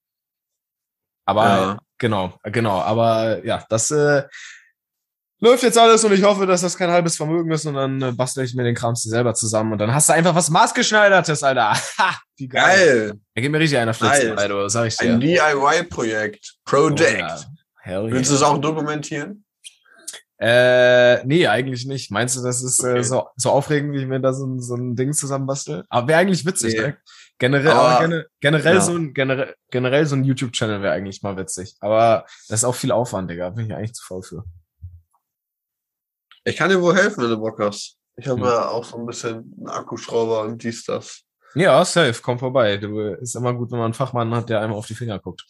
Aber 1.26 1.46
Ja. 1.46 1.80
genau, 1.98 2.38
genau, 2.44 2.82
aber 2.82 3.46
ja, 3.46 3.64
das 3.70 3.92
äh, 3.92 4.24
läuft 5.44 5.64
jetzt 5.64 5.78
alles 5.78 6.04
und 6.04 6.14
ich 6.14 6.24
hoffe, 6.24 6.46
dass 6.46 6.62
das 6.62 6.78
kein 6.78 6.90
halbes 6.90 7.16
Vermögen 7.18 7.52
ist 7.52 7.66
und 7.66 7.74
dann 7.76 8.02
äh, 8.02 8.12
bastel 8.14 8.44
ich 8.46 8.56
mir 8.56 8.64
den 8.64 8.76
Krams 8.76 9.04
selber 9.04 9.34
zusammen 9.34 9.74
und 9.74 9.78
dann 9.80 9.94
hast 9.94 10.10
du 10.10 10.14
einfach 10.14 10.34
was 10.36 10.50
maßgeschneidertes, 10.50 11.44
Alter. 11.44 11.74
Ha, 12.00 12.16
wie 12.38 12.48
geil. 12.48 12.64
Geil. 13.10 13.20
Da 13.36 13.42
geht 13.42 13.52
mir 13.52 13.60
richtig 13.60 13.78
einer 13.78 13.94
flitzen. 13.94 14.38
Alter, 14.38 14.70
sag 14.70 14.88
ich 14.88 14.98
dir. 14.98 15.14
Ein 15.14 15.20
DIY-Projekt. 15.20 16.56
Project. 16.66 17.48
Oh, 17.86 17.90
ja. 17.90 18.04
Willst 18.12 18.32
du 18.32 18.36
es 18.36 18.42
auch 18.42 18.58
dokumentieren? 18.58 19.44
Äh, 20.40 21.24
nee, 21.26 21.48
eigentlich 21.48 21.86
nicht. 21.86 22.12
Meinst 22.12 22.36
du, 22.36 22.42
das 22.42 22.64
ist 22.64 22.84
äh, 22.84 23.04
so, 23.04 23.28
so 23.38 23.50
aufregend, 23.52 23.94
wie 23.94 24.00
ich 24.02 24.08
mir 24.08 24.20
da 24.20 24.34
so, 24.34 24.46
ein- 24.46 24.60
so 24.62 24.76
ein 24.76 24.96
Ding 24.96 25.14
zusammenbastel? 25.14 25.84
Aber 25.90 26.08
wäre 26.08 26.20
eigentlich 26.20 26.46
witzig, 26.46 26.74
Nee. 26.74 26.82
ne? 26.88 26.98
Generell, 27.40 27.72
Aber- 27.72 27.82
aber, 27.90 28.08
gene, 28.08 28.26
generell, 28.42 28.76
ja. 28.76 28.82
so 28.82 28.96
ein, 28.96 29.14
generell, 29.14 29.56
generell 29.72 30.06
so 30.06 30.16
ein 30.16 30.24
YouTube-Channel 30.24 30.82
wäre 30.82 30.94
eigentlich 30.94 31.22
mal 31.22 31.38
witzig. 31.38 31.76
Aber 31.80 32.26
das 32.50 32.60
ist 32.62 32.64
auch 32.66 32.76
viel 32.76 32.92
Aufwand, 32.92 33.30
Digga. 33.30 33.52
Bin 33.52 33.68
ich 33.68 33.74
eigentlich 33.74 33.94
zu 33.94 34.04
faul 34.06 34.24
für. 34.24 34.44
Ich 36.44 36.56
kann 36.58 36.70
dir 36.70 36.82
wohl 36.82 36.96
helfen, 36.96 37.24
wenn 37.24 37.30
du 37.30 37.38
Bock 37.38 37.60
hast. 37.60 37.98
Ich 38.16 38.28
habe 38.28 38.40
Hm. 38.40 38.46
ja 38.46 38.68
auch 38.70 38.84
so 38.84 38.98
ein 38.98 39.06
bisschen 39.06 39.54
einen 39.58 39.70
Akkuschrauber 39.70 40.42
und 40.42 40.64
dies, 40.64 40.86
das. 40.86 41.22
Ja, 41.56 41.84
safe, 41.86 42.20
komm 42.22 42.40
vorbei. 42.40 42.78
Du 42.78 43.00
ist 43.00 43.36
immer 43.36 43.54
gut, 43.54 43.72
wenn 43.72 43.78
man 43.78 43.86
einen 43.86 43.94
Fachmann 43.94 44.34
hat, 44.36 44.50
der 44.50 44.62
einmal 44.62 44.78
auf 44.78 44.88
die 44.88 44.96
Finger 44.96 45.20
guckt. 45.20 45.46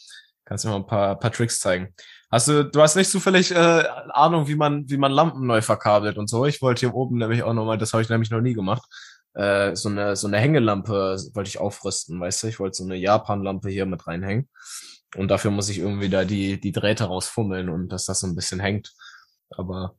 Kannst 0.45 0.65
dir 0.65 0.69
mal 0.69 0.75
ein 0.77 0.85
paar, 0.85 1.17
paar 1.17 1.31
Tricks 1.31 1.59
zeigen. 1.59 1.93
Hast 2.29 2.47
du, 2.49 2.65
du 2.65 2.81
hast 2.81 2.95
nicht 2.95 3.09
zufällig 3.09 3.51
äh, 3.51 3.83
Ahnung, 4.09 4.47
wie 4.47 4.55
man, 4.55 4.89
wie 4.89 4.97
man 4.97 5.11
Lampen 5.11 5.45
neu 5.47 5.61
verkabelt 5.61 6.17
und 6.17 6.29
so. 6.29 6.45
Ich 6.45 6.61
wollte 6.61 6.81
hier 6.81 6.93
oben 6.93 7.17
nämlich 7.17 7.43
auch 7.43 7.53
nochmal, 7.53 7.77
das 7.77 7.93
habe 7.93 8.03
ich 8.03 8.09
nämlich 8.09 8.31
noch 8.31 8.41
nie 8.41 8.53
gemacht. 8.53 8.83
Äh, 9.33 9.75
so 9.75 9.87
eine, 9.89 10.15
so 10.15 10.27
eine 10.27 10.37
Hängelampe 10.39 11.17
wollte 11.33 11.47
ich 11.47 11.59
aufrüsten, 11.59 12.19
weißt 12.19 12.43
du? 12.43 12.47
Ich 12.47 12.59
wollte 12.59 12.75
so 12.75 12.83
eine 12.83 12.95
Japan-Lampe 12.97 13.69
hier 13.69 13.85
mit 13.85 14.05
reinhängen. 14.05 14.49
Und 15.15 15.29
dafür 15.29 15.51
muss 15.51 15.69
ich 15.69 15.79
irgendwie 15.79 16.09
da 16.09 16.25
die, 16.25 16.59
die 16.59 16.71
Drähte 16.71 17.05
rausfummeln 17.05 17.69
und 17.69 17.89
dass 17.89 18.05
das 18.05 18.19
so 18.19 18.27
ein 18.27 18.35
bisschen 18.35 18.59
hängt. 18.59 18.93
Aber 19.51 19.95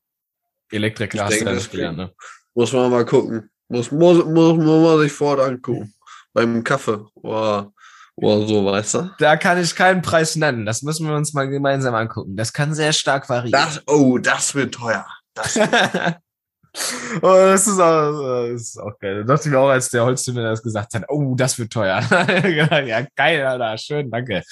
Elektriker 0.70 1.14
Ich 1.16 1.22
hast 1.22 1.40
du 1.40 1.44
ja 1.44 1.44
das 1.44 1.54
nicht 1.54 1.70
gelernt, 1.70 1.98
ne? 1.98 2.12
Muss 2.54 2.72
man 2.72 2.90
mal 2.90 3.04
gucken. 3.04 3.50
Muss, 3.68 3.90
muss, 3.90 4.24
muss, 4.24 4.56
muss 4.56 4.82
man 4.82 5.00
sich 5.00 5.12
vor 5.12 5.38
Ort 5.38 5.40
angucken. 5.40 5.94
Beim 6.32 6.62
Kaffee 6.62 7.04
oder, 7.14 7.72
oder 8.16 8.46
so, 8.46 8.64
weißt 8.64 8.94
du? 8.94 9.10
Da 9.18 9.36
kann 9.36 9.60
ich 9.60 9.74
keinen 9.74 10.02
Preis 10.02 10.36
nennen. 10.36 10.66
Das 10.66 10.82
müssen 10.82 11.08
wir 11.08 11.16
uns 11.16 11.32
mal 11.32 11.48
gemeinsam 11.48 11.94
angucken. 11.94 12.36
Das 12.36 12.52
kann 12.52 12.74
sehr 12.74 12.92
stark 12.92 13.28
variieren. 13.28 13.52
Das, 13.52 13.82
oh, 13.86 14.18
das 14.18 14.54
wird 14.54 14.74
teuer. 14.74 15.06
Das, 15.34 15.56
oh, 17.22 17.34
das 17.34 17.66
ist 17.66 17.80
auch, 17.80 18.46
das 18.50 18.60
ist 18.60 18.78
auch 18.78 18.98
geil. 19.00 19.24
Da 19.24 19.34
dachte 19.34 19.48
ich 19.48 19.52
mir 19.52 19.60
auch, 19.60 19.68
als 19.68 19.90
der 19.90 20.04
Holztümer 20.04 20.42
das 20.42 20.62
gesagt 20.62 20.94
hat, 20.94 21.04
oh, 21.08 21.34
das 21.34 21.58
wird 21.58 21.72
teuer. 21.72 22.00
ja, 22.86 23.06
geil, 23.16 23.46
Alter. 23.46 23.78
Schön, 23.78 24.10
danke. 24.10 24.42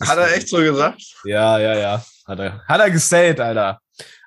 hat 0.00 0.18
er 0.18 0.34
echt 0.34 0.48
so 0.48 0.58
gesagt? 0.58 1.02
Ja, 1.24 1.58
ja, 1.58 1.76
ja. 1.76 2.04
Hat 2.26 2.38
er, 2.38 2.64
hat 2.66 2.80
er 2.80 2.90
gesayt, 2.90 3.40
Alter. 3.40 3.80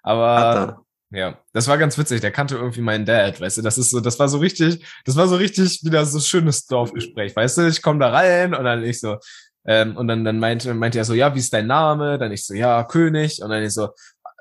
Aber, 0.04 0.36
Hat 0.36 0.70
er. 0.70 0.86
Ja, 1.12 1.40
das 1.54 1.68
war 1.68 1.78
ganz 1.78 1.98
witzig. 1.98 2.22
Der 2.22 2.32
kannte 2.32 2.56
irgendwie 2.56 2.82
meinen 2.82 3.06
Dad, 3.06 3.42
weißt 3.42 3.58
du. 3.58 3.62
Das 3.64 3.78
ist 3.78 3.90
so, 3.90 4.00
das 4.00 4.20
war 4.20 4.30
so 4.30 4.38
richtig, 4.38 4.86
das 5.06 5.16
war 5.16 5.28
so 5.28 5.36
richtig 5.36 5.84
wieder 5.84 6.06
so 6.06 6.20
schönes 6.20 6.66
Dorfgespräch, 6.68 7.36
weißt 7.36 7.58
du. 7.58 7.68
Ich 7.68 7.82
komme 7.82 8.00
da 8.00 8.10
rein 8.10 8.54
und 8.54 8.64
dann 8.64 8.84
ich 8.84 9.00
so, 9.00 9.18
ähm, 9.66 9.98
und 9.98 10.08
dann, 10.08 10.24
dann 10.24 10.40
meinte, 10.40 10.74
meinte 10.74 11.00
er 11.00 11.06
so, 11.06 11.14
ja, 11.14 11.34
wie 11.36 11.40
ist 11.40 11.54
dein 11.54 11.68
Name? 11.68 12.18
Dann 12.18 12.32
ich 12.32 12.46
so, 12.46 12.54
ja, 12.54 12.84
König. 12.84 13.42
Und 13.42 13.50
dann 13.50 13.64
ich 13.64 13.74
so, 13.74 13.90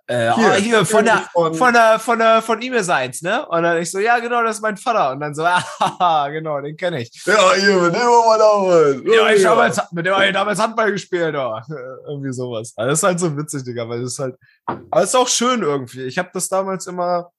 äh, 0.08 0.32
hier, 0.32 0.48
oh, 0.48 0.54
hier 0.54 0.86
von 0.86 1.04
der, 1.04 1.28
von, 1.32 1.54
von 1.54 1.72
der, 1.74 1.98
von 1.98 2.18
der, 2.18 2.40
von 2.40 2.62
ihm 2.62 2.72
ist 2.72 2.88
eins, 2.88 3.20
ne? 3.20 3.46
Und 3.46 3.62
dann 3.62 3.76
ich 3.76 3.90
so, 3.90 3.98
ja, 3.98 4.18
genau, 4.18 4.42
das 4.42 4.56
ist 4.56 4.62
mein 4.62 4.78
Vater. 4.78 5.12
Und 5.12 5.20
dann 5.20 5.34
so, 5.34 5.44
ah, 5.78 6.28
genau, 6.30 6.60
den 6.62 6.76
kenne 6.78 7.02
ich. 7.02 7.10
Ja, 7.26 7.52
hier, 7.54 7.76
mit 7.76 7.94
dem 7.94 8.00
haben 8.00 8.08
wir 8.08 8.38
damals. 8.38 9.02
Ja, 9.04 9.30
ich 9.30 9.44
habe 9.44 9.56
damals, 9.56 9.92
mit 9.92 10.06
dem 10.06 10.14
habe 10.14 10.26
ich 10.26 10.32
damals 10.32 10.58
Handball 10.58 10.92
gespielt, 10.92 11.34
oh. 11.36 11.58
Irgendwie 12.08 12.32
sowas. 12.32 12.72
Also 12.76 12.90
das 12.90 12.98
ist 13.00 13.02
halt 13.02 13.20
so 13.20 13.36
witzig, 13.36 13.64
Digga, 13.64 13.86
weil 13.86 14.00
das 14.00 14.12
ist 14.12 14.18
halt, 14.18 14.36
aber 14.66 15.02
es 15.02 15.10
ist 15.10 15.14
auch 15.14 15.28
schön 15.28 15.62
irgendwie. 15.62 16.04
Ich 16.04 16.16
habe 16.16 16.30
das 16.32 16.48
damals 16.48 16.86
immer 16.86 17.30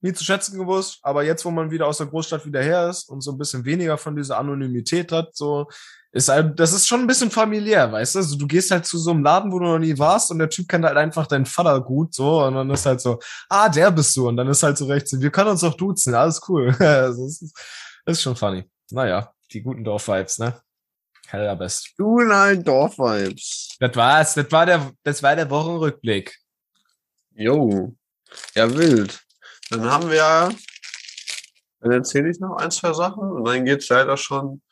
nie 0.00 0.12
zu 0.12 0.24
schätzen 0.24 0.58
gewusst, 0.58 0.98
aber 1.02 1.24
jetzt, 1.24 1.44
wo 1.44 1.50
man 1.50 1.70
wieder 1.70 1.86
aus 1.86 1.98
der 1.98 2.06
Großstadt 2.06 2.46
wieder 2.46 2.62
her 2.62 2.88
ist 2.88 3.08
und 3.08 3.20
so 3.20 3.32
ein 3.32 3.38
bisschen 3.38 3.64
weniger 3.64 3.98
von 3.98 4.16
dieser 4.16 4.38
Anonymität 4.38 5.10
hat, 5.12 5.34
so, 5.34 5.66
ist 6.12 6.28
halt, 6.28 6.58
das 6.58 6.72
ist 6.72 6.86
schon 6.86 7.00
ein 7.00 7.06
bisschen 7.06 7.30
familiär, 7.30 7.90
weißt 7.92 8.14
du? 8.14 8.18
Also 8.20 8.36
du 8.36 8.46
gehst 8.46 8.70
halt 8.70 8.86
zu 8.86 8.98
so 8.98 9.10
einem 9.10 9.22
Laden, 9.22 9.52
wo 9.52 9.58
du 9.58 9.66
noch 9.66 9.78
nie 9.78 9.98
warst 9.98 10.30
und 10.30 10.38
der 10.38 10.48
Typ 10.48 10.68
kennt 10.68 10.84
halt 10.84 10.96
einfach 10.96 11.26
deinen 11.26 11.46
Vater 11.46 11.80
gut, 11.80 12.14
so, 12.14 12.44
und 12.44 12.54
dann 12.54 12.70
ist 12.70 12.86
halt 12.86 13.00
so, 13.00 13.18
ah, 13.48 13.68
der 13.68 13.90
bist 13.90 14.16
du, 14.16 14.28
und 14.28 14.36
dann 14.36 14.48
ist 14.48 14.62
halt 14.62 14.78
so 14.78 14.86
rechts, 14.86 15.20
wir 15.20 15.30
können 15.30 15.50
uns 15.50 15.64
auch 15.64 15.74
duzen, 15.74 16.14
alles 16.14 16.40
cool. 16.48 16.68
also, 16.78 17.24
das, 17.24 17.42
ist, 17.42 17.56
das 18.04 18.16
ist 18.18 18.22
schon 18.22 18.36
funny. 18.36 18.64
Naja, 18.90 19.32
die 19.52 19.62
guten 19.62 19.84
Dorf-Vibes, 19.84 20.38
ne? 20.38 20.60
Heller 21.26 21.56
best. 21.56 21.92
Du 21.98 22.20
nein, 22.20 22.64
Dorf-Vibes. 22.64 23.76
Das 23.78 23.94
war's, 23.96 24.34
das 24.34 24.50
war 24.50 24.64
der, 24.64 24.92
das 25.02 25.22
war 25.22 25.36
der 25.36 25.50
Wochenrückblick. 25.50 26.34
Jo. 27.34 27.94
Ja, 28.54 28.74
wild. 28.74 29.20
Dann 29.70 29.84
haben 29.84 30.10
wir, 30.10 30.50
dann 31.80 31.92
erzähle 31.92 32.30
ich 32.30 32.40
noch 32.40 32.56
ein, 32.56 32.70
zwei 32.70 32.92
Sachen 32.92 33.30
und 33.30 33.44
dann 33.44 33.64
geht's 33.64 33.88
leider 33.88 34.16
schon 34.16 34.62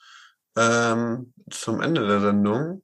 ähm, 0.57 1.33
zum 1.51 1.81
Ende 1.81 2.07
der 2.07 2.21
Sendung. 2.21 2.83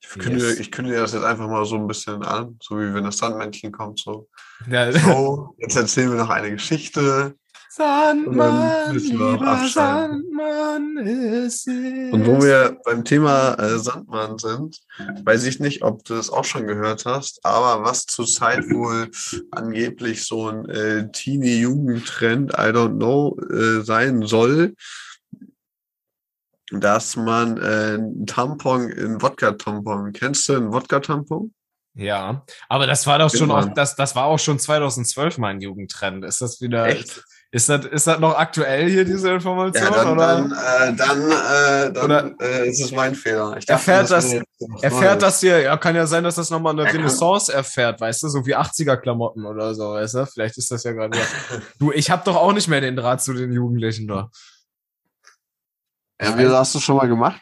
Ich 0.00 0.08
kündige, 0.10 0.46
yes. 0.46 0.60
ich 0.60 0.70
kündige 0.70 0.98
das 0.98 1.12
jetzt 1.12 1.24
einfach 1.24 1.48
mal 1.48 1.64
so 1.64 1.76
ein 1.76 1.88
bisschen 1.88 2.22
an, 2.22 2.56
so 2.62 2.78
wie 2.78 2.94
wenn 2.94 3.04
das 3.04 3.18
Sandmännchen 3.18 3.72
kommt. 3.72 3.98
So. 3.98 4.28
Ja. 4.68 4.92
so, 4.92 5.56
jetzt 5.58 5.76
erzählen 5.76 6.10
wir 6.10 6.18
noch 6.18 6.30
eine 6.30 6.52
Geschichte. 6.52 7.34
Sandmann, 7.70 8.96
lieber 8.96 9.68
Sandmann 9.68 10.96
ist 10.96 11.68
es. 11.68 12.12
Und 12.12 12.26
wo 12.26 12.42
wir 12.42 12.78
beim 12.84 13.04
Thema 13.04 13.54
äh, 13.54 13.78
Sandmann 13.78 14.38
sind, 14.38 14.80
weiß 15.22 15.44
ich 15.44 15.60
nicht, 15.60 15.82
ob 15.82 16.04
du 16.04 16.14
das 16.14 16.30
auch 16.30 16.44
schon 16.44 16.66
gehört 16.66 17.04
hast, 17.04 17.44
aber 17.44 17.84
was 17.84 18.06
zurzeit 18.06 18.70
wohl 18.70 19.10
angeblich 19.50 20.24
so 20.24 20.48
ein 20.48 20.68
äh, 20.68 21.10
Teenie-Jugendtrend, 21.12 22.52
I 22.52 22.72
don't 22.72 22.96
know, 22.96 23.38
äh, 23.50 23.82
sein 23.84 24.22
soll, 24.22 24.74
dass 26.70 27.16
man 27.16 27.58
äh, 27.58 27.94
einen 27.94 28.26
Tampon 28.26 28.90
in 28.90 29.20
Wodka-Tampon. 29.20 30.12
Kennst 30.12 30.48
du 30.48 30.54
einen 30.54 30.72
Wodka-Tampon? 30.72 31.52
Ja, 31.94 32.44
aber 32.68 32.86
das 32.86 33.06
war 33.06 33.18
doch 33.18 33.34
schon 33.34 33.50
auch, 33.50 33.72
das, 33.74 33.96
das 33.96 34.14
war 34.14 34.26
auch 34.26 34.38
schon 34.38 34.58
2012 34.58 35.38
mein 35.38 35.60
Jugendtrend. 35.60 36.24
Ist 36.24 36.40
das 36.40 36.60
wieder, 36.60 36.86
Echt? 36.86 37.24
Ist 37.50 37.66
das, 37.70 37.86
ist 37.86 38.06
das 38.06 38.18
noch 38.18 38.36
aktuell 38.36 38.90
hier, 38.90 39.06
diese 39.06 39.30
Information? 39.30 39.82
Ja, 39.82 39.90
dann, 39.90 40.08
oder? 40.12 40.26
dann, 40.26 40.52
äh, 40.52 40.96
dann, 40.96 41.30
äh, 41.30 41.92
dann 41.92 42.04
oder 42.04 42.34
äh, 42.40 42.68
ist 42.68 42.82
es 42.82 42.92
mein 42.92 43.14
Fehler. 43.14 43.56
Ich 43.56 43.64
dachte, 43.64 43.90
erfährt 43.90 44.10
das, 44.10 44.30
das 44.30 44.82
erfährt 44.82 45.22
das 45.22 45.40
hier, 45.40 45.60
ja, 45.60 45.76
kann 45.78 45.96
ja 45.96 46.06
sein, 46.06 46.24
dass 46.24 46.34
das 46.34 46.50
nochmal 46.50 46.74
eine 46.74 46.84
ja, 46.84 46.90
Renaissance 46.90 47.50
erfährt, 47.50 48.02
weißt 48.02 48.22
du, 48.22 48.28
so 48.28 48.44
wie 48.44 48.54
80er-Klamotten 48.54 49.46
oder 49.46 49.74
so, 49.74 49.92
weißt 49.92 50.14
du? 50.14 50.26
Vielleicht 50.26 50.58
ist 50.58 50.70
das 50.70 50.84
ja 50.84 50.92
gerade. 50.92 51.18
du, 51.78 51.90
ich 51.90 52.10
hab 52.10 52.22
doch 52.26 52.36
auch 52.36 52.52
nicht 52.52 52.68
mehr 52.68 52.82
den 52.82 52.96
Draht 52.96 53.22
zu 53.22 53.32
den 53.32 53.50
Jugendlichen 53.50 54.08
da. 54.08 54.30
Ja, 56.20 56.36
wie 56.36 56.46
hast 56.48 56.74
du 56.74 56.80
schon 56.80 56.96
mal 56.96 57.08
gemacht? 57.08 57.40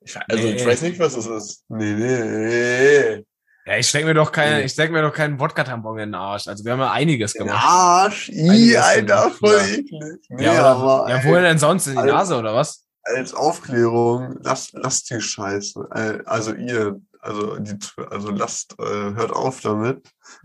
Ich, 0.00 0.18
also, 0.28 0.42
nee. 0.44 0.54
ich 0.56 0.66
weiß 0.66 0.82
nicht, 0.82 0.98
was 0.98 1.14
das 1.14 1.26
ist. 1.26 1.64
Nee, 1.68 1.94
nee. 1.94 3.24
Ja, 3.66 3.78
ich 3.78 3.88
steck 3.88 4.04
mir 4.04 4.12
doch 4.12 4.30
keine, 4.30 4.62
ich 4.62 4.72
steck 4.72 4.92
mir 4.92 5.00
doch 5.00 5.12
keinen 5.12 5.40
Wodka-Tampon 5.40 5.98
in 5.98 6.08
den 6.10 6.14
Arsch. 6.14 6.46
Also 6.48 6.64
wir 6.64 6.72
haben 6.72 6.80
ja 6.80 6.92
einiges 6.92 7.32
gemacht. 7.32 7.64
Arsch? 7.64 8.28
I, 8.28 8.76
Alter, 8.76 9.30
voll 9.30 9.58
eklig. 9.70 10.26
Nee, 10.28 10.44
ja, 10.44 10.62
aber, 10.64 11.08
ja, 11.08 11.24
woher 11.24 11.42
denn 11.42 11.58
sonst? 11.58 11.86
In 11.86 11.96
die 11.96 12.02
Nase 12.02 12.36
oder 12.36 12.54
was? 12.54 12.84
Als 13.02 13.32
Aufklärung, 13.32 14.38
lasst, 14.42 14.74
lasst 14.74 15.10
die 15.10 15.20
Scheiße. 15.20 15.88
Äh, 15.94 16.18
also 16.26 16.52
ihr, 16.52 17.00
also 17.20 17.56
die, 17.56 17.78
also 18.10 18.30
lasst, 18.30 18.74
äh, 18.78 18.84
hört 18.84 19.32
auf 19.32 19.62
damit. 19.62 20.06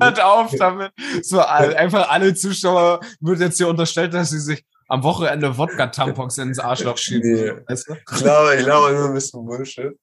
hört 0.00 0.20
auf 0.20 0.52
damit. 0.56 0.92
So, 1.22 1.40
einfach 1.40 2.10
alle 2.10 2.32
Zuschauer 2.34 3.00
wird 3.20 3.40
jetzt 3.40 3.56
hier 3.56 3.68
unterstellt, 3.68 4.14
dass 4.14 4.30
sie 4.30 4.40
sich 4.40 4.64
am 4.92 5.02
Wochenende 5.02 5.56
Wodka-Tampons 5.56 6.38
ins 6.38 6.58
Arschloch 6.58 6.98
schieben. 6.98 7.32
Nee. 7.32 7.52
Weißt 7.66 7.88
du? 7.88 7.94
Ich 7.94 8.22
glaube, 8.22 8.56
ich 8.56 8.64
glaube 8.64 8.92
nur 8.92 9.06
ein 9.06 9.14
bisschen 9.14 9.44
Bullshit. 9.46 9.98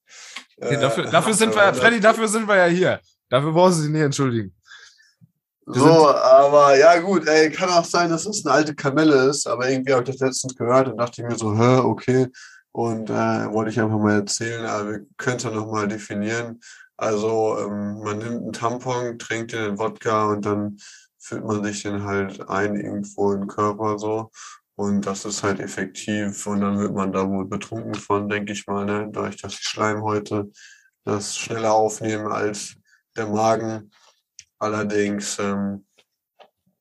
Nee, 0.61 0.77
dafür, 0.77 1.05
äh, 1.05 1.11
dafür 1.11 1.33
sind 1.33 1.55
wir, 1.55 1.73
Freddy, 1.73 1.99
dafür 1.99 2.27
sind 2.27 2.47
wir 2.47 2.57
ja 2.57 2.65
hier. 2.65 2.99
Dafür 3.29 3.51
brauchen 3.51 3.73
Sie 3.73 3.83
sich 3.83 3.91
nicht 3.91 4.01
entschuldigen. 4.01 4.53
Wir 5.65 5.81
so, 5.81 6.09
aber 6.09 6.75
ja 6.77 6.97
gut, 6.99 7.27
ey, 7.27 7.51
kann 7.51 7.69
auch 7.69 7.85
sein, 7.85 8.09
dass 8.09 8.23
das 8.23 8.43
eine 8.45 8.55
alte 8.55 8.73
Kamelle 8.73 9.29
ist, 9.29 9.47
aber 9.47 9.69
irgendwie 9.69 9.93
habe 9.93 10.03
ich 10.03 10.09
das 10.09 10.19
letztens 10.19 10.55
gehört 10.55 10.87
und 10.87 10.97
dachte 10.97 11.23
mir 11.23 11.35
so, 11.35 11.55
hä, 11.55 11.77
okay. 11.77 12.27
Und 12.71 13.09
äh, 13.09 13.13
wollte 13.53 13.71
ich 13.71 13.79
einfach 13.79 13.99
mal 13.99 14.15
erzählen, 14.15 14.65
aber 14.65 14.89
wir 14.89 15.05
können 15.17 15.37
es 15.37 15.43
ja 15.43 15.51
nochmal 15.51 15.87
definieren. 15.87 16.59
Also 16.97 17.57
ähm, 17.59 17.99
man 17.99 18.17
nimmt 18.17 18.41
einen 18.41 18.53
Tampon, 18.53 19.19
trinkt 19.19 19.53
den 19.53 19.77
Wodka 19.77 20.25
und 20.25 20.45
dann 20.45 20.77
fühlt 21.19 21.45
man 21.45 21.63
sich 21.63 21.83
den 21.83 22.03
halt 22.03 22.49
ein 22.49 22.75
irgendwo 22.75 23.31
im 23.31 23.47
Körper 23.47 23.99
so. 23.99 24.31
Und 24.79 25.05
das 25.05 25.25
ist 25.25 25.43
halt 25.43 25.59
effektiv 25.59 26.47
und 26.47 26.61
dann 26.61 26.79
wird 26.79 26.93
man 26.93 27.11
da 27.11 27.27
wohl 27.27 27.45
betrunken 27.45 27.95
von, 27.95 28.29
denke 28.29 28.53
ich 28.53 28.65
mal, 28.65 28.85
ne? 28.85 29.09
dadurch, 29.11 29.35
dass 29.35 29.57
die 29.57 29.63
Schleimhäute 29.63 30.49
das 31.03 31.35
schneller 31.35 31.73
aufnehmen 31.73 32.31
als 32.31 32.75
der 33.17 33.27
Magen. 33.27 33.91
Allerdings, 34.57 35.37
ähm, 35.37 35.85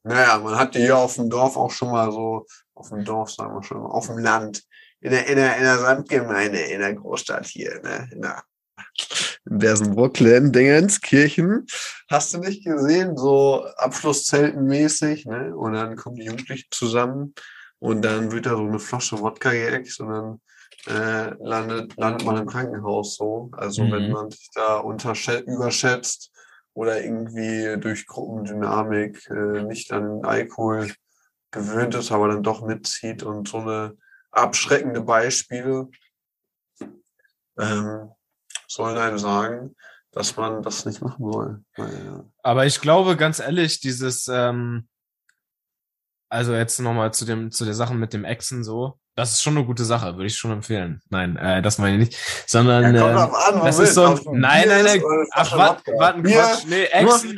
naja, 0.05 0.38
man 0.38 0.55
hat 0.55 0.76
die 0.76 0.82
hier 0.82 0.96
auf 0.96 1.16
dem 1.16 1.28
Dorf 1.28 1.57
auch 1.57 1.72
schon 1.72 1.90
mal 1.90 2.12
so, 2.12 2.46
auf 2.72 2.90
dem 2.90 3.05
Dorf 3.05 3.32
sagen 3.32 3.53
wir 3.53 3.64
schon, 3.64 3.82
auf 3.82 4.07
dem 4.07 4.18
Land, 4.18 4.62
in 5.01 5.11
der, 5.11 5.26
in 5.26 5.34
der, 5.34 5.57
in 5.57 5.64
der 5.64 5.78
Sandgemeinde, 5.78 6.61
in 6.61 6.78
der 6.78 6.94
Großstadt 6.94 7.46
hier, 7.46 7.82
ne? 7.82 8.09
in 8.12 8.22
der 8.22 8.44
in 9.51 9.59
Bersenbrooklyn, 9.59 10.53
Dingenskirchen. 10.53 11.66
Hast 12.09 12.32
du 12.32 12.38
nicht 12.38 12.64
gesehen, 12.64 13.16
so 13.16 13.64
Abschlusszeltenmäßig, 13.76 15.26
ne? 15.26 15.57
Und 15.57 15.72
dann 15.72 15.96
kommen 15.96 16.14
die 16.14 16.26
Jugendlichen 16.26 16.68
zusammen 16.70 17.34
und 17.78 18.02
dann 18.02 18.32
wird 18.32 18.46
da 18.46 18.56
so 18.56 18.66
eine 18.66 18.78
Flasche 18.78 19.20
Wodka 19.20 19.50
geäxt 19.50 20.00
und 20.00 20.08
dann 20.08 20.40
äh, 20.86 21.34
landet, 21.40 21.96
landet 21.96 22.24
man 22.24 22.38
im 22.38 22.46
Krankenhaus 22.46 23.16
so. 23.16 23.50
Also 23.52 23.84
mhm. 23.84 23.92
wenn 23.92 24.10
man 24.10 24.30
sich 24.30 24.48
da 24.54 24.82
überschätzt 24.82 26.32
oder 26.74 27.02
irgendwie 27.02 27.78
durch 27.80 28.06
Gruppendynamik 28.06 29.28
äh, 29.30 29.62
nicht 29.62 29.92
an 29.92 30.24
Alkohol 30.24 30.92
gewöhnt 31.50 31.94
ist, 31.94 32.12
aber 32.12 32.28
dann 32.28 32.42
doch 32.42 32.64
mitzieht 32.64 33.22
und 33.22 33.48
so 33.48 33.58
eine 33.58 33.96
abschreckende 34.30 35.00
Beispiele 35.00 35.88
ähm, 37.58 38.10
sollen 38.66 38.98
einem 38.98 39.18
sagen, 39.18 39.74
dass 40.12 40.36
man 40.36 40.62
das 40.62 40.84
nicht 40.84 41.00
machen 41.00 41.32
soll. 41.32 41.64
Weil, 41.76 42.24
aber 42.42 42.66
ich 42.66 42.80
glaube, 42.80 43.16
ganz 43.16 43.40
ehrlich, 43.40 43.80
dieses 43.80 44.28
ähm, 44.28 44.88
also 46.28 46.54
jetzt 46.54 46.78
nochmal 46.80 47.12
zu 47.12 47.24
dem, 47.24 47.50
zu 47.50 47.64
der 47.64 47.74
Sache 47.74 47.94
mit 47.94 48.12
dem 48.12 48.24
Exen 48.24 48.64
so. 48.64 48.98
Das 49.16 49.32
ist 49.32 49.42
schon 49.42 49.56
eine 49.56 49.66
gute 49.66 49.84
Sache, 49.84 50.14
würde 50.14 50.26
ich 50.26 50.36
schon 50.36 50.52
empfehlen. 50.52 51.00
Nein, 51.08 51.36
äh, 51.36 51.60
das 51.60 51.78
meine 51.78 51.96
ich 51.96 52.08
nicht. 52.08 52.44
Sondern 52.46 52.94
ja, 52.94 53.10
äh, 53.10 53.52
an, 53.52 53.64
das 53.64 53.80
ist 53.80 53.94
so 53.94 54.04
ein, 54.04 54.20
nein, 54.38 54.68
nein, 54.68 54.84
nein, 54.84 55.02
ach, 55.32 55.56
warte, 55.56 55.92
warte, 55.96 56.22
Quatsch. 56.22 56.64
Nee, 56.68 56.84
Exen, 56.84 57.36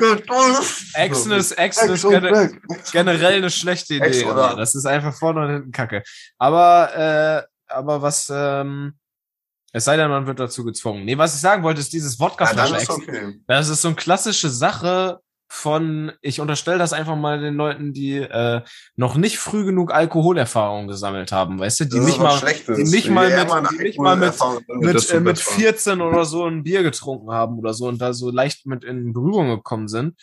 Exen 0.93 1.33
ist, 1.33 1.53
Exen 1.53 1.91
ist 1.91 2.03
generell, 2.03 2.61
generell 2.93 3.35
eine 3.37 3.51
schlechte 3.51 3.95
Idee. 3.95 4.27
Oder? 4.27 4.57
Das 4.57 4.75
ist 4.75 4.85
einfach 4.85 5.15
vorne 5.15 5.41
und 5.41 5.53
hinten 5.53 5.73
Kacke. 5.73 6.03
Aber, 6.37 6.95
äh, 6.95 7.73
aber 7.73 8.03
was, 8.03 8.31
ähm, 8.31 8.99
es 9.73 9.85
sei 9.85 9.97
denn, 9.97 10.11
man 10.11 10.27
wird 10.27 10.41
dazu 10.41 10.65
gezwungen. 10.65 11.05
Nee, 11.05 11.17
was 11.17 11.35
ich 11.35 11.41
sagen 11.41 11.63
wollte, 11.63 11.81
ist 11.81 11.93
dieses 11.93 12.19
Wodka-Flasche. 12.19 12.75
Ja, 12.75 12.91
okay. 12.91 13.41
Das 13.47 13.69
ist 13.69 13.83
so 13.83 13.89
eine 13.89 13.95
klassische 13.95 14.51
Sache, 14.51 15.21
von, 15.53 16.13
ich 16.23 16.41
unterstelle 16.41 16.79
das 16.79 16.93
einfach 16.93 17.17
mal 17.17 17.41
den 17.41 17.57
Leuten, 17.57 17.93
die 17.93 18.19
äh, 18.19 18.63
noch 18.95 19.17
nicht 19.17 19.39
früh 19.39 19.65
genug 19.65 19.93
Alkoholerfahrung 19.93 20.87
gesammelt 20.87 21.33
haben, 21.33 21.59
weißt 21.59 21.81
du, 21.81 21.85
die 21.87 21.99
nicht 21.99 22.21
mal, 22.21 22.41
die 22.69 22.85
nicht 22.85 23.11
mal 23.11 23.29
mit, 23.29 23.71
die 23.73 23.83
nicht 23.83 23.99
mal 23.99 24.17
mit, 24.17 24.33
mit, 24.69 25.11
äh, 25.11 25.19
mit 25.21 25.41
14 25.41 26.01
oder 26.03 26.25
so 26.25 26.47
ein 26.47 26.63
Bier 26.63 26.85
getrunken 26.85 27.33
haben 27.33 27.59
oder 27.59 27.75
so 27.75 27.89
und 27.89 28.01
da 28.01 28.13
so 28.13 28.31
leicht 28.31 28.65
mit 28.67 28.85
in 28.85 29.13
Berührung 29.13 29.49
gekommen 29.49 29.89
sind, 29.89 30.15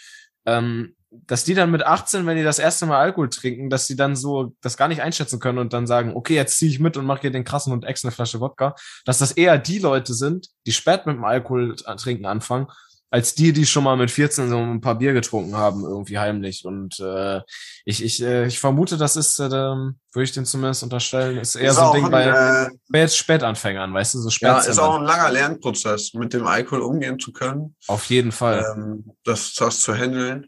ähm, 0.46 0.96
dass 1.12 1.44
die 1.44 1.56
dann 1.56 1.72
mit 1.72 1.86
18, 1.86 2.26
wenn 2.26 2.38
die 2.38 2.44
das 2.44 2.60
erste 2.60 2.86
Mal 2.86 3.00
Alkohol 3.00 3.28
trinken, 3.28 3.70
dass 3.70 3.86
sie 3.86 3.98
dann 3.98 4.16
so 4.16 4.54
das 4.62 4.78
gar 4.78 4.88
nicht 4.88 5.02
einschätzen 5.02 5.42
können 5.42 5.58
und 5.58 5.74
dann 5.74 5.88
sagen, 5.88 6.14
okay, 6.16 6.36
jetzt 6.36 6.58
ziehe 6.58 6.72
ich 6.72 6.80
mit 6.80 6.96
und 6.96 7.06
mache 7.06 7.22
hier 7.22 7.32
den 7.32 7.44
krassen 7.44 7.74
und 7.74 7.84
ex 7.84 8.06
eine 8.06 8.14
Flasche 8.14 8.40
Wodka, 8.40 8.76
dass 9.04 9.18
das 9.18 9.34
eher 9.34 9.58
die 9.58 9.80
Leute 9.80 10.14
sind, 10.14 10.48
die 10.66 10.72
spät 10.72 11.06
mit 11.06 11.18
dem 11.18 11.26
Alkohol 11.26 11.76
trinken 11.76 12.26
anfangen 12.26 12.68
als 13.10 13.36
die, 13.36 13.54
die 13.54 13.66
schon 13.66 13.84
mal 13.84 13.96
mit 13.96 14.12
14 14.12 14.50
so 14.50 14.58
ein 14.58 14.82
paar 14.82 14.96
Bier 14.96 15.14
getrunken 15.14 15.56
haben, 15.56 15.84
irgendwie 15.84 16.20
heimlich. 16.20 16.66
Und 16.66 17.00
äh, 17.00 17.42
ich, 17.86 18.04
ich, 18.04 18.22
äh, 18.22 18.48
ich 18.48 18.60
vermute, 18.60 18.98
das 18.98 19.16
ist, 19.16 19.40
äh, 19.40 19.50
würde 19.50 19.94
ich 20.24 20.34
den 20.34 20.46
zumindest 20.46 20.84
unterstellen, 20.84 21.38
ist 21.38 21.56
eher 21.56 21.72
ist 21.72 21.78
so 21.78 21.84
ein 21.84 21.94
Ding 21.94 22.06
ein, 22.06 22.70
bei, 22.90 23.00
äh, 23.00 23.08
Spätanfängern, 23.08 23.94
weißt 23.94 24.16
du, 24.16 24.20
so 24.20 24.30
Spätzimmer. 24.30 24.64
Ja, 24.64 24.70
ist 24.70 24.80
auch 24.80 25.00
ein 25.00 25.06
langer 25.06 25.32
Lernprozess, 25.32 26.14
mit 26.14 26.34
dem 26.34 26.46
Alkohol 26.46 26.82
umgehen 26.82 27.20
zu 27.20 27.32
können. 27.32 27.76
Auf 27.88 28.06
jeden 28.06 28.32
Fall. 28.32 28.66
Ähm, 28.76 29.12
das, 29.24 29.54
das 29.54 29.80
zu 29.80 29.96
handeln. 29.96 30.48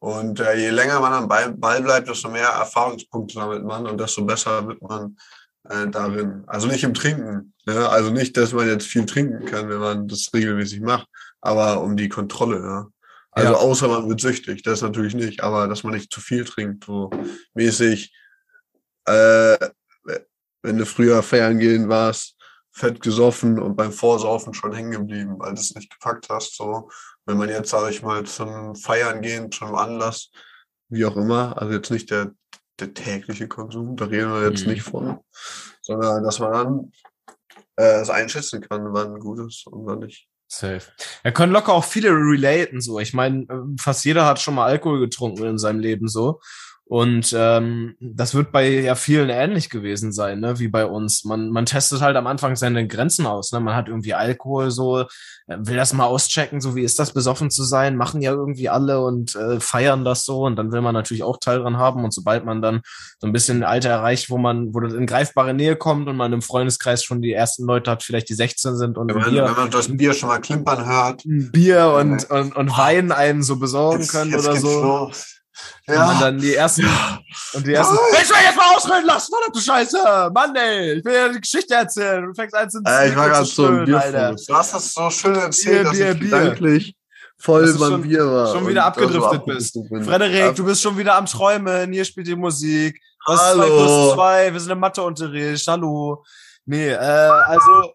Und 0.00 0.40
äh, 0.40 0.54
je 0.54 0.70
länger 0.70 1.00
man 1.00 1.12
am 1.12 1.28
Ball, 1.28 1.52
Ball 1.52 1.82
bleibt, 1.82 2.08
desto 2.08 2.28
mehr 2.28 2.48
Erfahrungspunkte 2.48 3.34
sammelt 3.34 3.64
man 3.64 3.86
und 3.86 3.98
desto 3.98 4.24
besser 4.24 4.66
wird 4.66 4.80
man 4.82 5.16
äh, 5.68 5.88
darin. 5.88 6.44
Also 6.46 6.68
nicht 6.68 6.84
im 6.84 6.94
Trinken. 6.94 7.54
Ne? 7.66 7.88
Also 7.88 8.10
nicht, 8.10 8.36
dass 8.36 8.52
man 8.52 8.68
jetzt 8.68 8.86
viel 8.86 9.06
trinken 9.06 9.44
kann, 9.46 9.68
wenn 9.68 9.78
man 9.78 10.06
das 10.06 10.30
regelmäßig 10.32 10.80
macht, 10.80 11.08
aber 11.40 11.82
um 11.82 11.96
die 11.96 12.08
Kontrolle. 12.08 12.60
Ja? 12.60 12.86
Also 13.30 13.52
ja. 13.52 13.58
außer 13.58 13.88
man 13.88 14.08
wird 14.08 14.20
süchtig, 14.20 14.62
das 14.62 14.82
natürlich 14.82 15.14
nicht, 15.14 15.42
aber 15.42 15.68
dass 15.68 15.84
man 15.84 15.94
nicht 15.94 16.12
zu 16.12 16.20
viel 16.20 16.44
trinkt, 16.44 16.84
so 16.84 17.10
mäßig. 17.54 18.14
Äh, 19.06 19.56
wenn 20.62 20.76
du 20.76 20.86
früher 20.86 21.22
feiern 21.22 21.58
gehen 21.58 21.88
warst, 21.88 22.36
fett 22.72 23.00
gesoffen 23.00 23.58
und 23.58 23.76
beim 23.76 23.92
Vorsaufen 23.92 24.54
schon 24.54 24.72
hängen 24.72 24.90
geblieben, 24.90 25.38
weil 25.38 25.54
du 25.54 25.60
es 25.60 25.74
nicht 25.74 25.90
gepackt 25.90 26.28
hast. 26.28 26.56
So, 26.56 26.90
wenn 27.26 27.36
man 27.36 27.48
jetzt, 27.48 27.70
sage 27.70 27.90
ich 27.90 28.02
mal, 28.02 28.24
zum 28.24 28.74
Feiern 28.74 29.20
gehen, 29.20 29.50
zum 29.52 29.74
Anlass, 29.74 30.30
wie 30.88 31.04
auch 31.04 31.16
immer, 31.16 31.60
also 31.60 31.74
jetzt 31.74 31.90
nicht 31.90 32.10
der, 32.10 32.32
der 32.80 32.94
tägliche 32.94 33.48
Konsum, 33.48 33.96
da 33.96 34.06
reden 34.06 34.32
wir 34.32 34.48
jetzt 34.48 34.66
mhm. 34.66 34.72
nicht 34.72 34.82
von, 34.82 35.20
sondern 35.82 36.22
dass 36.22 36.38
man 36.38 36.52
dann 36.52 36.92
äh, 37.76 38.00
es 38.00 38.10
einschätzen 38.10 38.60
kann, 38.60 38.92
wann 38.92 39.18
gut 39.18 39.40
ist 39.40 39.66
und 39.66 39.86
wann 39.86 40.00
nicht. 40.00 40.27
Safe. 40.50 40.82
Er 41.22 41.32
können 41.32 41.52
locker 41.52 41.74
auch 41.74 41.84
viele 41.84 42.08
relaten, 42.10 42.80
so. 42.80 42.98
Ich 42.98 43.12
meine, 43.12 43.42
äh, 43.42 43.76
fast 43.78 44.04
jeder 44.06 44.24
hat 44.24 44.40
schon 44.40 44.54
mal 44.54 44.64
Alkohol 44.64 45.00
getrunken 45.00 45.44
in 45.44 45.58
seinem 45.58 45.78
Leben, 45.80 46.08
so. 46.08 46.40
Und 46.88 47.34
ähm, 47.36 47.96
das 48.00 48.34
wird 48.34 48.50
bei 48.50 48.66
ja 48.66 48.94
vielen 48.94 49.28
ähnlich 49.28 49.68
gewesen 49.68 50.10
sein, 50.10 50.40
ne, 50.40 50.58
wie 50.58 50.68
bei 50.68 50.86
uns. 50.86 51.22
Man, 51.26 51.50
man 51.50 51.66
testet 51.66 52.00
halt 52.00 52.16
am 52.16 52.26
Anfang 52.26 52.56
seine 52.56 52.86
Grenzen 52.86 53.26
aus. 53.26 53.52
Ne? 53.52 53.60
Man 53.60 53.76
hat 53.76 53.88
irgendwie 53.88 54.14
Alkohol, 54.14 54.70
so 54.70 55.00
äh, 55.00 55.06
will 55.58 55.76
das 55.76 55.92
mal 55.92 56.06
auschecken, 56.06 56.62
so 56.62 56.74
wie 56.76 56.82
ist 56.82 56.98
das, 56.98 57.12
besoffen 57.12 57.50
zu 57.50 57.62
sein, 57.64 57.94
machen 57.94 58.22
ja 58.22 58.32
irgendwie 58.32 58.70
alle 58.70 59.04
und 59.04 59.36
äh, 59.36 59.60
feiern 59.60 60.02
das 60.02 60.24
so 60.24 60.46
und 60.46 60.56
dann 60.56 60.72
will 60.72 60.80
man 60.80 60.94
natürlich 60.94 61.22
auch 61.24 61.36
Teil 61.38 61.58
dran 61.58 61.76
haben. 61.76 62.04
Und 62.04 62.14
sobald 62.14 62.46
man 62.46 62.62
dann 62.62 62.80
so 63.18 63.26
ein 63.26 63.34
bisschen 63.34 63.64
Alter 63.64 63.90
erreicht, 63.90 64.30
wo 64.30 64.38
man, 64.38 64.72
wo 64.72 64.80
das 64.80 64.94
in 64.94 65.04
greifbare 65.04 65.52
Nähe 65.52 65.76
kommt 65.76 66.08
und 66.08 66.16
man 66.16 66.32
im 66.32 66.40
Freundeskreis 66.40 67.04
schon 67.04 67.20
die 67.20 67.34
ersten 67.34 67.66
Leute 67.66 67.90
hat, 67.90 68.02
vielleicht 68.02 68.30
die 68.30 68.34
16 68.34 68.78
sind 68.78 68.96
und 68.96 69.08
wenn 69.08 69.20
man, 69.20 69.30
Bier, 69.30 69.44
wenn 69.44 69.56
man 69.56 69.70
das 69.70 69.94
Bier 69.94 70.14
schon 70.14 70.30
mal 70.30 70.40
klimpern 70.40 70.86
hört, 70.86 71.22
Bier 71.26 71.92
und, 71.98 72.30
und, 72.30 72.56
und 72.56 72.78
Wein 72.78 73.12
einen 73.12 73.42
so 73.42 73.56
besorgen 73.56 74.00
jetzt, 74.00 74.12
können 74.12 74.30
jetzt 74.30 74.48
oder 74.48 74.56
so. 74.56 74.82
Los. 74.82 75.37
Ja. 75.86 76.10
Und 76.10 76.20
dann 76.20 76.38
die 76.38 76.54
ersten. 76.54 76.86
Und 77.54 77.66
die 77.66 77.74
ersten. 77.74 77.96
Ich 78.12 78.28
will 78.28 78.36
jetzt 78.44 78.56
mal 78.56 78.76
ausreden 78.76 79.06
lassen, 79.06 79.32
verdammte 79.32 79.60
Scheiße! 79.60 80.30
Mann, 80.34 80.54
ey! 80.56 80.98
Ich 80.98 81.04
will 81.04 81.14
ja 81.14 81.28
die 81.28 81.40
Geschichte 81.40 81.74
erzählen. 81.74 82.26
Du 82.26 82.34
fängst 82.34 82.54
eins 82.54 82.74
ins 82.74 82.88
äh, 82.88 83.08
Ich 83.08 83.16
war 83.16 83.28
gerade 83.28 83.44
so 83.46 83.66
ein 83.66 83.94
Alter. 83.94 84.34
Du 84.34 84.54
hast 84.54 84.74
das 84.74 84.92
so 84.92 85.10
schön 85.10 85.34
erzählt, 85.34 85.74
Bier, 85.74 85.84
dass 85.84 85.92
Bier, 85.92 86.10
ich 86.12 86.18
Bier. 86.18 86.38
gedanklich 86.40 86.94
voll 87.38 87.72
beim 87.74 87.90
schon, 87.90 88.02
Bier 88.02 88.26
war. 88.26 88.52
Schon 88.52 88.68
wieder 88.68 88.84
abgedriftet 88.84 89.46
bist. 89.46 89.78
Bin. 89.88 90.04
Frederik, 90.04 90.56
du 90.56 90.64
bist 90.64 90.82
schon 90.82 90.98
wieder 90.98 91.14
am 91.14 91.26
Träumen. 91.26 91.92
Hier 91.92 92.04
spielt 92.04 92.26
die 92.26 92.36
Musik. 92.36 93.00
Was 93.26 93.40
Hallo. 93.40 93.62
ist 93.62 93.68
2 93.68 93.76
plus 93.76 94.14
2? 94.14 94.52
Wir 94.52 94.60
sind 94.60 94.72
im 94.72 94.80
Matheunterricht. 94.80 95.66
Hallo. 95.68 96.24
Nee, 96.66 96.90
äh, 96.90 96.96
also 96.96 97.92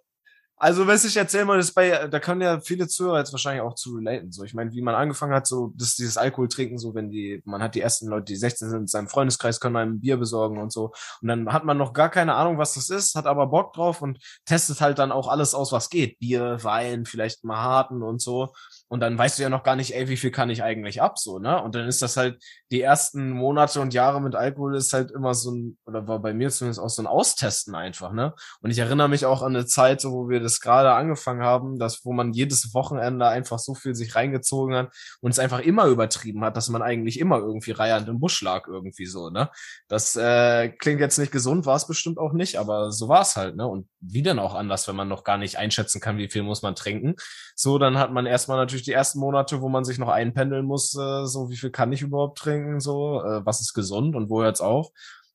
also, 0.63 0.87
was 0.87 1.03
ich 1.03 1.17
erzählen 1.17 1.45
wollte, 1.45 1.59
ist 1.59 1.73
bei, 1.73 2.07
da 2.07 2.21
können 2.21 2.39
ja 2.39 2.61
viele 2.61 2.87
Zuhörer 2.87 3.19
jetzt 3.19 3.33
wahrscheinlich 3.33 3.61
auch 3.61 3.75
zu 3.75 3.95
relaten. 3.95 4.31
So, 4.31 4.45
ich 4.45 4.53
meine, 4.53 4.71
wie 4.71 4.81
man 4.81 4.95
angefangen 4.95 5.33
hat, 5.33 5.45
so, 5.45 5.73
dass 5.75 5.97
dieses 5.97 6.15
Alkohol 6.15 6.47
trinken, 6.47 6.77
so, 6.77 6.95
wenn 6.95 7.11
die, 7.11 7.41
man 7.43 7.61
hat 7.61 7.75
die 7.75 7.81
ersten 7.81 8.07
Leute, 8.07 8.23
die 8.23 8.37
16 8.37 8.69
sind, 8.69 8.79
in 8.79 8.87
seinem 8.87 9.09
Freundeskreis, 9.09 9.59
können 9.59 9.75
einem 9.75 9.99
Bier 9.99 10.15
besorgen 10.15 10.59
und 10.59 10.71
so. 10.71 10.93
Und 11.21 11.27
dann 11.27 11.51
hat 11.51 11.65
man 11.65 11.77
noch 11.77 11.91
gar 11.91 12.07
keine 12.07 12.35
Ahnung, 12.35 12.57
was 12.59 12.75
das 12.75 12.89
ist, 12.89 13.15
hat 13.15 13.25
aber 13.25 13.47
Bock 13.47 13.73
drauf 13.73 14.01
und 14.01 14.19
testet 14.45 14.79
halt 14.79 14.99
dann 14.99 15.11
auch 15.11 15.27
alles 15.27 15.53
aus, 15.53 15.73
was 15.73 15.89
geht. 15.89 16.17
Bier, 16.19 16.63
Wein, 16.63 17.05
vielleicht 17.05 17.43
mal 17.43 17.57
harten 17.57 18.01
und 18.01 18.21
so. 18.21 18.53
Und 18.93 18.99
dann 18.99 19.17
weißt 19.17 19.39
du 19.39 19.41
ja 19.41 19.49
noch 19.49 19.63
gar 19.63 19.75
nicht, 19.75 19.95
ey, 19.95 20.07
wie 20.07 20.17
viel 20.17 20.29
kann 20.29 20.51
ich 20.51 20.61
eigentlich 20.61 21.01
ab, 21.01 21.17
so, 21.17 21.39
ne? 21.39 21.59
Und 21.63 21.73
dann 21.73 21.87
ist 21.87 22.03
das 22.03 22.15
halt, 22.15 22.37
die 22.71 22.81
ersten 22.81 23.31
Monate 23.31 23.81
und 23.81 23.91
Jahre 23.91 24.21
mit 24.21 24.35
Alkohol 24.35 24.75
ist 24.75 24.93
halt 24.93 25.09
immer 25.09 25.33
so 25.33 25.49
ein, 25.49 25.79
oder 25.87 26.07
war 26.07 26.19
bei 26.19 26.35
mir 26.35 26.51
zumindest 26.51 26.79
auch 26.79 26.89
so 26.89 27.01
ein 27.01 27.07
Austesten 27.07 27.73
einfach, 27.73 28.11
ne? 28.13 28.35
Und 28.61 28.69
ich 28.69 28.77
erinnere 28.77 29.09
mich 29.09 29.25
auch 29.25 29.41
an 29.41 29.55
eine 29.55 29.65
Zeit, 29.65 29.99
so, 29.99 30.11
wo 30.11 30.29
wir 30.29 30.41
das 30.41 30.61
gerade 30.61 30.93
angefangen 30.93 31.41
haben, 31.41 31.79
dass, 31.79 32.05
wo 32.05 32.13
man 32.13 32.33
jedes 32.33 32.75
Wochenende 32.75 33.25
einfach 33.25 33.57
so 33.57 33.73
viel 33.73 33.95
sich 33.95 34.13
reingezogen 34.13 34.75
hat 34.75 34.95
und 35.21 35.31
es 35.31 35.39
einfach 35.39 35.61
immer 35.61 35.87
übertrieben 35.87 36.43
hat, 36.43 36.55
dass 36.55 36.69
man 36.69 36.83
eigentlich 36.83 37.19
immer 37.19 37.39
irgendwie 37.39 37.71
reihend 37.71 38.07
im 38.09 38.19
Busch 38.19 38.43
lag, 38.43 38.67
irgendwie 38.67 39.07
so, 39.07 39.31
ne? 39.31 39.49
Das 39.87 40.15
äh, 40.15 40.69
klingt 40.69 40.99
jetzt 40.99 41.17
nicht 41.17 41.31
gesund, 41.31 41.65
war 41.65 41.77
es 41.77 41.87
bestimmt 41.87 42.19
auch 42.19 42.33
nicht, 42.33 42.57
aber 42.57 42.91
so 42.91 43.07
war 43.09 43.21
es 43.21 43.35
halt, 43.35 43.55
ne? 43.55 43.67
Und 43.67 43.87
wie 44.01 44.21
denn 44.21 44.37
auch 44.37 44.53
anders, 44.53 44.87
wenn 44.87 44.95
man 44.95 45.07
noch 45.07 45.23
gar 45.23 45.39
nicht 45.39 45.57
einschätzen 45.57 45.99
kann, 45.99 46.19
wie 46.19 46.29
viel 46.29 46.43
muss 46.43 46.61
man 46.61 46.75
trinken. 46.75 47.15
So, 47.55 47.79
dann 47.79 47.97
hat 47.97 48.11
man 48.11 48.27
erstmal 48.27 48.57
natürlich 48.57 48.82
natürlich 48.83 48.85
die 48.85 48.91
ersten 48.91 49.19
Monate, 49.19 49.61
wo 49.61 49.69
man 49.69 49.83
sich 49.85 49.97
noch 49.97 50.09
einpendeln 50.09 50.65
muss, 50.65 50.95
äh, 50.95 51.25
so 51.25 51.49
wie 51.49 51.57
viel 51.57 51.71
kann 51.71 51.91
ich 51.93 52.01
überhaupt 52.01 52.37
trinken, 52.37 52.79
so, 52.79 53.21
äh, 53.23 53.45
was 53.45 53.61
ist 53.61 53.73
gesund 53.73 54.15
und 54.15 54.29
wo 54.29 54.41
hört's 54.41 54.61
auf. 54.61 54.89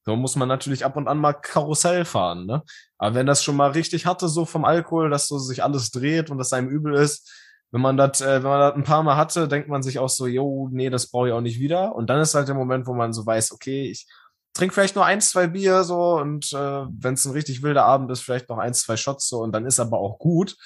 So 0.05 0.17
muss 0.17 0.37
man 0.37 0.49
natürlich 0.49 0.85
ab 0.85 0.97
und 0.97 1.09
an 1.09 1.19
mal 1.19 1.35
Karussell 1.35 2.05
fahren, 2.05 2.47
ne? 2.47 2.63
Aber 2.99 3.15
wenn 3.15 3.27
das 3.27 3.45
schon 3.45 3.57
mal 3.57 3.73
richtig 3.73 4.07
hatte, 4.07 4.29
so 4.29 4.47
vom 4.47 4.65
Alkohol, 4.65 5.11
dass 5.11 5.29
so 5.29 5.39
sich 5.39 5.63
alles 5.63 5.91
dreht 5.91 6.31
und 6.31 6.39
das 6.39 6.53
einem 6.53 6.69
übel 6.69 6.95
ist, 6.95 7.31
wenn 7.73 7.83
man 7.83 7.97
das, 7.97 8.21
äh, 8.21 8.43
wenn 8.43 8.51
man 8.51 8.61
das 8.61 8.75
ein 8.75 8.85
paar 8.85 9.03
Mal 9.03 9.17
hatte, 9.17 9.49
denkt 9.49 9.69
man 9.69 9.83
sich 9.83 9.99
auch 9.99 10.09
so, 10.09 10.27
yo, 10.27 10.69
nee, 10.73 10.91
das 10.91 11.11
brauche 11.11 11.29
ich 11.29 11.35
auch 11.35 11.43
nicht 11.43 11.61
wieder. 11.61 11.95
Und 11.95 12.09
dann 12.09 12.21
ist 12.21 12.35
halt 12.35 12.49
der 12.49 12.55
Moment, 12.55 12.87
wo 12.87 12.95
man 12.95 13.13
so 13.13 13.27
weiß, 13.27 13.53
okay, 13.53 13.91
ich 13.91 14.07
trinke 14.55 14.75
vielleicht 14.75 14.97
nur 14.97 15.05
eins, 15.05 15.31
zwei 15.31 15.47
Bier 15.47 15.85
so 15.85 16.19
und 16.19 16.53
äh, 16.53 16.57
wenn 16.57 17.15
es 17.15 17.25
ein 17.27 17.33
richtig 17.33 17.63
wilder 17.63 17.85
Abend 17.85 18.11
ist, 18.11 18.23
vielleicht 18.23 18.49
noch 18.49 18.59
eins, 18.59 18.83
zwei 18.83 18.97
Shots 18.97 19.29
so 19.29 19.41
und 19.43 19.53
dann 19.53 19.67
ist 19.67 19.81
aber 19.81 19.99
auch 19.99 20.19
gut. 20.19 20.57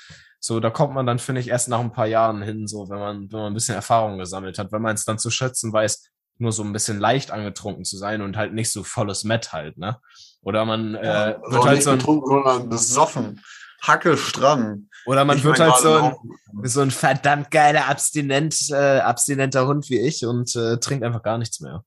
So, 0.45 0.59
da 0.59 0.71
kommt 0.71 0.93
man 0.93 1.07
dann, 1.07 1.21
finde 1.21 1.41
ich, 1.41 1.49
erst 1.49 1.69
nach 1.69 1.79
ein 1.79 1.93
paar 1.93 2.09
Jahren 2.09 2.43
hin, 2.43 2.67
so, 2.67 2.89
wenn 2.91 2.99
man, 2.99 3.33
wenn 3.33 3.39
man 3.39 3.53
ein 3.53 3.55
bisschen 3.55 3.77
Erfahrung 3.77 4.19
gesammelt 4.19 4.59
hat, 4.59 4.73
wenn 4.73 4.83
man 4.83 4.97
es 4.97 5.05
dann 5.05 5.19
zu 5.19 5.31
schätzen 5.31 5.73
weiß, 5.73 6.11
nur 6.39 6.51
so 6.51 6.65
ein 6.65 6.73
bisschen 6.73 6.99
leicht 6.99 7.31
angetrunken 7.31 7.85
zu 7.85 7.97
sein 7.97 8.23
und 8.23 8.37
halt 8.37 8.53
nicht 8.53 8.73
so 8.73 8.83
volles 8.83 9.23
Met 9.23 9.53
halt, 9.53 9.79
ne? 9.79 9.99
Oder 10.41 10.65
man 10.65 10.97
äh, 10.97 11.05
ja, 11.05 11.27
wird 11.43 11.45
also 11.45 11.65
halt 11.65 11.83
so 11.85 11.91
ein, 11.91 11.99
getrunken, 11.99 12.27
sondern 12.27 12.69
besoffen. 12.69 13.41
Hacke 13.83 14.17
stramm. 14.17 14.89
Oder 15.07 15.25
man 15.25 15.39
ich 15.39 15.45
wird 15.45 15.61
halt 15.61 15.77
so 15.77 15.95
ein, 15.95 16.69
so 16.69 16.81
ein 16.81 16.91
verdammt 16.91 17.53
geiler 17.53 17.89
Abstinent, 17.89 18.57
äh, 18.71 18.99
abstinenter 18.99 19.69
Hund 19.69 19.91
wie 19.91 20.01
ich 20.01 20.27
und 20.27 20.57
äh, 20.57 20.79
trinkt 20.79 21.05
einfach 21.05 21.23
gar 21.23 21.39
nichts 21.39 21.61
mehr. 21.61 21.85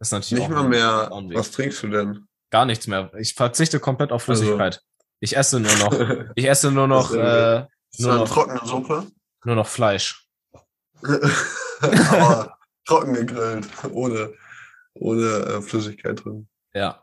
Das 0.00 0.08
ist 0.08 0.12
natürlich 0.12 0.48
nicht 0.48 0.56
mal 0.56 0.68
mehr. 0.68 1.08
Was 1.34 1.52
trinkst 1.52 1.84
du 1.84 1.88
denn? 1.88 2.26
Gar 2.50 2.64
nichts 2.64 2.88
mehr. 2.88 3.12
Ich 3.16 3.34
verzichte 3.34 3.78
komplett 3.78 4.10
auf 4.10 4.28
also 4.28 4.42
Flüssigkeit. 4.42 4.76
Also, 4.76 4.89
ich 5.20 5.36
esse 5.36 5.60
nur 5.60 5.76
noch, 5.76 5.92
ich 6.34 6.48
esse 6.48 6.70
nur 6.70 6.88
noch, 6.88 7.14
äh, 7.14 7.66
nur 7.98 8.14
noch 8.16 8.28
trockene 8.28 8.60
Suppe. 8.64 9.06
Nur 9.44 9.56
noch 9.56 9.68
Fleisch. 9.68 10.26
Aber 11.80 12.58
trocken 12.86 13.14
gegrillt, 13.14 13.68
ohne, 13.92 14.32
ohne 14.94 15.22
äh, 15.24 15.62
Flüssigkeit 15.62 16.24
drin. 16.24 16.48
Ja. 16.74 17.02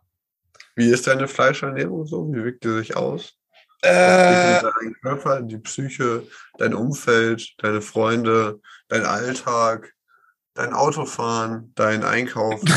Wie 0.76 0.90
ist 0.90 1.08
deine 1.08 1.28
Fleischernährung 1.28 2.06
so? 2.06 2.32
Wie 2.32 2.44
wirkt 2.44 2.64
die 2.64 2.70
sich 2.70 2.96
aus? 2.96 3.34
Äh, 3.82 4.62
dein 4.62 4.96
Körper, 5.02 5.42
die 5.42 5.58
Psyche, 5.60 6.24
dein 6.58 6.74
Umfeld, 6.74 7.54
deine 7.60 7.82
Freunde, 7.82 8.60
dein 8.88 9.06
Alltag, 9.06 9.94
dein 10.56 10.74
Autofahren, 10.74 11.72
dein 11.76 12.04
Einkaufen. 12.04 12.68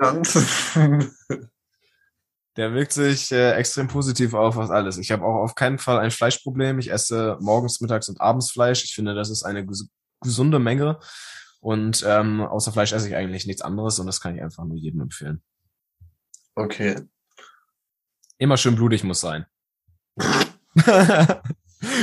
Der 2.58 2.74
wirkt 2.74 2.92
sich 2.92 3.30
äh, 3.30 3.52
extrem 3.52 3.86
positiv 3.86 4.34
auf 4.34 4.56
was 4.56 4.70
alles. 4.70 4.98
Ich 4.98 5.12
habe 5.12 5.24
auch 5.24 5.36
auf 5.36 5.54
keinen 5.54 5.78
Fall 5.78 6.00
ein 6.00 6.10
Fleischproblem. 6.10 6.80
Ich 6.80 6.90
esse 6.90 7.38
morgens, 7.40 7.80
mittags 7.80 8.08
und 8.08 8.20
abends 8.20 8.50
Fleisch. 8.50 8.82
Ich 8.82 8.96
finde, 8.96 9.14
das 9.14 9.30
ist 9.30 9.44
eine 9.44 9.64
ges 9.64 9.88
gesunde 10.20 10.58
Menge. 10.58 10.98
Und 11.60 12.04
ähm, 12.04 12.40
außer 12.40 12.72
Fleisch 12.72 12.92
esse 12.92 13.06
ich 13.08 13.14
eigentlich 13.14 13.46
nichts 13.46 13.62
anderes 13.62 14.00
und 14.00 14.06
das 14.06 14.20
kann 14.20 14.34
ich 14.34 14.42
einfach 14.42 14.64
nur 14.64 14.76
jedem 14.76 15.02
empfehlen. 15.02 15.40
Okay. 16.56 17.00
Immer 18.38 18.56
schön 18.56 18.74
blutig 18.74 19.04
muss 19.04 19.20
sein. 19.20 19.46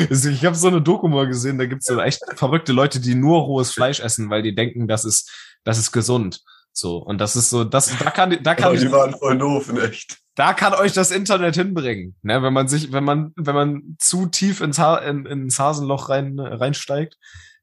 ich 0.09 0.45
habe 0.45 0.55
so 0.55 0.69
eine 0.69 0.81
Doku 0.81 1.09
mal 1.09 1.27
gesehen, 1.27 1.57
da 1.57 1.65
gibt's 1.65 1.87
so 1.87 1.99
echt 1.99 2.21
verrückte 2.35 2.71
Leute, 2.71 3.01
die 3.01 3.15
nur 3.15 3.41
rohes 3.41 3.71
Fleisch 3.71 3.99
essen, 3.99 4.29
weil 4.29 4.41
die 4.41 4.55
denken, 4.55 4.87
das 4.87 5.03
ist, 5.03 5.29
das 5.65 5.77
ist 5.77 5.91
gesund. 5.91 6.41
So, 6.77 6.97
und 6.97 7.19
das 7.21 7.37
ist 7.37 7.49
so, 7.49 7.63
das, 7.63 7.97
da 7.97 8.11
kann, 8.11 8.37
da 8.43 8.53
kann. 8.53 8.65
Aber 8.65 8.77
die 8.77 8.91
waren 8.91 9.13
voll 9.17 9.37
doof, 9.37 9.71
echt. 9.81 10.17
Da 10.35 10.53
kann 10.53 10.73
euch 10.73 10.91
das 10.91 11.11
Internet 11.11 11.55
hinbringen, 11.55 12.15
ne, 12.21 12.43
wenn 12.43 12.51
man 12.51 12.67
sich, 12.67 12.91
wenn 12.91 13.05
man, 13.05 13.31
wenn 13.37 13.55
man 13.55 13.95
zu 13.97 14.25
tief 14.25 14.59
ins, 14.59 14.77
ha 14.77 14.97
in, 14.97 15.25
ins 15.25 15.57
Hasenloch 15.57 16.09
rein, 16.09 16.37
reinsteigt, 16.37 17.17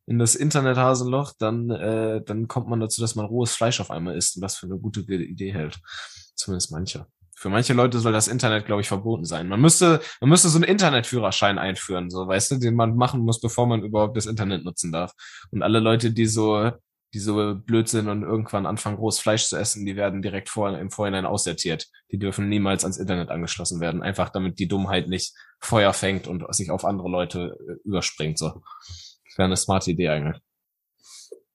in 0.06 0.18
das 0.18 0.34
Internethasenloch, 0.34 1.34
dann, 1.38 1.68
äh, 1.70 2.22
dann 2.24 2.48
kommt 2.48 2.68
man 2.68 2.80
dazu, 2.80 3.02
dass 3.02 3.14
man 3.14 3.26
rohes 3.26 3.54
Fleisch 3.54 3.80
auf 3.80 3.90
einmal 3.90 4.16
isst 4.16 4.36
und 4.36 4.42
das 4.42 4.56
für 4.56 4.66
eine 4.66 4.78
gute 4.78 5.00
Idee 5.00 5.52
hält. 5.52 5.78
Zumindest 6.34 6.72
mancher. 6.72 7.06
Für 7.36 7.50
manche 7.50 7.74
Leute 7.74 7.98
soll 7.98 8.12
das 8.12 8.28
Internet, 8.28 8.64
glaube 8.64 8.80
ich, 8.80 8.88
verboten 8.88 9.26
sein. 9.26 9.48
Man 9.48 9.60
müsste, 9.60 10.00
man 10.20 10.30
müsste 10.30 10.48
so 10.48 10.56
einen 10.56 10.64
Internetführerschein 10.64 11.58
einführen, 11.58 12.08
so, 12.08 12.26
weißt 12.26 12.52
du, 12.52 12.56
den 12.56 12.74
man 12.74 12.96
machen 12.96 13.20
muss, 13.20 13.40
bevor 13.40 13.66
man 13.66 13.82
überhaupt 13.82 14.16
das 14.16 14.26
Internet 14.26 14.64
nutzen 14.64 14.90
darf. 14.90 15.12
Und 15.50 15.62
alle 15.62 15.80
Leute, 15.80 16.12
die 16.12 16.26
so, 16.26 16.70
die 17.14 17.18
so 17.18 17.54
blöd 17.54 17.88
sind 17.88 18.08
und 18.08 18.22
irgendwann 18.22 18.66
anfangen, 18.66 18.96
rohes 18.96 19.18
Fleisch 19.18 19.46
zu 19.46 19.56
essen, 19.56 19.84
die 19.84 19.96
werden 19.96 20.22
direkt 20.22 20.48
vor, 20.48 20.76
im 20.76 20.90
Vorhinein 20.90 21.26
aussortiert. 21.26 21.88
Die 22.10 22.18
dürfen 22.18 22.48
niemals 22.48 22.84
ans 22.84 22.96
Internet 22.96 23.28
angeschlossen 23.28 23.80
werden. 23.80 24.02
Einfach 24.02 24.30
damit 24.30 24.58
die 24.58 24.68
Dummheit 24.68 25.08
nicht 25.08 25.34
Feuer 25.60 25.92
fängt 25.92 26.26
und 26.26 26.44
sich 26.54 26.70
auf 26.70 26.84
andere 26.84 27.10
Leute 27.10 27.58
äh, 27.68 27.86
überspringt, 27.86 28.38
so. 28.38 28.62
Das 29.26 29.38
wäre 29.38 29.46
eine 29.46 29.56
smarte 29.56 29.90
Idee 29.90 30.08
eigentlich. 30.08 30.42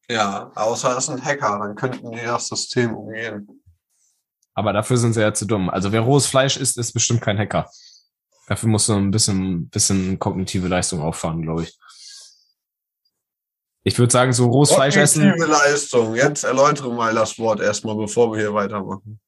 Ja, 0.10 0.52
außer 0.56 0.98
es 0.98 1.08
sind 1.08 1.24
Hacker, 1.24 1.60
dann 1.60 1.76
könnten 1.76 2.12
die 2.12 2.24
das 2.24 2.48
System 2.48 2.96
umgehen. 2.96 3.48
Aber 4.54 4.74
dafür 4.74 4.98
sind 4.98 5.14
sie 5.14 5.22
ja 5.22 5.34
zu 5.34 5.46
dumm. 5.46 5.70
Also 5.70 5.92
wer 5.92 6.02
rohes 6.02 6.26
Fleisch 6.26 6.58
isst, 6.58 6.78
ist 6.78 6.94
bestimmt 6.94 7.22
kein 7.22 7.38
Hacker. 7.38 7.70
Dafür 8.48 8.70
musst 8.70 8.88
du 8.90 8.94
ein 8.94 9.12
bisschen, 9.12 9.70
bisschen 9.70 10.18
kognitive 10.18 10.68
Leistung 10.68 11.02
auffahren, 11.02 11.42
glaube 11.42 11.64
ich. 11.64 11.78
Ich 13.88 13.98
würde 13.98 14.12
sagen, 14.12 14.34
so 14.34 14.48
rohes 14.48 14.74
Fleisch 14.74 14.98
essen. 14.98 15.22
Kognitive 15.24 15.50
Leistung. 15.50 16.14
Jetzt 16.14 16.44
erläutere 16.44 16.92
mal 16.92 17.16
das 17.16 17.40
Wort 17.40 17.62
erstmal, 17.62 17.96
bevor 17.96 18.34
wir 18.34 18.40
hier 18.42 18.54
weitermachen. 18.54 19.22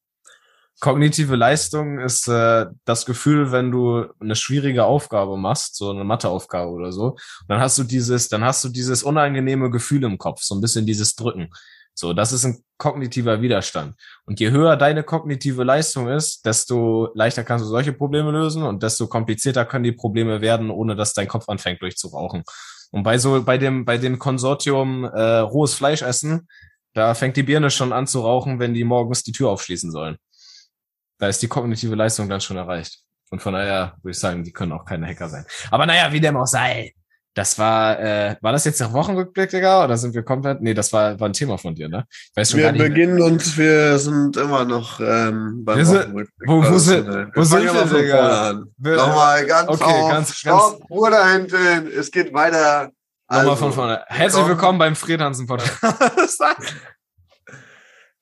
Kognitive 0.82 1.38
Leistung 1.38 2.00
ist 2.00 2.28
äh, 2.28 2.66
das 2.84 3.06
Gefühl, 3.06 3.54
wenn 3.54 3.72
du 3.72 4.08
eine 4.20 4.36
schwierige 4.36 4.84
Aufgabe 4.84 5.38
machst, 5.38 5.78
so 5.78 5.92
eine 5.92 6.04
Matheaufgabe 6.04 6.72
oder 6.72 6.92
so, 6.92 7.16
dann 7.48 7.62
hast 7.62 7.78
du 7.78 7.84
dieses, 7.84 8.28
dann 8.28 8.44
hast 8.44 8.62
du 8.66 8.68
dieses 8.68 9.02
unangenehme 9.02 9.70
Gefühl 9.70 10.04
im 10.04 10.18
Kopf, 10.18 10.42
so 10.42 10.56
ein 10.56 10.62
bisschen 10.62 10.86
dieses 10.86 11.16
Drücken. 11.16 11.52
So, 11.94 12.12
das 12.12 12.34
ist 12.34 12.44
ein 12.44 12.62
kognitiver 12.78 13.42
Widerstand. 13.42 13.96
Und 14.26 14.42
je 14.42 14.52
höher 14.52 14.76
deine 14.76 15.04
kognitive 15.04 15.64
Leistung 15.64 16.10
ist, 16.10 16.46
desto 16.46 17.12
leichter 17.14 17.46
kannst 17.46 17.64
du 17.64 17.70
solche 17.70 17.94
Probleme 17.94 18.32
lösen 18.32 18.64
und 18.64 18.84
desto 18.84 19.08
komplizierter 19.08 19.64
können 19.64 19.86
die 19.86 19.94
Probleme 19.94 20.42
werden, 20.42 20.70
ohne 20.70 20.98
dass 20.98 21.14
dein 21.14 21.30
Kopf 21.30 21.48
anfängt 21.48 21.82
durchzurauchen. 21.82 22.44
Und 22.92 23.04
bei 23.04 23.18
so, 23.18 23.44
bei 23.44 23.58
dem, 23.58 23.86
bei 23.86 23.98
dem 23.98 24.18
Konsortium 24.18 25.04
äh, 25.04 25.38
rohes 25.40 25.74
Fleisch 25.74 26.02
essen, 26.02 26.48
da 26.94 27.14
fängt 27.14 27.38
die 27.38 27.44
Birne 27.44 27.70
schon 27.70 27.94
an 27.94 28.08
zu 28.08 28.22
rauchen, 28.22 28.60
wenn 28.60 28.74
die 28.74 28.84
morgens 28.84 29.24
die 29.24 29.32
Tür 29.32 29.50
aufschließen 29.50 29.92
sollen. 29.92 30.18
Da 31.20 31.28
ist 31.28 31.42
die 31.42 31.48
kognitive 31.48 31.96
Leistung 31.96 32.30
dann 32.30 32.42
schon 32.42 32.58
erreicht. 32.58 33.04
Und 33.30 33.42
von 33.42 33.54
daher 33.54 33.96
würde 34.02 34.12
ich 34.12 34.20
sagen, 34.20 34.44
die 34.44 34.52
können 34.52 34.72
auch 34.72 34.86
keine 34.86 35.06
Hacker 35.06 35.30
sein. 35.30 35.46
Aber 35.70 35.86
naja, 35.86 36.12
wie 36.12 36.20
dem 36.20 36.36
auch 36.36 36.48
sei. 36.48 36.94
Das 37.36 37.60
war, 37.60 38.00
äh, 38.00 38.36
war 38.42 38.52
das 38.52 38.66
jetzt 38.66 38.80
der 38.80 38.92
Wochenrückblick, 38.92 39.52
Digga? 39.52 39.84
Oder 39.84 39.98
sind 39.98 40.16
wir 40.16 40.24
komplett? 40.24 40.62
Nee, 40.62 40.74
das 40.74 40.92
war, 40.92 41.20
war 41.20 41.30
ein 41.30 41.34
Thema 41.34 41.58
von 41.58 41.76
dir, 41.76 41.88
ne? 41.88 42.06
Ich 42.10 42.32
weiß 42.36 42.52
schon 42.52 42.60
wir 42.60 42.72
beginnen 42.72 43.22
und 43.22 43.58
wir 43.58 44.00
sind 44.00 44.36
immer 44.36 44.66
noch 44.66 45.00
ähm, 45.00 45.64
beim 45.64 45.86
sind, 45.86 46.00
Wochenrückblick. 46.00 46.50
Wo, 46.50 46.64
wo, 46.64 46.78
sind, 46.80 47.08
wir 47.08 47.32
wo 47.36 47.44
sind 47.44 47.64
wir, 47.64 47.86
Digga? 47.86 48.54
Nochmal 48.78 49.46
ganz 49.46 49.70
okay, 49.70 49.84
auf. 49.84 50.12
ganz, 50.12 50.34
Stopp, 50.34 50.80
ganz, 50.80 50.90
Ruhe 50.90 51.12
da 51.12 51.32
hinten. 51.32 51.88
Es 51.96 52.10
geht 52.10 52.34
weiter. 52.34 52.90
Nochmal 53.30 53.50
also, 53.50 53.56
von 53.58 53.74
vorne. 53.74 54.04
Herzlich 54.08 54.48
willkommen 54.48 54.80
beim 54.80 54.96
Fredhansen 54.96 55.46
Podcast. 55.46 55.80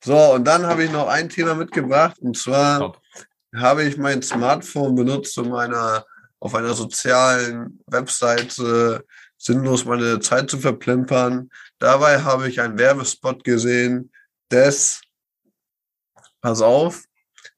so, 0.04 0.34
und 0.34 0.44
dann 0.44 0.66
habe 0.66 0.84
ich 0.84 0.92
noch 0.92 1.08
ein 1.08 1.30
Thema 1.30 1.54
mitgebracht. 1.54 2.18
Und 2.20 2.36
zwar 2.36 2.94
habe 3.56 3.84
ich 3.84 3.96
mein 3.96 4.20
Smartphone 4.20 4.94
benutzt, 4.94 5.36
um 5.38 5.48
meiner 5.48 6.04
auf 6.40 6.54
einer 6.54 6.74
sozialen 6.74 7.80
Webseite 7.86 9.04
sinnlos 9.36 9.84
meine 9.84 10.20
Zeit 10.20 10.50
zu 10.50 10.58
verplempern. 10.58 11.50
Dabei 11.78 12.22
habe 12.22 12.48
ich 12.48 12.60
einen 12.60 12.78
Werbespot 12.78 13.44
gesehen 13.44 14.10
des, 14.50 15.00
pass 16.40 16.60
auf, 16.60 17.04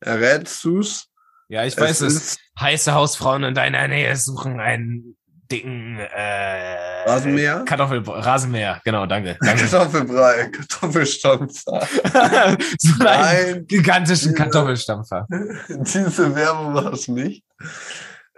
errätst 0.01 0.65
du's? 0.65 1.07
Ja, 1.49 1.65
ich 1.65 1.77
weiß 1.77 2.03
es. 2.03 2.15
es. 2.15 2.39
Heiße 2.59 2.95
Hausfrauen 2.95 3.43
in 3.43 3.55
deiner 3.55 3.89
Nähe 3.89 4.15
suchen 4.17 4.61
einen 4.61 5.17
dicken 5.51 5.99
äh, 5.99 7.03
Rasenmäher? 7.09 7.65
Kartoffel 7.65 8.03
Rasenmäher, 8.07 8.81
genau, 8.85 9.07
danke. 9.07 9.37
danke. 9.41 9.65
Kartoffelbrei, 9.71 10.51
Kartoffelstampfer. 10.51 11.89
so 12.79 13.05
einen 13.05 13.67
gigantischen 13.67 14.35
Kartoffelstampfer. 14.35 15.27
Diese 15.69 16.35
Werbung 16.35 16.75
war 16.75 16.93
es 16.93 17.09
nicht. 17.09 17.45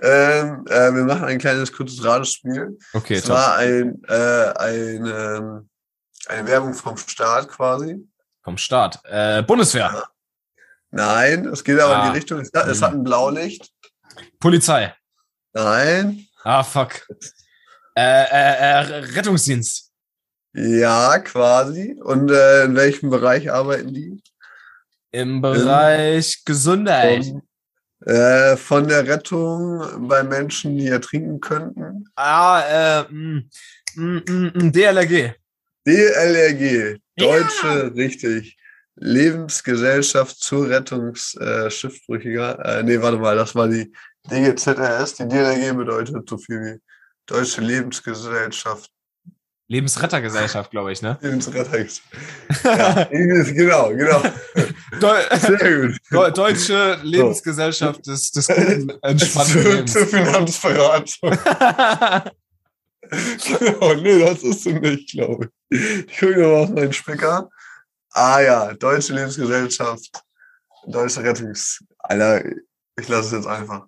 Ähm, 0.03 0.64
äh, 0.68 0.92
wir 0.92 1.05
machen 1.05 1.24
ein 1.26 1.38
kleines 1.38 1.72
kurzes 1.72 2.05
Ratespiel. 2.05 2.76
Okay, 2.92 3.14
Es 3.14 3.28
war 3.28 3.57
ein, 3.57 4.03
äh, 4.09 4.53
ein, 4.57 5.07
ähm, 5.07 5.70
eine 6.26 6.48
Werbung 6.48 6.74
vom 6.74 6.96
Staat 6.96 7.48
quasi. 7.48 8.05
Vom 8.42 8.59
Staat. 8.59 9.00
Äh, 9.05 9.42
Bundeswehr. 9.44 10.09
Nein, 10.90 11.46
es 11.46 11.62
geht 11.62 11.78
aber 11.78 11.96
ah. 11.96 11.98
in 11.98 12.03
die 12.03 12.09
ah. 12.09 12.12
Richtung. 12.14 12.40
Es 12.40 12.50
hat, 12.53 12.66
es 12.66 12.82
hat 12.82 12.92
ein 12.94 13.05
Blaulicht. 13.05 13.70
Polizei. 14.40 14.92
Nein. 15.53 16.26
Ah, 16.42 16.64
fuck. 16.64 17.07
Äh, 17.94 18.03
äh, 18.03 18.24
äh, 18.24 18.78
Rettungsdienst. 19.14 19.92
Ja, 20.55 21.18
quasi. 21.20 21.96
Und 22.03 22.30
äh, 22.30 22.64
in 22.64 22.74
welchem 22.74 23.11
Bereich 23.11 23.53
arbeiten 23.53 23.94
die? 23.94 24.22
Im 25.12 25.40
Bereich 25.40 26.38
in, 26.38 26.42
Gesundheit. 26.44 27.24
Von, 27.24 27.42
äh, 28.07 28.57
von 28.57 28.88
der 28.88 29.07
Rettung 29.07 30.09
bei 30.09 30.22
Menschen, 30.22 30.76
die 30.76 30.88
ertrinken 30.88 31.40
könnten? 31.40 32.05
Ah, 32.16 32.61
äh, 32.61 33.05
m, 33.11 33.48
m, 33.96 34.22
m, 34.26 34.72
DLRG. 34.72 35.34
DLRG, 35.86 36.98
Deutsche, 37.16 37.66
ja. 37.66 37.86
richtig. 37.94 38.57
Lebensgesellschaft 38.96 40.36
zur 40.36 40.68
Rettung 40.68 41.14
äh. 41.40 41.70
Äh, 42.64 42.82
nee, 42.82 43.00
warte 43.00 43.18
mal, 43.18 43.36
das 43.36 43.55
war 43.55 43.68
die 43.68 43.92
DGZRS. 44.30 45.14
Die 45.14 45.28
DLRG 45.28 45.76
bedeutet 45.76 46.28
so 46.28 46.36
viel 46.36 46.61
wie 46.61 46.80
Deutsche 47.26 47.62
Lebensgesellschaft 47.62 48.90
Lebensrettergesellschaft, 49.72 50.70
glaube 50.70 50.92
ich, 50.92 51.00
ne? 51.00 51.18
Lebensrettergesellschaft. 51.22 52.02
Ja, 52.62 53.04
genau, 53.10 53.88
genau. 53.88 54.22
Deu 55.00 55.22
gut. 56.10 56.36
Deutsche 56.36 57.00
Lebensgesellschaft 57.02 58.04
so. 58.04 58.12
des, 58.12 58.32
des 58.32 58.48
guten, 58.48 58.90
entspannten 59.02 59.64
Lebens. 59.64 59.92
Zur 59.94 60.06
Finanzberatung. 60.06 61.38
oh, 63.80 63.94
nee, 63.94 64.18
das 64.18 64.42
ist 64.42 64.62
sie 64.64 64.74
nicht, 64.74 65.10
glaube 65.12 65.48
ich. 65.70 66.06
Ich 66.06 66.18
gucke 66.18 66.38
mal 66.38 66.64
auf 66.64 66.70
meinen 66.70 66.92
Spicker. 66.92 67.48
Ah 68.10 68.40
ja, 68.40 68.74
Deutsche 68.74 69.14
Lebensgesellschaft, 69.14 70.22
Deutsche 70.86 71.22
Rettungs... 71.22 71.82
Alter, 71.98 72.44
ich 73.00 73.08
lasse 73.08 73.28
es 73.28 73.32
jetzt 73.32 73.46
einfach. 73.46 73.86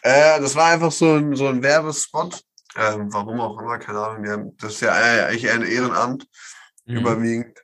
Äh, 0.00 0.40
das 0.40 0.54
war 0.54 0.72
einfach 0.72 0.90
so 0.90 1.16
ein, 1.16 1.36
so 1.36 1.48
ein 1.48 1.62
Werbespot 1.62 2.42
ähm, 2.76 3.12
warum 3.12 3.40
auch 3.40 3.60
immer, 3.60 3.78
keine 3.78 4.00
Ahnung. 4.00 4.28
Haben, 4.28 4.56
das 4.58 4.74
ist 4.74 4.80
ja 4.80 4.92
eigentlich 4.92 5.50
ein 5.50 5.62
Ehrenamt 5.62 6.26
mhm. 6.86 6.96
überwiegend. 6.96 7.58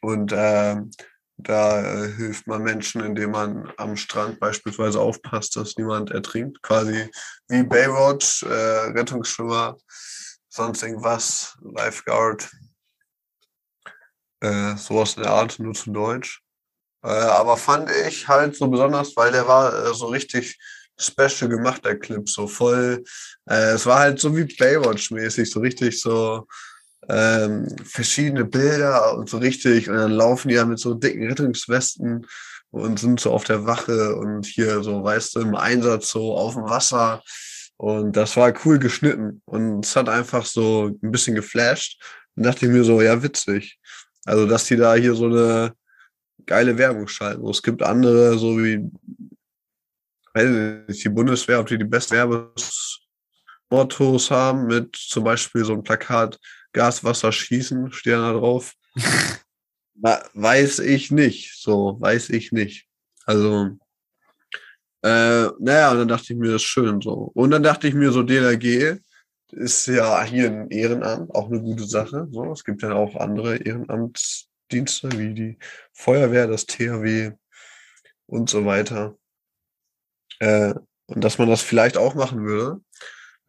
Und 0.00 0.32
ähm, 0.34 0.90
da 1.36 1.80
äh, 1.80 2.12
hilft 2.12 2.46
man 2.46 2.62
Menschen, 2.62 3.02
indem 3.02 3.32
man 3.32 3.72
am 3.76 3.96
Strand 3.96 4.38
beispielsweise 4.38 5.00
aufpasst, 5.00 5.56
dass 5.56 5.76
niemand 5.76 6.10
ertrinkt. 6.10 6.62
Quasi 6.62 7.10
wie 7.48 7.62
Baywatch, 7.62 8.42
äh, 8.44 8.92
Rettungsschwimmer, 8.92 9.76
sonst 10.48 10.82
irgendwas, 10.82 11.56
Lifeguard. 11.62 12.50
Äh, 14.40 14.76
sowas 14.76 15.16
in 15.16 15.22
der 15.22 15.32
Art, 15.32 15.58
nur 15.58 15.74
zu 15.74 15.90
Deutsch. 15.90 16.42
Äh, 17.02 17.08
aber 17.08 17.56
fand 17.56 17.90
ich 17.90 18.28
halt 18.28 18.56
so 18.56 18.68
besonders, 18.68 19.16
weil 19.16 19.32
der 19.32 19.48
war 19.48 19.74
äh, 19.74 19.94
so 19.94 20.06
richtig 20.06 20.58
special 20.98 21.48
gemacht, 21.48 21.84
der 21.84 21.98
Clip, 21.98 22.28
so 22.28 22.46
voll. 22.46 23.02
Äh, 23.48 23.72
es 23.72 23.86
war 23.86 24.00
halt 24.00 24.20
so 24.20 24.36
wie 24.36 24.44
Baywatch-mäßig, 24.44 25.50
so 25.50 25.60
richtig 25.60 26.00
so 26.00 26.46
ähm, 27.08 27.66
verschiedene 27.84 28.44
Bilder 28.44 29.16
und 29.16 29.28
so 29.28 29.38
richtig. 29.38 29.88
Und 29.88 29.96
dann 29.96 30.12
laufen 30.12 30.48
die 30.48 30.54
ja 30.54 30.64
mit 30.64 30.78
so 30.78 30.94
dicken 30.94 31.26
Rettungswesten 31.26 32.26
und 32.70 32.98
sind 32.98 33.20
so 33.20 33.32
auf 33.32 33.44
der 33.44 33.66
Wache 33.66 34.16
und 34.16 34.46
hier 34.46 34.82
so, 34.82 35.02
weißt 35.02 35.36
du, 35.36 35.40
im 35.40 35.54
Einsatz 35.54 36.10
so 36.10 36.36
auf 36.36 36.54
dem 36.54 36.64
Wasser. 36.64 37.22
Und 37.76 38.16
das 38.16 38.36
war 38.36 38.52
cool 38.64 38.78
geschnitten. 38.78 39.42
Und 39.44 39.84
es 39.84 39.96
hat 39.96 40.08
einfach 40.08 40.46
so 40.46 40.90
ein 41.02 41.10
bisschen 41.10 41.34
geflasht. 41.34 42.02
Und 42.36 42.44
dachte 42.44 42.66
ich 42.66 42.72
mir 42.72 42.84
so, 42.84 43.00
ja, 43.00 43.22
witzig. 43.22 43.78
Also, 44.24 44.46
dass 44.46 44.64
die 44.64 44.76
da 44.76 44.94
hier 44.94 45.14
so 45.14 45.26
eine 45.26 45.74
geile 46.46 46.76
Werbung 46.78 47.08
schalten. 47.08 47.46
Es 47.48 47.62
gibt 47.62 47.82
andere, 47.82 48.38
so 48.38 48.58
wie 48.58 48.90
weiß 50.34 50.88
nicht, 50.88 51.04
die 51.04 51.08
Bundeswehr, 51.08 51.60
ob 51.60 51.66
die 51.66 51.78
die 51.78 51.84
besten 51.84 52.16
Werbemottos 52.16 54.30
haben, 54.30 54.66
mit 54.66 54.96
zum 54.96 55.24
Beispiel 55.24 55.64
so 55.64 55.72
einem 55.72 55.82
Plakat 55.82 56.38
Gas, 56.72 57.04
Wasser, 57.04 57.32
Schießen, 57.32 57.92
stehen 57.92 58.18
da 58.18 58.32
drauf. 58.32 58.74
weiß 59.94 60.80
ich 60.80 61.10
nicht, 61.10 61.60
so, 61.60 61.96
weiß 62.00 62.30
ich 62.30 62.52
nicht. 62.52 62.86
Also, 63.26 63.70
äh, 65.02 65.48
naja, 65.58 65.92
und 65.92 65.98
dann 65.98 66.08
dachte 66.08 66.32
ich 66.32 66.38
mir, 66.38 66.52
das 66.52 66.62
ist 66.62 66.68
schön 66.68 67.00
so. 67.00 67.30
Und 67.34 67.50
dann 67.50 67.62
dachte 67.62 67.86
ich 67.86 67.94
mir, 67.94 68.10
so 68.10 68.22
DLRG 68.22 68.98
ist 69.52 69.86
ja 69.86 70.22
hier 70.24 70.50
ein 70.50 70.70
Ehrenamt, 70.70 71.32
auch 71.34 71.48
eine 71.48 71.60
gute 71.60 71.84
Sache. 71.84 72.26
So, 72.32 72.52
es 72.52 72.64
gibt 72.64 72.82
ja 72.82 72.92
auch 72.92 73.14
andere 73.16 73.56
Ehrenamtsdienste 73.56 75.10
wie 75.16 75.34
die 75.34 75.58
Feuerwehr, 75.92 76.48
das 76.48 76.66
THW, 76.66 77.32
und 78.26 78.50
so 78.50 78.64
weiter. 78.64 79.16
Äh, 80.44 80.74
und 81.06 81.22
dass 81.22 81.38
man 81.38 81.48
das 81.48 81.62
vielleicht 81.62 81.96
auch 81.96 82.14
machen 82.14 82.44
würde. 82.44 82.80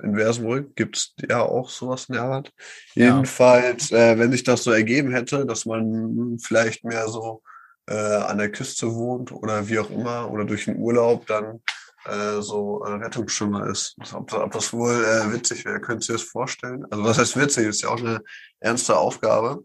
In 0.03 0.15
Versbrück 0.15 0.75
gibt's 0.75 1.13
ja 1.29 1.41
auch 1.41 1.69
sowas 1.69 2.05
in 2.09 2.15
der 2.15 2.23
Art. 2.23 2.51
Ja. 2.95 3.05
Jedenfalls, 3.05 3.91
äh, 3.91 4.17
wenn 4.19 4.31
sich 4.31 4.43
das 4.43 4.63
so 4.63 4.71
ergeben 4.71 5.11
hätte, 5.11 5.45
dass 5.45 5.65
man 5.65 6.37
vielleicht 6.39 6.83
mehr 6.83 7.07
so 7.07 7.41
äh, 7.87 7.93
an 7.93 8.37
der 8.37 8.51
Küste 8.51 8.93
wohnt 8.93 9.31
oder 9.31 9.69
wie 9.69 9.79
auch 9.79 9.89
immer 9.89 10.29
oder 10.31 10.43
durch 10.43 10.65
den 10.65 10.77
Urlaub 10.77 11.27
dann 11.27 11.61
äh, 12.05 12.41
so 12.41 12.83
äh, 12.83 12.91
Rettungsschwimmer 12.91 13.67
ist. 13.67 13.95
Ob, 14.13 14.33
ob 14.33 14.51
das 14.51 14.73
wohl 14.73 14.91
äh, 14.91 15.33
witzig 15.33 15.63
wäre, 15.63 15.79
könnt 15.79 16.07
ihr 16.09 16.15
es 16.15 16.23
vorstellen? 16.23 16.85
Also 16.91 17.03
was 17.05 17.17
heißt 17.17 17.37
witzig? 17.37 17.67
Ist 17.67 17.83
ja 17.83 17.89
auch 17.89 17.99
eine 17.99 18.21
ernste 18.59 18.97
Aufgabe. 18.97 19.63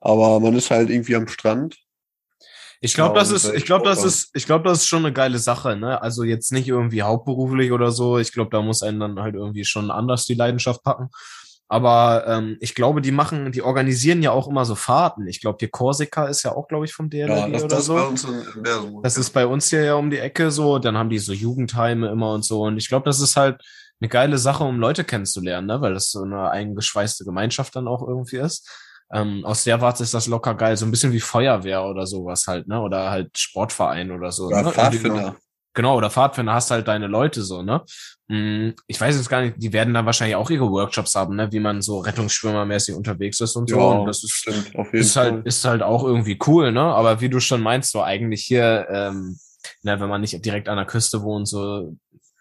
Aber 0.00 0.40
man 0.40 0.56
ist 0.56 0.70
halt 0.70 0.90
irgendwie 0.90 1.16
am 1.16 1.28
Strand. 1.28 1.76
Ich 2.80 2.94
glaube, 2.94 3.16
Ja, 3.16 3.20
das 3.20 3.30
ist, 3.30 3.52
ich 3.54 3.64
glaube, 3.64 3.84
das 3.84 4.04
ist, 4.04 4.30
ich 4.34 4.46
glaube, 4.46 4.68
das 4.68 4.78
ist 4.78 4.86
schon 4.86 5.04
eine 5.04 5.12
geile 5.12 5.38
Sache, 5.38 5.76
ne? 5.76 6.00
Also 6.00 6.22
jetzt 6.22 6.52
nicht 6.52 6.68
irgendwie 6.68 7.02
hauptberuflich 7.02 7.72
oder 7.72 7.90
so. 7.90 8.18
Ich 8.18 8.32
glaube, 8.32 8.50
da 8.50 8.62
muss 8.62 8.82
einen 8.82 9.00
dann 9.00 9.20
halt 9.20 9.34
irgendwie 9.34 9.64
schon 9.64 9.90
anders 9.90 10.26
die 10.26 10.34
Leidenschaft 10.34 10.82
packen. 10.84 11.10
Aber 11.70 12.24
ähm, 12.26 12.56
ich 12.60 12.74
glaube, 12.74 13.02
die 13.02 13.10
machen, 13.10 13.52
die 13.52 13.60
organisieren 13.60 14.22
ja 14.22 14.30
auch 14.30 14.48
immer 14.48 14.64
so 14.64 14.74
Fahrten. 14.74 15.26
Ich 15.26 15.40
glaube, 15.40 15.58
hier 15.60 15.68
Korsika 15.68 16.26
ist 16.26 16.42
ja 16.42 16.52
auch, 16.52 16.66
glaube 16.66 16.86
ich, 16.86 16.94
vom 16.94 17.10
DLRG 17.10 17.28
Ja, 17.28 17.48
das, 17.48 17.64
oder 17.64 17.76
das 17.76 17.84
so. 17.84 17.94
bei 17.94 18.02
uns 18.04 18.26
Bersenburg. 18.62 19.04
Das 19.04 19.16
ist 19.18 19.30
bei 19.30 19.46
uns 19.46 19.68
hier 19.68 19.84
ja 19.84 19.94
um 19.94 20.08
die 20.08 20.18
Ecke 20.18 20.50
so. 20.50 20.78
Dann 20.78 20.96
haben 20.96 21.10
die 21.10 21.18
so 21.18 21.32
Jugendheime 21.34 22.08
immer 22.08 22.32
und 22.32 22.44
so. 22.44 22.62
Und 22.62 22.78
ich 22.78 22.88
glaube, 22.88 23.04
das 23.04 23.20
ist 23.20 23.36
halt 23.36 23.60
eine 24.00 24.08
geile 24.08 24.38
Sache, 24.38 24.64
um 24.64 24.78
Leute 24.78 25.04
kennenzulernen, 25.04 25.66
ne? 25.66 25.80
weil 25.80 25.92
das 25.92 26.10
so 26.10 26.22
eine 26.22 26.50
eingeschweißte 26.50 27.24
Gemeinschaft 27.24 27.76
dann 27.76 27.88
auch 27.88 28.06
irgendwie 28.06 28.36
ist. 28.36 28.66
Ähm, 29.12 29.44
aus 29.44 29.64
der 29.64 29.80
Warte 29.80 30.02
ist 30.02 30.14
das 30.14 30.26
locker 30.26 30.54
geil. 30.54 30.76
So 30.76 30.84
ein 30.84 30.90
bisschen 30.90 31.12
wie 31.12 31.20
Feuerwehr 31.20 31.84
oder 31.84 32.06
sowas 32.06 32.46
halt, 32.46 32.68
ne? 32.68 32.80
Oder 32.80 33.10
halt 33.10 33.36
Sportverein 33.38 34.10
oder 34.10 34.32
so. 34.32 34.46
Oder 34.46 34.62
ne? 34.62 34.72
Pfadfinder. 34.72 35.36
Genau, 35.74 35.96
oder 35.96 36.10
Pfadfinder 36.10 36.54
hast 36.54 36.70
halt 36.70 36.88
deine 36.88 37.06
Leute 37.06 37.42
so, 37.42 37.62
ne? 37.62 37.82
Mm, 38.26 38.70
Ich 38.86 39.00
weiß 39.00 39.16
jetzt 39.16 39.28
gar 39.28 39.42
nicht, 39.42 39.54
die 39.58 39.72
werden 39.72 39.94
dann 39.94 40.06
wahrscheinlich 40.06 40.34
auch 40.36 40.50
ihre 40.50 40.70
Workshops 40.70 41.14
haben, 41.14 41.36
ne? 41.36 41.50
Wie 41.52 41.60
man 41.60 41.80
so 41.82 42.00
Rettungsschwimmermäßig 42.00 42.94
unterwegs 42.96 43.40
ist 43.40 43.54
und 43.56 43.70
so. 43.70 43.78
Ja, 43.78 43.84
und 43.98 44.06
das 44.06 44.24
ist 44.24 44.32
stimmt, 44.32 44.74
auf 44.76 44.86
jeden 44.92 44.98
ist 44.98 45.12
Fall. 45.14 45.32
halt, 45.32 45.46
ist 45.46 45.64
halt 45.64 45.82
auch 45.82 46.02
irgendwie 46.04 46.38
cool, 46.46 46.72
ne? 46.72 46.82
Aber 46.82 47.20
wie 47.20 47.28
du 47.28 47.38
schon 47.40 47.60
meinst, 47.62 47.92
so 47.92 48.02
eigentlich 48.02 48.42
hier, 48.44 48.88
ähm, 48.90 49.38
ne, 49.82 50.00
wenn 50.00 50.08
man 50.08 50.20
nicht 50.20 50.44
direkt 50.44 50.68
an 50.68 50.76
der 50.76 50.86
Küste 50.86 51.22
wohnt, 51.22 51.48
so 51.48 51.96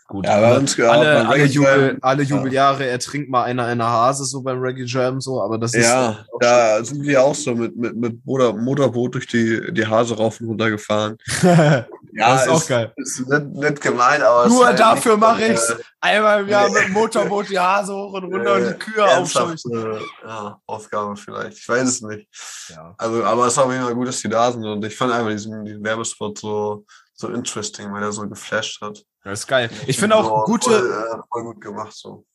gut. 0.07 0.25
Ja, 0.25 0.39
bei 0.39 0.47
alle, 0.47 0.59
uns 0.59 0.77
ja, 0.77 0.89
alle, 0.89 1.27
alle, 1.27 1.45
Jubel, 1.45 1.97
alle 2.01 2.23
ja. 2.23 2.35
Jubeljahre 2.35 2.85
ertrinkt 2.87 3.29
mal 3.29 3.43
einer 3.43 3.71
in 3.71 3.77
der 3.77 3.87
Hase, 3.87 4.25
so 4.25 4.41
beim 4.41 4.59
Reggae 4.59 4.85
Jam, 4.85 5.21
so, 5.21 5.41
aber 5.41 5.57
das 5.57 5.73
ist. 5.73 5.85
Ja, 5.85 6.25
da 6.39 6.83
sind 6.83 7.03
wir 7.03 7.23
auch 7.23 7.35
so 7.35 7.53
mit, 7.53 7.75
mit, 7.75 7.95
mit 7.95 8.25
Motor, 8.25 8.57
Motorboot 8.57 9.15
durch 9.15 9.27
die, 9.27 9.73
die 9.73 9.85
Hase 9.85 10.15
rauf 10.17 10.39
und 10.41 10.47
runter 10.47 10.69
gefahren. 10.69 11.17
Ja, 12.17 12.33
das 12.33 12.47
ist 12.47 12.49
auch 12.49 12.67
geil. 12.67 12.93
Ist 12.95 13.29
nicht, 13.29 13.45
nicht 13.47 13.81
gemein, 13.81 14.23
aber. 14.23 14.45
es 14.45 14.51
Nur 14.51 14.61
ist 14.61 14.67
halt 14.67 14.79
dafür 14.79 15.11
nicht, 15.13 15.21
mach 15.21 15.39
äh, 15.39 15.53
ich's. 15.53 15.75
Einmal 15.99 16.41
im 16.41 16.49
Jahr 16.49 16.67
Nee. 16.67 16.73
mit 16.73 16.83
dem 16.85 16.93
Motorboot 16.93 17.49
die 17.49 17.59
Hase 17.59 17.93
hoch 17.93 18.13
und 18.13 18.23
runter 18.23 18.55
und 18.55 18.69
die 18.69 18.73
Kühe 18.73 19.03
aufscheuchen. 19.03 19.49
ernsthafte, 19.51 20.01
ja, 20.25 20.59
Aufgabe 20.65 21.15
vielleicht. 21.15 21.57
Ich 21.59 21.69
weiß 21.69 21.87
es 21.87 22.01
nicht. 22.01 22.27
Ja. 22.69 22.95
Also, 22.97 23.23
aber 23.23 23.45
es 23.45 23.53
ist 23.53 23.59
auf 23.59 23.71
jeden 23.71 23.83
Fall 23.83 23.93
gut, 23.93 24.07
dass 24.07 24.21
die 24.21 24.29
da 24.29 24.51
sind 24.51 24.65
und 24.65 24.83
ich 24.83 24.95
fand 24.95 25.11
einfach 25.11 25.29
diesen, 25.29 25.63
diesen 25.63 25.83
Werbespot 25.83 26.39
so, 26.39 26.85
so 27.17 27.29
interesting, 27.29 27.91
weil 27.91 28.03
er 28.03 28.11
so 28.11 28.27
geflasht 28.29 28.79
hat. 28.81 29.03
Das 29.23 29.39
ist 29.41 29.47
geil. 29.47 29.69
Ich 29.87 29.97
finde 29.97 30.15
auch 30.15 30.45
gute, 30.45 30.69
Voll, 30.69 30.91
äh, 30.91 31.21
voll 31.29 31.43
gut 31.43 31.61
gemacht, 31.61 31.93
so. 31.93 32.25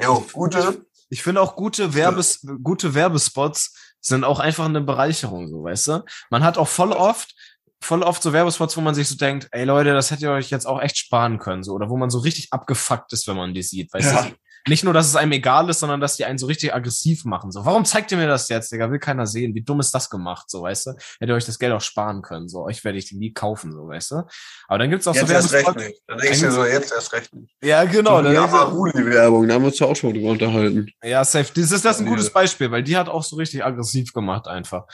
Jo, 0.00 0.24
gute. 0.32 0.86
Ich 1.08 1.22
finde 1.22 1.40
auch 1.40 1.56
gute 1.56 1.94
Werbes, 1.94 2.46
gute 2.62 2.94
Werbespots 2.94 3.74
sind 4.00 4.24
auch 4.24 4.38
einfach 4.40 4.64
eine 4.66 4.80
Bereicherung, 4.80 5.48
so, 5.48 5.64
weißt 5.64 5.88
du? 5.88 6.04
Man 6.30 6.44
hat 6.44 6.58
auch 6.58 6.68
voll 6.68 6.92
oft, 6.92 7.34
voll 7.80 8.02
oft 8.02 8.22
so 8.22 8.32
Werbespots, 8.32 8.76
wo 8.76 8.80
man 8.80 8.94
sich 8.94 9.08
so 9.08 9.16
denkt, 9.16 9.48
ey 9.52 9.64
Leute, 9.64 9.92
das 9.94 10.10
hättet 10.10 10.22
ihr 10.22 10.30
euch 10.32 10.50
jetzt 10.50 10.66
auch 10.66 10.80
echt 10.80 10.96
sparen 10.98 11.38
können, 11.38 11.62
so, 11.62 11.72
oder 11.72 11.88
wo 11.90 11.96
man 11.96 12.10
so 12.10 12.18
richtig 12.18 12.48
abgefuckt 12.52 13.12
ist, 13.12 13.26
wenn 13.26 13.36
man 13.36 13.54
die 13.54 13.62
sieht, 13.62 13.92
weißt 13.92 14.12
Ja. 14.12 14.22
du? 14.22 14.34
Nicht 14.68 14.82
nur, 14.84 14.92
dass 14.92 15.06
es 15.06 15.14
einem 15.16 15.32
egal 15.32 15.68
ist, 15.70 15.80
sondern 15.80 16.00
dass 16.00 16.16
die 16.16 16.24
einen 16.24 16.38
so 16.38 16.46
richtig 16.46 16.74
aggressiv 16.74 17.24
machen. 17.24 17.52
So, 17.52 17.64
warum 17.64 17.84
zeigt 17.84 18.10
ihr 18.10 18.18
mir 18.18 18.26
das 18.26 18.48
jetzt, 18.48 18.72
Digga? 18.72 18.90
Will 18.90 18.98
keiner 18.98 19.26
sehen. 19.26 19.54
Wie 19.54 19.62
dumm 19.62 19.78
ist 19.80 19.92
das 19.94 20.10
gemacht, 20.10 20.50
so, 20.50 20.62
weißt 20.62 20.86
du? 20.86 20.90
Hättet 20.90 21.28
ihr 21.28 21.34
euch 21.34 21.44
das 21.44 21.58
Geld 21.58 21.72
auch 21.72 21.80
sparen 21.80 22.20
können, 22.22 22.48
so. 22.48 22.64
Euch 22.64 22.84
werde 22.84 22.98
ich 22.98 23.06
die 23.08 23.16
nie 23.16 23.32
kaufen, 23.32 23.72
so, 23.72 23.86
weißt 23.88 24.10
du? 24.10 24.22
Aber 24.68 24.78
dann 24.78 24.90
gibt's 24.90 25.06
auch 25.06 25.14
Jetzt 25.14 25.28
so 25.28 25.32
erst 25.34 25.52
recht 25.52 25.76
nicht. 25.76 26.00
Dann 26.08 26.18
denkst 26.18 26.40
du 26.40 26.50
so, 26.50 26.64
jetzt 26.64 26.92
erst 26.92 27.12
recht 27.12 27.32
nicht. 27.34 27.54
Ja, 27.62 27.84
genau. 27.84 28.18
die 28.18 28.24
dann 28.24 28.34
denkst 28.34 28.50
du- 28.52 28.56
Amaruli-Werbung, 28.58 29.46
da 29.48 29.54
haben 29.54 29.62
wir 29.62 29.68
uns 29.68 29.78
ja 29.78 29.86
auch 29.86 29.94
schon 29.96 30.12
drüber 30.14 30.30
unterhalten. 30.30 30.88
Ja, 31.02 31.24
safe. 31.24 31.52
Das 31.54 31.70
ist 31.70 31.84
das 31.84 32.00
ein 32.00 32.06
Ja. 32.06 32.10
gutes 32.10 32.30
Beispiel, 32.30 32.70
weil 32.70 32.82
die 32.82 32.96
hat 32.96 33.08
auch 33.08 33.22
so 33.22 33.36
richtig 33.36 33.64
aggressiv 33.64 34.12
gemacht 34.12 34.48
einfach. 34.48 34.84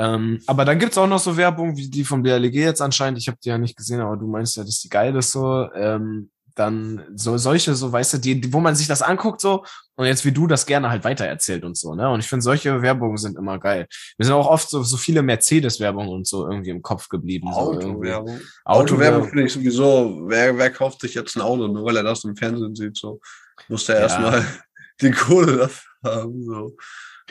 Ähm, 0.00 0.40
aber 0.46 0.64
dann 0.64 0.78
gibt's 0.78 0.96
auch 0.96 1.08
noch 1.08 1.18
so 1.18 1.36
Werbung 1.36 1.76
wie 1.76 1.90
die 1.90 2.04
vom 2.04 2.22
BLG 2.22 2.54
jetzt 2.54 2.80
anscheinend. 2.80 3.18
Ich 3.18 3.26
habe 3.26 3.38
die 3.42 3.48
ja 3.48 3.58
nicht 3.58 3.76
gesehen, 3.76 4.00
aber 4.00 4.16
du 4.16 4.28
meinst 4.28 4.56
ja, 4.56 4.62
dass 4.62 4.78
die 4.80 4.88
geil 4.88 5.16
ist 5.16 5.32
so. 5.32 5.68
Ähm, 5.74 6.30
dann 6.58 7.04
so 7.14 7.38
solche, 7.38 7.74
so 7.74 7.92
weißt 7.92 8.14
du, 8.14 8.18
die, 8.18 8.52
wo 8.52 8.60
man 8.60 8.74
sich 8.74 8.86
das 8.88 9.02
anguckt 9.02 9.40
so 9.40 9.64
und 9.96 10.06
jetzt 10.06 10.24
wie 10.24 10.32
du 10.32 10.46
das 10.46 10.66
gerne 10.66 10.90
halt 10.90 11.04
weitererzählt 11.04 11.64
und 11.64 11.76
so, 11.76 11.94
ne? 11.94 12.08
Und 12.10 12.20
ich 12.20 12.28
finde, 12.28 12.42
solche 12.42 12.82
Werbungen 12.82 13.16
sind 13.16 13.36
immer 13.36 13.58
geil. 13.58 13.86
Mir 14.16 14.24
sind 14.24 14.34
auch 14.34 14.48
oft 14.48 14.68
so, 14.68 14.82
so 14.82 14.96
viele 14.96 15.22
Mercedes-Werbungen 15.22 16.08
und 16.10 16.26
so 16.26 16.48
irgendwie 16.50 16.70
im 16.70 16.82
Kopf 16.82 17.08
geblieben. 17.08 17.48
So. 17.52 17.58
Autowerbung. 17.60 18.00
Autowerbung. 18.00 18.40
Autowerbung 18.64 19.28
finde 19.28 19.44
ich 19.44 19.52
sowieso, 19.52 20.22
wer, 20.26 20.56
wer 20.58 20.70
kauft 20.70 21.00
sich 21.00 21.14
jetzt 21.14 21.36
ein 21.36 21.42
Auto, 21.42 21.68
nur 21.68 21.84
weil 21.84 21.96
er 21.96 22.02
das 22.04 22.24
im 22.24 22.36
Fernsehen 22.36 22.74
sieht, 22.74 22.96
so. 22.96 23.20
Muss 23.68 23.86
der 23.86 23.96
Ja. 23.96 24.02
erstmal 24.02 24.44
die 25.00 25.10
Kohle 25.10 25.56
dafür 25.56 25.90
haben, 26.04 26.44
so. 26.44 26.76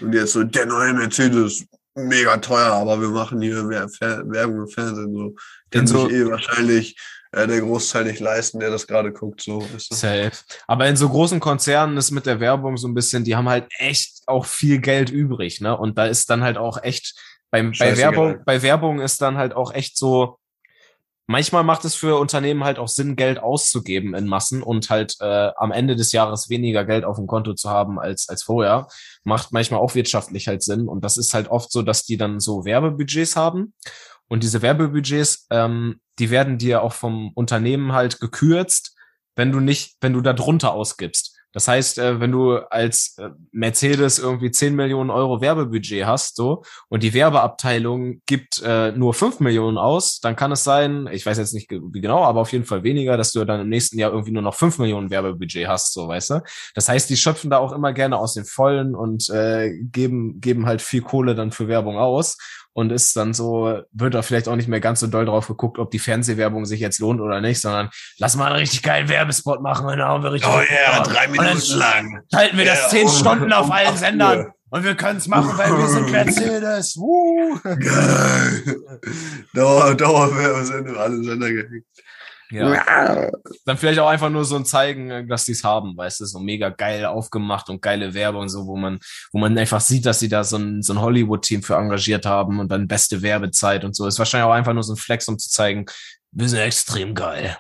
Und 0.02 0.14
jetzt 0.14 0.34
so, 0.34 0.44
der 0.44 0.66
neue 0.68 0.94
Mercedes, 0.94 1.66
mega 1.96 2.38
teuer, 2.38 2.74
aber 2.74 3.02
wir 3.02 3.10
machen 3.10 3.42
hier 3.42 3.68
Werbung 3.68 4.60
im 4.62 4.68
Fernsehen, 4.68 5.14
so. 5.14 5.36
Kann 5.72 5.82
In 5.82 5.88
so- 5.88 6.10
eh 6.10 6.26
wahrscheinlich 6.30 6.96
äh, 7.32 7.48
der 7.48 7.62
Großteil 7.62 8.06
nicht 8.06 8.20
leisten, 8.20 8.60
der 8.60 8.70
das 8.70 8.88
gerade 8.88 9.12
guckt, 9.12 9.42
so. 9.42 9.62
Weißt 9.62 9.92
du? 9.92 9.96
Safe. 9.96 10.32
Aber 10.68 10.88
in 10.88 10.96
so 10.96 11.10
großen 11.10 11.40
Konzernen 11.40 11.98
ist 11.98 12.12
mit 12.12 12.26
der 12.26 12.40
Werbung 12.40 12.78
so 12.78 12.88
ein 12.88 12.94
bisschen, 12.94 13.24
die 13.24 13.36
haben 13.36 13.50
halt 13.50 13.68
echt 13.78 14.22
auch 14.28 14.46
viel 14.46 14.80
Geld 14.80 15.10
übrig, 15.10 15.62
ne? 15.62 15.78
Und 15.78 15.98
da 15.98 16.06
ist 16.06 16.30
dann 16.30 16.44
halt 16.44 16.58
auch 16.58 16.82
echt, 16.84 17.16
beim, 17.52 17.72
bei. 17.78 17.98
Werbung, 17.98 18.42
bei 18.46 18.62
Werbung 18.62 19.00
ist 19.00 19.22
dann 19.22 19.38
halt 19.38 19.54
auch 19.54 19.74
echt 19.74 19.98
so, 19.98 20.38
manchmal 21.28 21.64
macht 21.64 21.86
es 21.86 21.94
für 21.94 22.20
Unternehmen 22.20 22.64
halt 22.64 22.80
auch 22.80 22.88
Sinn, 22.88 23.16
Geld 23.16 23.40
auszugeben 23.40 24.16
in 24.16 24.28
Massen 24.28 24.64
und 24.64 24.90
halt 24.90 25.16
äh, 25.20 25.52
am 25.58 25.72
Ende 25.72 25.96
des 25.96 26.12
Jahres 26.14 26.50
weniger 26.50 26.86
Geld 26.86 27.04
auf 27.04 27.18
dem 27.18 27.28
Konto 27.28 27.54
zu 27.54 27.70
haben 27.70 28.00
als, 28.00 28.30
als 28.30 28.44
vorher. 28.44 28.88
Macht 29.24 29.52
manchmal 29.52 29.82
auch 29.82 29.94
wirtschaftlich 29.94 30.48
halt 30.48 30.64
Sinn. 30.64 30.88
Und 30.88 31.04
das 31.04 31.18
ist 31.18 31.34
halt 31.34 31.50
oft 31.50 31.72
so, 31.72 31.82
dass 31.82 32.04
die 32.04 32.18
dann 32.18 32.40
so 32.40 32.66
Werbebudgets 32.66 33.36
haben. 33.36 33.74
Und 34.28 34.44
diese 34.44 34.62
Werbebudgets, 34.62 35.48
ähm, 35.52 36.00
die 36.20 36.30
werden 36.30 36.58
dir 36.58 36.82
auch 36.82 36.94
vom 36.94 37.32
Unternehmen 37.34 37.94
halt 37.94 38.20
gekürzt, 38.20 38.96
wenn 39.36 39.52
du 39.52 39.60
nicht, 39.60 39.98
wenn 40.02 40.14
du 40.14 40.22
da 40.22 40.34
drunter 40.34 40.74
ausgibst. 40.74 41.38
Das 41.54 41.68
heißt, 41.68 41.98
äh, 41.98 42.20
wenn 42.20 42.32
du 42.32 42.58
als 42.58 43.18
äh, 43.18 43.30
Mercedes 43.52 44.20
irgendwie 44.20 44.52
10 44.52 44.76
Millionen 44.76 45.10
Euro 45.10 45.42
Werbebudget 45.42 46.06
hast, 46.06 46.36
so, 46.36 46.64
und 46.90 47.02
die 47.02 47.16
Werbeabteilung 47.16 48.22
gibt 48.28 48.62
äh, 48.64 48.92
nur 48.92 49.16
5 49.16 49.40
Millionen 49.40 49.80
aus, 49.80 50.20
dann 50.20 50.36
kann 50.36 50.52
es 50.52 50.64
sein, 50.64 51.10
ich 51.12 51.26
weiß 51.26 51.38
jetzt 51.38 51.56
nicht 51.56 51.72
wie 51.72 52.02
genau, 52.02 52.24
aber 52.24 52.42
auf 52.42 52.52
jeden 52.52 52.66
Fall 52.66 52.84
weniger, 52.84 53.18
dass 53.18 53.32
du 53.32 53.44
dann 53.46 53.62
im 53.62 53.70
nächsten 53.70 53.98
Jahr 53.98 54.12
irgendwie 54.12 54.34
nur 54.34 54.44
noch 54.44 54.54
5 54.54 54.78
Millionen 54.78 55.10
Werbebudget 55.10 55.68
hast, 55.68 55.94
so, 55.94 56.08
weißt 56.08 56.30
du? 56.30 56.44
Das 56.76 56.90
heißt, 56.90 57.10
die 57.10 57.18
schöpfen 57.18 57.50
da 57.50 57.58
auch 57.58 57.72
immer 57.72 57.94
gerne 57.94 58.18
aus 58.18 58.36
den 58.36 58.46
Vollen 58.46 58.94
und 58.94 59.30
äh, 59.30 59.72
geben, 59.82 60.40
geben 60.42 60.66
halt 60.68 60.84
viel 60.84 61.02
Kohle 61.02 61.34
dann 61.34 61.52
für 61.52 61.68
Werbung 61.68 61.98
aus 61.98 62.38
und 62.78 62.92
ist 62.92 63.16
dann 63.18 63.34
so, 63.34 63.82
wird 63.92 64.14
da 64.14 64.22
vielleicht 64.22 64.48
auch 64.48 64.56
nicht 64.56 64.68
mehr 64.68 64.80
ganz 64.80 65.00
so 65.00 65.08
doll 65.08 65.26
drauf 65.26 65.48
geguckt, 65.48 65.80
ob 65.80 65.90
die 65.90 65.98
Fernsehwerbung 65.98 66.66
sich 66.68 66.80
jetzt 66.80 67.00
lohnt 67.00 67.20
oder 67.22 67.42
nicht, 67.42 67.60
sondern 67.60 67.90
lass 68.20 68.36
mal 68.36 68.46
einen 68.46 68.58
richtig 68.58 68.84
geilen 68.84 69.10
Werbespot 69.10 69.64
machen 69.64 69.88
und 69.88 69.98
dann 69.98 70.08
haben 70.08 70.22
wir 70.24 70.32
richtig. 70.32 70.48
Oh 70.54 70.60
ja, 70.60 71.00
Und 71.00 71.12
drei 71.12 71.28
Minuten 71.28 71.76
lang. 71.76 72.22
Halten 72.36 72.56
wir 72.56 72.66
Ja, 72.66 72.76
das 72.76 72.90
zehn 72.92 73.08
um- 73.08 73.12
Stunden 73.12 73.52
auf 73.52 73.66
um 73.66 73.72
allen 73.72 73.98
Sendern 73.98 74.40
Uhr. 74.42 74.54
und 74.70 74.84
wir 74.84 74.94
können 74.94 75.18
es 75.18 75.28
machen, 75.28 75.58
weil 75.58 75.76
wir 75.76 75.88
sind 75.88 76.12
Mercedes. 76.12 76.96
Woo. 76.98 77.58
Geil. 77.64 78.76
Dauer, 79.56 79.96
Dauerwerbesendung, 79.96 80.98
alle 80.98 81.24
Sender 81.24 81.50
gehängt. 81.52 81.84
Ja. 82.50 83.30
Dann 83.66 83.78
vielleicht 83.78 84.00
auch 84.00 84.08
einfach 84.08 84.30
nur 84.30 84.46
so 84.46 84.56
ein 84.56 84.66
Zeigen, 84.66 85.28
dass 85.28 85.46
die 85.46 85.52
es 85.52 85.64
haben, 85.64 85.98
weißt 85.98 86.22
du, 86.22 86.26
so 86.26 86.40
mega 86.40 86.70
geil 86.70 87.06
aufgemacht 87.06 87.70
und 87.70 87.82
geile 87.82 88.14
Werbung, 88.14 88.48
so 88.48 88.66
wo 88.68 88.78
man, 88.78 89.00
wo 89.32 89.40
man 89.40 89.58
einfach 89.58 89.82
sieht, 89.82 90.06
dass 90.06 90.20
sie 90.20 90.30
da 90.30 90.44
so 90.44 90.58
ein, 90.58 90.82
so 90.82 90.94
ein 90.94 91.02
Hollywood-Team 91.02 91.64
für 91.64 91.76
engagiert 91.76 92.26
haben 92.26 92.60
und 92.60 92.72
dann 92.72 92.88
beste 92.88 93.22
Werbezeit 93.22 93.84
und 93.84 93.96
so. 93.96 94.08
Ist 94.08 94.20
wahrscheinlich 94.20 94.48
auch 94.48 94.54
einfach 94.54 94.74
nur 94.74 94.84
so 94.84 94.94
ein 94.94 94.98
Flex, 94.98 95.28
um 95.28 95.38
zu 95.38 95.50
zeigen, 95.50 95.86
wir 96.32 96.48
sind 96.48 96.60
extrem 96.60 97.16
geil. 97.16 97.58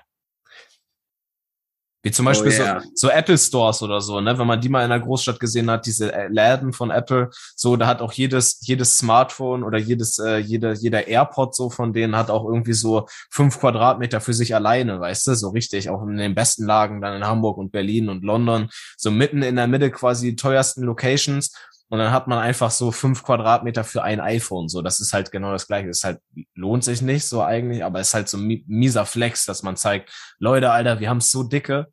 Wie 2.07 2.11
zum 2.11 2.25
Oh 2.25 2.29
Beispiel 2.29 2.53
yeah. 2.53 2.79
so, 2.93 3.07
so 3.07 3.09
Apple 3.09 3.37
Stores 3.37 3.81
oder 3.81 3.99
so, 3.99 4.21
ne? 4.21 4.37
Wenn 4.39 4.47
man 4.47 4.61
die 4.61 4.69
mal 4.69 4.83
in 4.83 4.89
der 4.89 5.01
Großstadt 5.01 5.39
gesehen 5.41 5.69
hat, 5.69 5.85
diese 5.85 6.13
äh, 6.13 6.29
Läden 6.29 6.71
von 6.71 6.89
Apple, 6.89 7.29
so, 7.55 7.75
da 7.75 7.85
hat 7.87 8.01
auch 8.01 8.13
jedes, 8.13 8.59
jedes 8.61 8.97
Smartphone 8.97 9.63
oder 9.63 9.77
jedes, 9.77 10.17
äh, 10.19 10.37
jeder, 10.37 10.71
jeder 10.73 11.07
AirPod 11.07 11.53
so 11.53 11.69
von 11.69 11.91
denen 11.91 12.15
hat 12.15 12.29
auch 12.29 12.45
irgendwie 12.45 12.73
so 12.73 13.07
fünf 13.29 13.59
Quadratmeter 13.59 14.21
für 14.21 14.33
sich 14.33 14.55
alleine, 14.55 14.99
weißt 15.01 15.27
du, 15.27 15.35
so 15.35 15.49
richtig, 15.49 15.89
auch 15.89 16.01
in 16.07 16.17
den 16.17 16.33
besten 16.33 16.65
Lagen 16.65 17.01
dann 17.01 17.15
in 17.17 17.25
Hamburg 17.27 17.57
und 17.57 17.71
Berlin 17.71 18.09
und 18.09 18.23
London, 18.23 18.69
so 18.95 19.11
mitten 19.11 19.43
in 19.43 19.57
der 19.57 19.67
Mitte 19.67 19.91
quasi 19.91 20.29
die 20.29 20.35
teuersten 20.37 20.83
Locations. 20.83 21.51
und 21.89 21.99
dann 21.99 22.11
hat 22.11 22.27
man 22.27 22.39
einfach 22.39 22.71
so 22.71 22.91
fünf 22.91 23.23
Quadratmeter 23.23 23.83
für 23.83 24.03
ein 24.03 24.19
iPhone. 24.19 24.67
So, 24.67 24.81
das 24.81 24.99
ist 24.99 25.13
halt 25.13 25.31
genau 25.31 25.51
das 25.51 25.67
Gleiche. 25.67 25.87
Das 25.87 25.99
ist 25.99 26.03
halt, 26.03 26.19
lohnt 26.53 26.83
sich 26.83 27.01
nicht 27.01 27.25
so 27.25 27.41
eigentlich, 27.41 27.83
aber 27.83 27.99
es 27.99 28.09
ist 28.09 28.13
halt 28.13 28.29
so 28.29 28.37
mieser 28.37 29.05
Flex, 29.05 29.45
dass 29.45 29.63
man 29.63 29.77
zeigt, 29.77 30.11
Leute, 30.39 30.71
Alter, 30.71 30.99
wir 30.99 31.09
haben 31.09 31.19
es 31.19 31.31
so 31.31 31.43
dicke. 31.43 31.87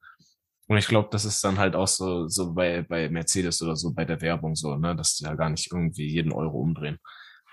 Und 0.66 0.78
ich 0.78 0.88
glaube, 0.88 1.08
das 1.10 1.24
ist 1.24 1.44
dann 1.44 1.58
halt 1.58 1.76
auch 1.76 1.88
so, 1.88 2.28
so 2.28 2.52
bei, 2.52 2.82
bei 2.82 3.08
Mercedes 3.08 3.60
oder 3.62 3.76
so 3.76 3.92
bei 3.92 4.04
der 4.04 4.20
Werbung 4.20 4.54
so, 4.54 4.74
ne, 4.76 4.96
dass 4.96 5.16
die 5.16 5.24
ja 5.24 5.34
gar 5.34 5.50
nicht 5.50 5.70
irgendwie 5.70 6.08
jeden 6.08 6.32
Euro 6.32 6.58
umdrehen. 6.60 6.98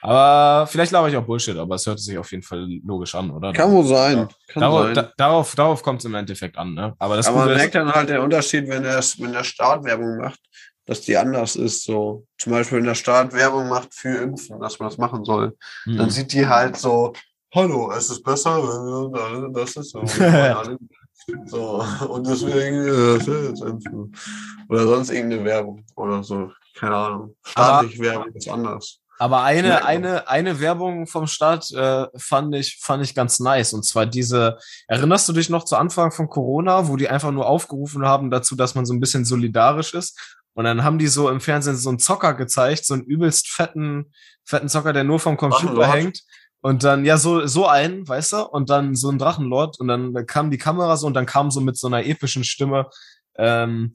Aber 0.01 0.65
vielleicht 0.65 0.91
laber 0.91 1.09
ich 1.09 1.15
auch 1.15 1.25
Bullshit, 1.25 1.57
aber 1.57 1.75
es 1.75 1.85
hört 1.85 1.99
sich 1.99 2.17
auf 2.17 2.31
jeden 2.31 2.41
Fall 2.41 2.67
logisch 2.83 3.13
an, 3.13 3.29
oder? 3.29 3.53
Kann 3.53 3.71
wohl 3.71 3.85
sein. 3.85 4.27
Kann 4.47 4.61
darauf, 4.61 4.85
sein. 4.85 4.95
Da, 4.95 5.11
darauf, 5.15 5.55
darauf 5.55 5.83
kommt 5.83 5.99
es 5.99 6.05
im 6.05 6.15
Endeffekt 6.15 6.57
an, 6.57 6.73
ne? 6.73 6.95
Aber 6.97 7.17
das 7.17 7.27
Aber 7.27 7.45
man 7.45 7.55
merkt 7.55 7.75
dann 7.75 7.91
halt 7.91 8.09
den 8.09 8.19
Unterschied, 8.19 8.67
wenn 8.67 8.81
der, 8.81 8.99
wenn 9.17 9.31
der 9.31 9.43
Staat 9.43 9.83
Werbung 9.83 10.17
macht, 10.17 10.39
dass 10.85 11.01
die 11.01 11.15
anders 11.15 11.55
ist. 11.55 11.83
So 11.83 12.25
zum 12.39 12.51
Beispiel, 12.51 12.79
wenn 12.79 12.85
der 12.85 12.95
Staat 12.95 13.33
Werbung 13.33 13.69
macht 13.69 13.93
für 13.93 14.17
Impfen, 14.17 14.59
dass 14.59 14.79
man 14.79 14.89
das 14.89 14.97
machen 14.97 15.23
soll, 15.23 15.55
hm. 15.83 15.97
dann 15.97 16.09
sieht 16.09 16.33
die 16.33 16.47
halt 16.47 16.77
so, 16.77 17.13
hallo, 17.53 17.91
es 17.91 18.09
ist 18.09 18.23
besser, 18.23 18.57
wenn 18.57 19.53
das 19.53 19.75
ist 19.75 19.91
so. 19.91 20.01
so. 21.45 21.83
Und 22.09 22.27
deswegen 22.27 22.85
äh. 22.87 24.67
Oder 24.69 24.87
sonst 24.87 25.09
irgendeine 25.11 25.45
Werbung 25.45 25.85
oder 25.95 26.23
so. 26.23 26.51
Keine 26.77 26.95
Ahnung. 26.95 27.35
Staatliche 27.45 27.99
Werbung 27.99 28.33
ist 28.33 28.49
anders. 28.49 28.99
Aber 29.19 29.43
eine, 29.43 29.67
Ja. 29.67 29.85
eine, 29.85 30.27
eine 30.29 30.59
Werbung 30.59 31.05
vom 31.05 31.27
Staat 31.27 31.69
äh, 31.71 32.07
fand 32.17 32.55
ich, 32.55 32.79
fand 32.81 33.03
ich 33.03 33.13
ganz 33.13 33.39
nice. 33.39 33.73
Und 33.73 33.83
zwar 33.85 34.07
diese, 34.07 34.57
erinnerst 34.87 35.29
du 35.29 35.33
dich 35.33 35.49
noch 35.49 35.63
zu 35.65 35.75
Anfang 35.75 36.11
von 36.11 36.27
Corona, 36.27 36.87
wo 36.87 36.95
die 36.95 37.07
einfach 37.07 37.31
nur 37.31 37.45
aufgerufen 37.45 38.03
haben 38.05 38.31
dazu, 38.31 38.55
dass 38.55 38.73
man 38.73 38.85
so 38.85 38.93
ein 38.93 38.99
bisschen 38.99 39.23
solidarisch 39.25 39.93
ist? 39.93 40.37
Und 40.53 40.65
dann 40.65 40.83
haben 40.83 40.97
die 40.97 41.07
so 41.07 41.29
im 41.29 41.39
Fernsehen 41.39 41.75
so 41.77 41.89
einen 41.89 41.99
Zocker 41.99 42.33
gezeigt, 42.33 42.83
so 42.85 42.95
einen 42.95 43.03
übelst 43.03 43.47
fetten, 43.49 44.11
fetten 44.43 44.69
Zocker, 44.69 44.91
der 44.91 45.03
nur 45.03 45.19
vom 45.19 45.37
Computer 45.37 45.75
Drachenlord. 45.75 45.93
hängt. 45.95 46.23
Und 46.61 46.83
dann, 46.83 47.05
ja, 47.05 47.17
so, 47.17 47.47
so 47.47 47.67
einen, 47.67 48.07
weißt 48.07 48.33
du? 48.33 48.43
Und 48.43 48.69
dann 48.69 48.95
so 48.95 49.09
ein 49.09 49.17
Drachenlord. 49.17 49.79
Und 49.79 49.87
dann 49.87 50.25
kam 50.27 50.51
die 50.51 50.57
Kamera 50.57 50.95
so 50.95 51.07
und 51.07 51.15
dann 51.15 51.25
kam 51.25 51.51
so 51.51 51.59
mit 51.59 51.77
so 51.77 51.87
einer 51.87 52.05
epischen 52.05 52.43
Stimme, 52.43 52.89
ähm, 53.37 53.93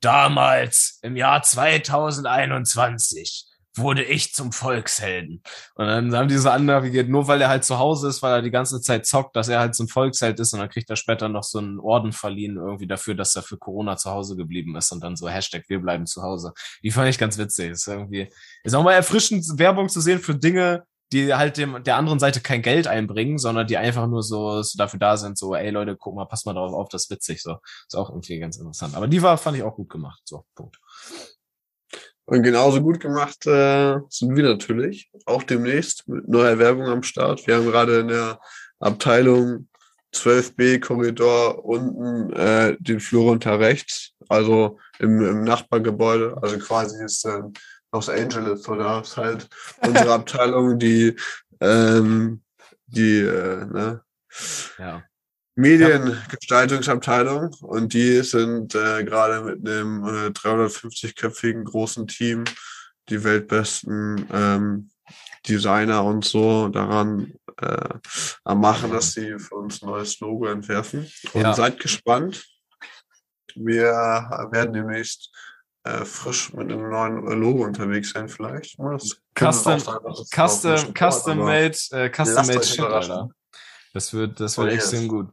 damals 0.00 0.98
im 1.02 1.16
Jahr 1.16 1.42
2021 1.42 3.46
wurde 3.76 4.02
ich 4.02 4.34
zum 4.34 4.52
Volkshelden. 4.52 5.42
Und 5.74 5.86
dann 5.86 6.14
haben 6.14 6.28
die 6.28 6.36
so 6.36 6.50
annavigiert, 6.50 7.08
nur 7.08 7.28
weil 7.28 7.40
er 7.40 7.48
halt 7.48 7.64
zu 7.64 7.78
Hause 7.78 8.08
ist, 8.08 8.20
weil 8.20 8.32
er 8.32 8.42
die 8.42 8.50
ganze 8.50 8.80
Zeit 8.80 9.06
zockt, 9.06 9.36
dass 9.36 9.48
er 9.48 9.60
halt 9.60 9.76
so 9.76 9.84
ein 9.84 9.88
Volksheld 9.88 10.40
ist 10.40 10.52
und 10.52 10.58
dann 10.58 10.68
kriegt 10.68 10.90
er 10.90 10.96
später 10.96 11.28
noch 11.28 11.44
so 11.44 11.58
einen 11.58 11.78
Orden 11.78 12.12
verliehen 12.12 12.56
irgendwie 12.56 12.88
dafür, 12.88 13.14
dass 13.14 13.36
er 13.36 13.42
für 13.42 13.58
Corona 13.58 13.96
zu 13.96 14.10
Hause 14.10 14.36
geblieben 14.36 14.76
ist 14.76 14.90
und 14.90 15.02
dann 15.02 15.16
so 15.16 15.28
Hashtag 15.28 15.64
wir 15.68 15.80
bleiben 15.80 16.06
zu 16.06 16.22
Hause. 16.22 16.52
Die 16.82 16.90
fand 16.90 17.08
ich 17.08 17.18
ganz 17.18 17.38
witzig. 17.38 17.70
Ist 17.70 17.86
irgendwie, 17.86 18.28
ist 18.64 18.74
auch 18.74 18.82
mal 18.82 18.92
erfrischend, 18.92 19.46
Werbung 19.56 19.88
zu 19.88 20.00
sehen 20.00 20.18
für 20.18 20.34
Dinge, 20.34 20.84
die 21.12 21.34
halt 21.34 21.56
dem, 21.56 21.82
der 21.82 21.96
anderen 21.96 22.18
Seite 22.18 22.40
kein 22.40 22.62
Geld 22.62 22.86
einbringen, 22.86 23.38
sondern 23.38 23.66
die 23.66 23.76
einfach 23.76 24.06
nur 24.06 24.22
so, 24.22 24.62
so 24.62 24.78
dafür 24.78 25.00
da 25.00 25.16
sind, 25.16 25.38
so, 25.38 25.54
ey 25.54 25.70
Leute, 25.70 25.96
guck 25.96 26.14
mal, 26.14 26.26
passt 26.26 26.46
mal 26.46 26.52
drauf 26.52 26.72
auf, 26.72 26.88
das 26.88 27.04
ist 27.04 27.10
witzig, 27.10 27.42
so. 27.42 27.56
Ist 27.86 27.96
auch 27.96 28.10
irgendwie 28.10 28.38
ganz 28.38 28.56
interessant. 28.58 28.94
Aber 28.94 29.08
die 29.08 29.22
war, 29.22 29.36
fand 29.38 29.56
ich 29.56 29.62
auch 29.62 29.74
gut 29.74 29.90
gemacht, 29.90 30.20
so, 30.24 30.44
Punkt. 30.54 30.78
Und 32.26 32.44
genauso 32.44 32.80
gut 32.80 33.00
gemacht 33.00 33.44
äh, 33.46 33.98
sind 34.08 34.36
wir 34.36 34.44
natürlich. 34.44 35.10
Auch 35.26 35.42
demnächst 35.42 36.06
mit 36.06 36.28
neuer 36.28 36.60
Werbung 36.60 36.86
am 36.86 37.02
Start. 37.02 37.44
Wir 37.48 37.56
haben 37.56 37.66
gerade 37.66 38.00
in 38.00 38.08
der 38.08 38.38
Abteilung 38.78 39.68
12b 40.14 40.80
Korridor 40.80 41.64
unten 41.64 42.32
äh, 42.32 42.76
den 42.78 43.00
Flur 43.00 43.24
runter 43.24 43.58
rechts, 43.58 44.12
also 44.28 44.78
im, 45.00 45.20
im 45.20 45.44
Nachbargebäude. 45.44 46.36
Also 46.40 46.58
quasi 46.58 47.02
ist 47.04 47.24
äh, 47.24 47.42
Los 47.92 48.08
Angeles 48.08 48.68
oder 48.68 49.00
ist 49.02 49.16
halt 49.16 49.48
unsere 49.82 50.12
Abteilung, 50.14 50.78
die 50.78 51.16
ähm, 51.60 52.42
die 52.86 53.20
äh, 53.20 53.64
ne, 53.66 54.02
Ja. 54.78 55.02
Mediengestaltungsabteilung 55.56 57.54
und 57.60 57.92
die 57.92 58.22
sind 58.22 58.74
äh, 58.74 59.04
gerade 59.04 59.42
mit 59.42 59.68
einem 59.68 60.04
äh, 60.04 60.28
350-köpfigen 60.28 61.64
großen 61.64 62.06
Team 62.06 62.44
die 63.08 63.24
weltbesten 63.24 64.26
ähm, 64.32 64.90
Designer 65.48 66.04
und 66.04 66.24
so 66.24 66.68
daran 66.68 67.32
äh, 67.60 67.88
am 68.44 68.60
machen, 68.60 68.92
dass 68.92 69.12
sie 69.12 69.38
für 69.38 69.56
uns 69.56 69.82
ein 69.82 69.86
neues 69.88 70.20
Logo 70.20 70.46
entwerfen. 70.46 71.10
Und 71.32 71.42
Ja. 71.42 71.52
seid 71.54 71.80
gespannt. 71.80 72.44
Wir 73.56 73.90
werden 74.52 74.72
demnächst 74.72 75.32
äh, 75.84 76.04
frisch 76.04 76.52
mit 76.52 76.70
einem 76.70 76.90
neuen 76.90 77.40
Logo 77.40 77.64
unterwegs 77.64 78.10
sein, 78.12 78.28
vielleicht. 78.28 78.78
Das 78.78 79.20
Custom- 79.34 79.72
ein 79.72 80.94
Custom, 80.94 81.40
aber 81.40 81.44
made, 81.44 81.76
äh, 81.92 82.10
custom 82.10 82.46
made 82.46 82.62
shit. 82.62 82.80
Alter. 82.80 83.28
Das 83.94 84.12
wird, 84.12 84.38
das 84.40 84.58
Oh, 84.58 84.62
wird 84.62 84.72
yes. 84.74 84.84
extrem 84.92 85.08
gut. 85.08 85.28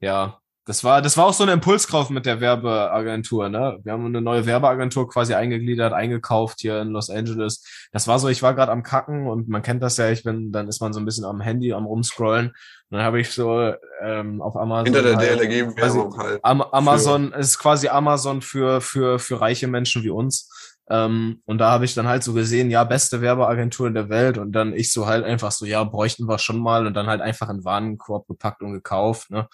Ja. 0.00 0.38
Das 0.66 0.82
war, 0.82 1.00
das 1.00 1.16
war 1.16 1.26
auch 1.26 1.32
so 1.32 1.44
ein 1.44 1.48
Impulskauf 1.48 2.10
mit 2.10 2.26
der 2.26 2.40
Werbeagentur, 2.40 3.48
ne? 3.48 3.78
Wir 3.84 3.92
haben 3.92 4.04
eine 4.04 4.20
neue 4.20 4.46
Werbeagentur 4.46 5.08
quasi 5.08 5.32
eingegliedert, 5.32 5.92
eingekauft 5.92 6.60
hier 6.60 6.80
in 6.80 6.88
Los 6.88 7.08
Angeles. 7.08 7.62
Das 7.92 8.08
war 8.08 8.18
so, 8.18 8.28
ich 8.28 8.42
war 8.42 8.52
gerade 8.52 8.72
am 8.72 8.82
Kacken 8.82 9.28
und 9.28 9.48
man 9.48 9.62
kennt 9.62 9.80
das 9.80 9.96
ja, 9.96 10.10
ich 10.10 10.24
bin, 10.24 10.50
dann 10.50 10.66
ist 10.66 10.80
man 10.80 10.92
so 10.92 10.98
ein 10.98 11.04
bisschen 11.04 11.24
am 11.24 11.40
Handy, 11.40 11.72
am 11.72 11.86
rumscrollen. 11.86 12.48
Und 12.48 12.56
dann 12.90 13.02
habe 13.02 13.20
ich 13.20 13.30
so 13.30 13.74
ähm, 14.02 14.42
auf 14.42 14.56
Amazon. 14.56 14.86
Hinter 14.86 15.02
der 15.02 15.16
halt, 15.16 15.40
DLRG-Werbung 15.40 16.18
halt. 16.18 16.40
Am 16.42 16.60
Amazon 16.60 17.32
ist 17.32 17.58
quasi 17.58 17.86
Amazon 17.86 18.42
für, 18.42 18.80
für, 18.80 19.20
für 19.20 19.40
reiche 19.40 19.68
Menschen 19.68 20.02
wie 20.02 20.10
uns. 20.10 20.50
Ähm, 20.90 21.42
und 21.46 21.58
da 21.58 21.70
habe 21.70 21.84
ich 21.84 21.94
dann 21.94 22.08
halt 22.08 22.24
so 22.24 22.32
gesehen, 22.32 22.70
ja, 22.70 22.82
beste 22.82 23.20
Werbeagentur 23.20 23.86
in 23.86 23.94
der 23.94 24.08
Welt. 24.08 24.36
Und 24.36 24.50
dann 24.50 24.72
ich 24.72 24.92
so 24.92 25.06
halt 25.06 25.24
einfach 25.24 25.52
so, 25.52 25.64
ja, 25.64 25.84
bräuchten 25.84 26.28
wir 26.28 26.38
schon 26.38 26.58
mal. 26.58 26.88
Und 26.88 26.94
dann 26.94 27.06
halt 27.06 27.20
einfach 27.20 27.48
in 27.50 27.64
Warenkorb 27.64 28.26
gepackt 28.26 28.62
und 28.62 28.72
gekauft. 28.72 29.30
Ne? 29.30 29.46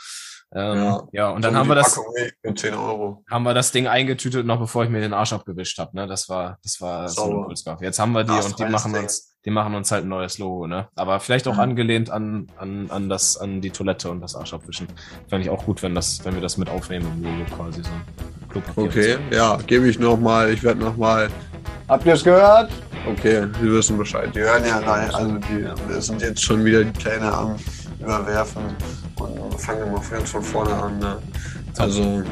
Ähm, 0.54 0.76
ja. 0.76 1.02
Ja. 1.12 1.30
und 1.30 1.42
dann 1.44 1.54
So 1.54 1.58
haben 1.60 1.68
wir 1.68 1.74
das, 1.76 1.94
Packung 1.94 2.14
für 2.44 2.54
10 2.54 2.74
Euro. 2.74 3.24
haben 3.30 3.42
wir 3.44 3.54
das 3.54 3.72
Ding 3.72 3.86
eingetütet, 3.86 4.44
noch 4.44 4.58
bevor 4.58 4.84
ich 4.84 4.90
mir 4.90 5.00
den 5.00 5.14
Arsch 5.14 5.32
abgewischt 5.32 5.78
habe. 5.78 5.96
Ne? 5.96 6.06
Das 6.06 6.28
war, 6.28 6.58
das 6.62 6.80
war 6.80 7.08
so 7.08 7.22
ein 7.22 7.28
Sauber. 7.28 7.38
Impulskauf. 7.40 7.80
Jetzt 7.80 7.98
haben 7.98 8.12
wir 8.12 8.24
die 8.24 8.28
Das 8.34 8.46
und 8.46 8.58
die 8.58 8.64
machen 8.66 8.92
Ding. 8.92 9.02
uns, 9.02 9.34
die 9.44 9.50
machen 9.50 9.74
uns 9.74 9.90
halt 9.90 10.04
ein 10.04 10.08
neues 10.08 10.38
Logo, 10.38 10.66
ne? 10.66 10.88
Aber 10.94 11.20
vielleicht 11.20 11.48
auch 11.48 11.54
Mhm. 11.54 11.60
angelehnt 11.60 12.10
an, 12.10 12.48
an, 12.58 12.86
an 12.90 13.08
das, 13.08 13.38
an 13.38 13.60
die 13.62 13.70
Toilette 13.70 14.10
und 14.10 14.20
das 14.20 14.36
Arsch 14.36 14.52
abwischen. 14.52 14.88
Fände 15.28 15.44
ich 15.44 15.50
auch 15.50 15.64
gut, 15.64 15.82
wenn 15.82 15.94
das, 15.94 16.22
wenn 16.24 16.34
wir 16.34 16.42
das 16.42 16.58
mit 16.58 16.68
aufnehmen 16.68 17.06
im 17.16 17.22
Logo 17.38 17.56
quasi 17.56 17.82
so. 17.82 17.90
Klopapier 18.50 18.84
Okay, 18.84 19.18
so. 19.30 19.36
ja, 19.36 19.56
gebe 19.66 19.88
ich 19.88 19.98
nochmal. 19.98 20.50
Ich 20.50 20.62
werde 20.62 20.80
nochmal. 20.80 21.30
Habt 21.88 22.04
ihr 22.06 22.12
es 22.12 22.22
gehört? 22.22 22.70
Okay, 23.10 23.46
Sie 23.60 23.72
wissen 23.72 23.96
Bescheid. 23.98 24.30
Die 24.34 24.40
hören 24.40 24.64
ja 24.66 24.78
rein. 24.78 25.10
Also, 25.12 25.38
die 25.38 25.66
wir 25.88 26.00
sind 26.02 26.20
jetzt 26.22 26.42
schon 26.42 26.62
wieder 26.64 26.84
die 26.84 26.92
Pläne 26.92 27.32
am 27.32 27.56
Überwerfen 27.98 28.62
und 29.16 29.60
fangen 29.60 29.90
mal 29.92 30.00
ganz 30.10 30.30
von 30.30 30.42
vorne 30.42 30.74
an. 30.74 30.98
Ne? 30.98 31.18
Also, 31.78 32.22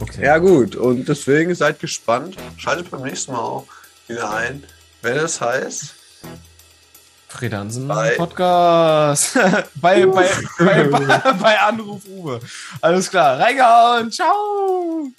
Okay. 0.00 0.24
ja, 0.26 0.36
gut. 0.38 0.76
Und 0.76 1.08
deswegen 1.08 1.54
seid 1.54 1.80
gespannt. 1.80 2.36
Schaltet 2.58 2.90
beim 2.90 3.02
nächsten 3.02 3.32
Mal 3.32 3.38
auch 3.38 3.64
wieder 4.08 4.30
ein, 4.30 4.62
wenn 5.02 5.16
es 5.16 5.40
heißt. 5.40 5.94
Fred 7.28 7.52
Hansen 7.54 7.88
Bei- 7.88 8.10
Podcast. 8.16 9.34
bei, 9.76 10.06
bei, 10.06 10.28
bei, 10.58 10.84
bei, 10.88 11.32
bei 11.32 11.58
Anruf 11.60 12.02
Uwe. 12.08 12.40
Alles 12.80 13.10
klar. 13.10 13.38
Reingehauen. 13.40 14.10
Ciao. 14.12 15.10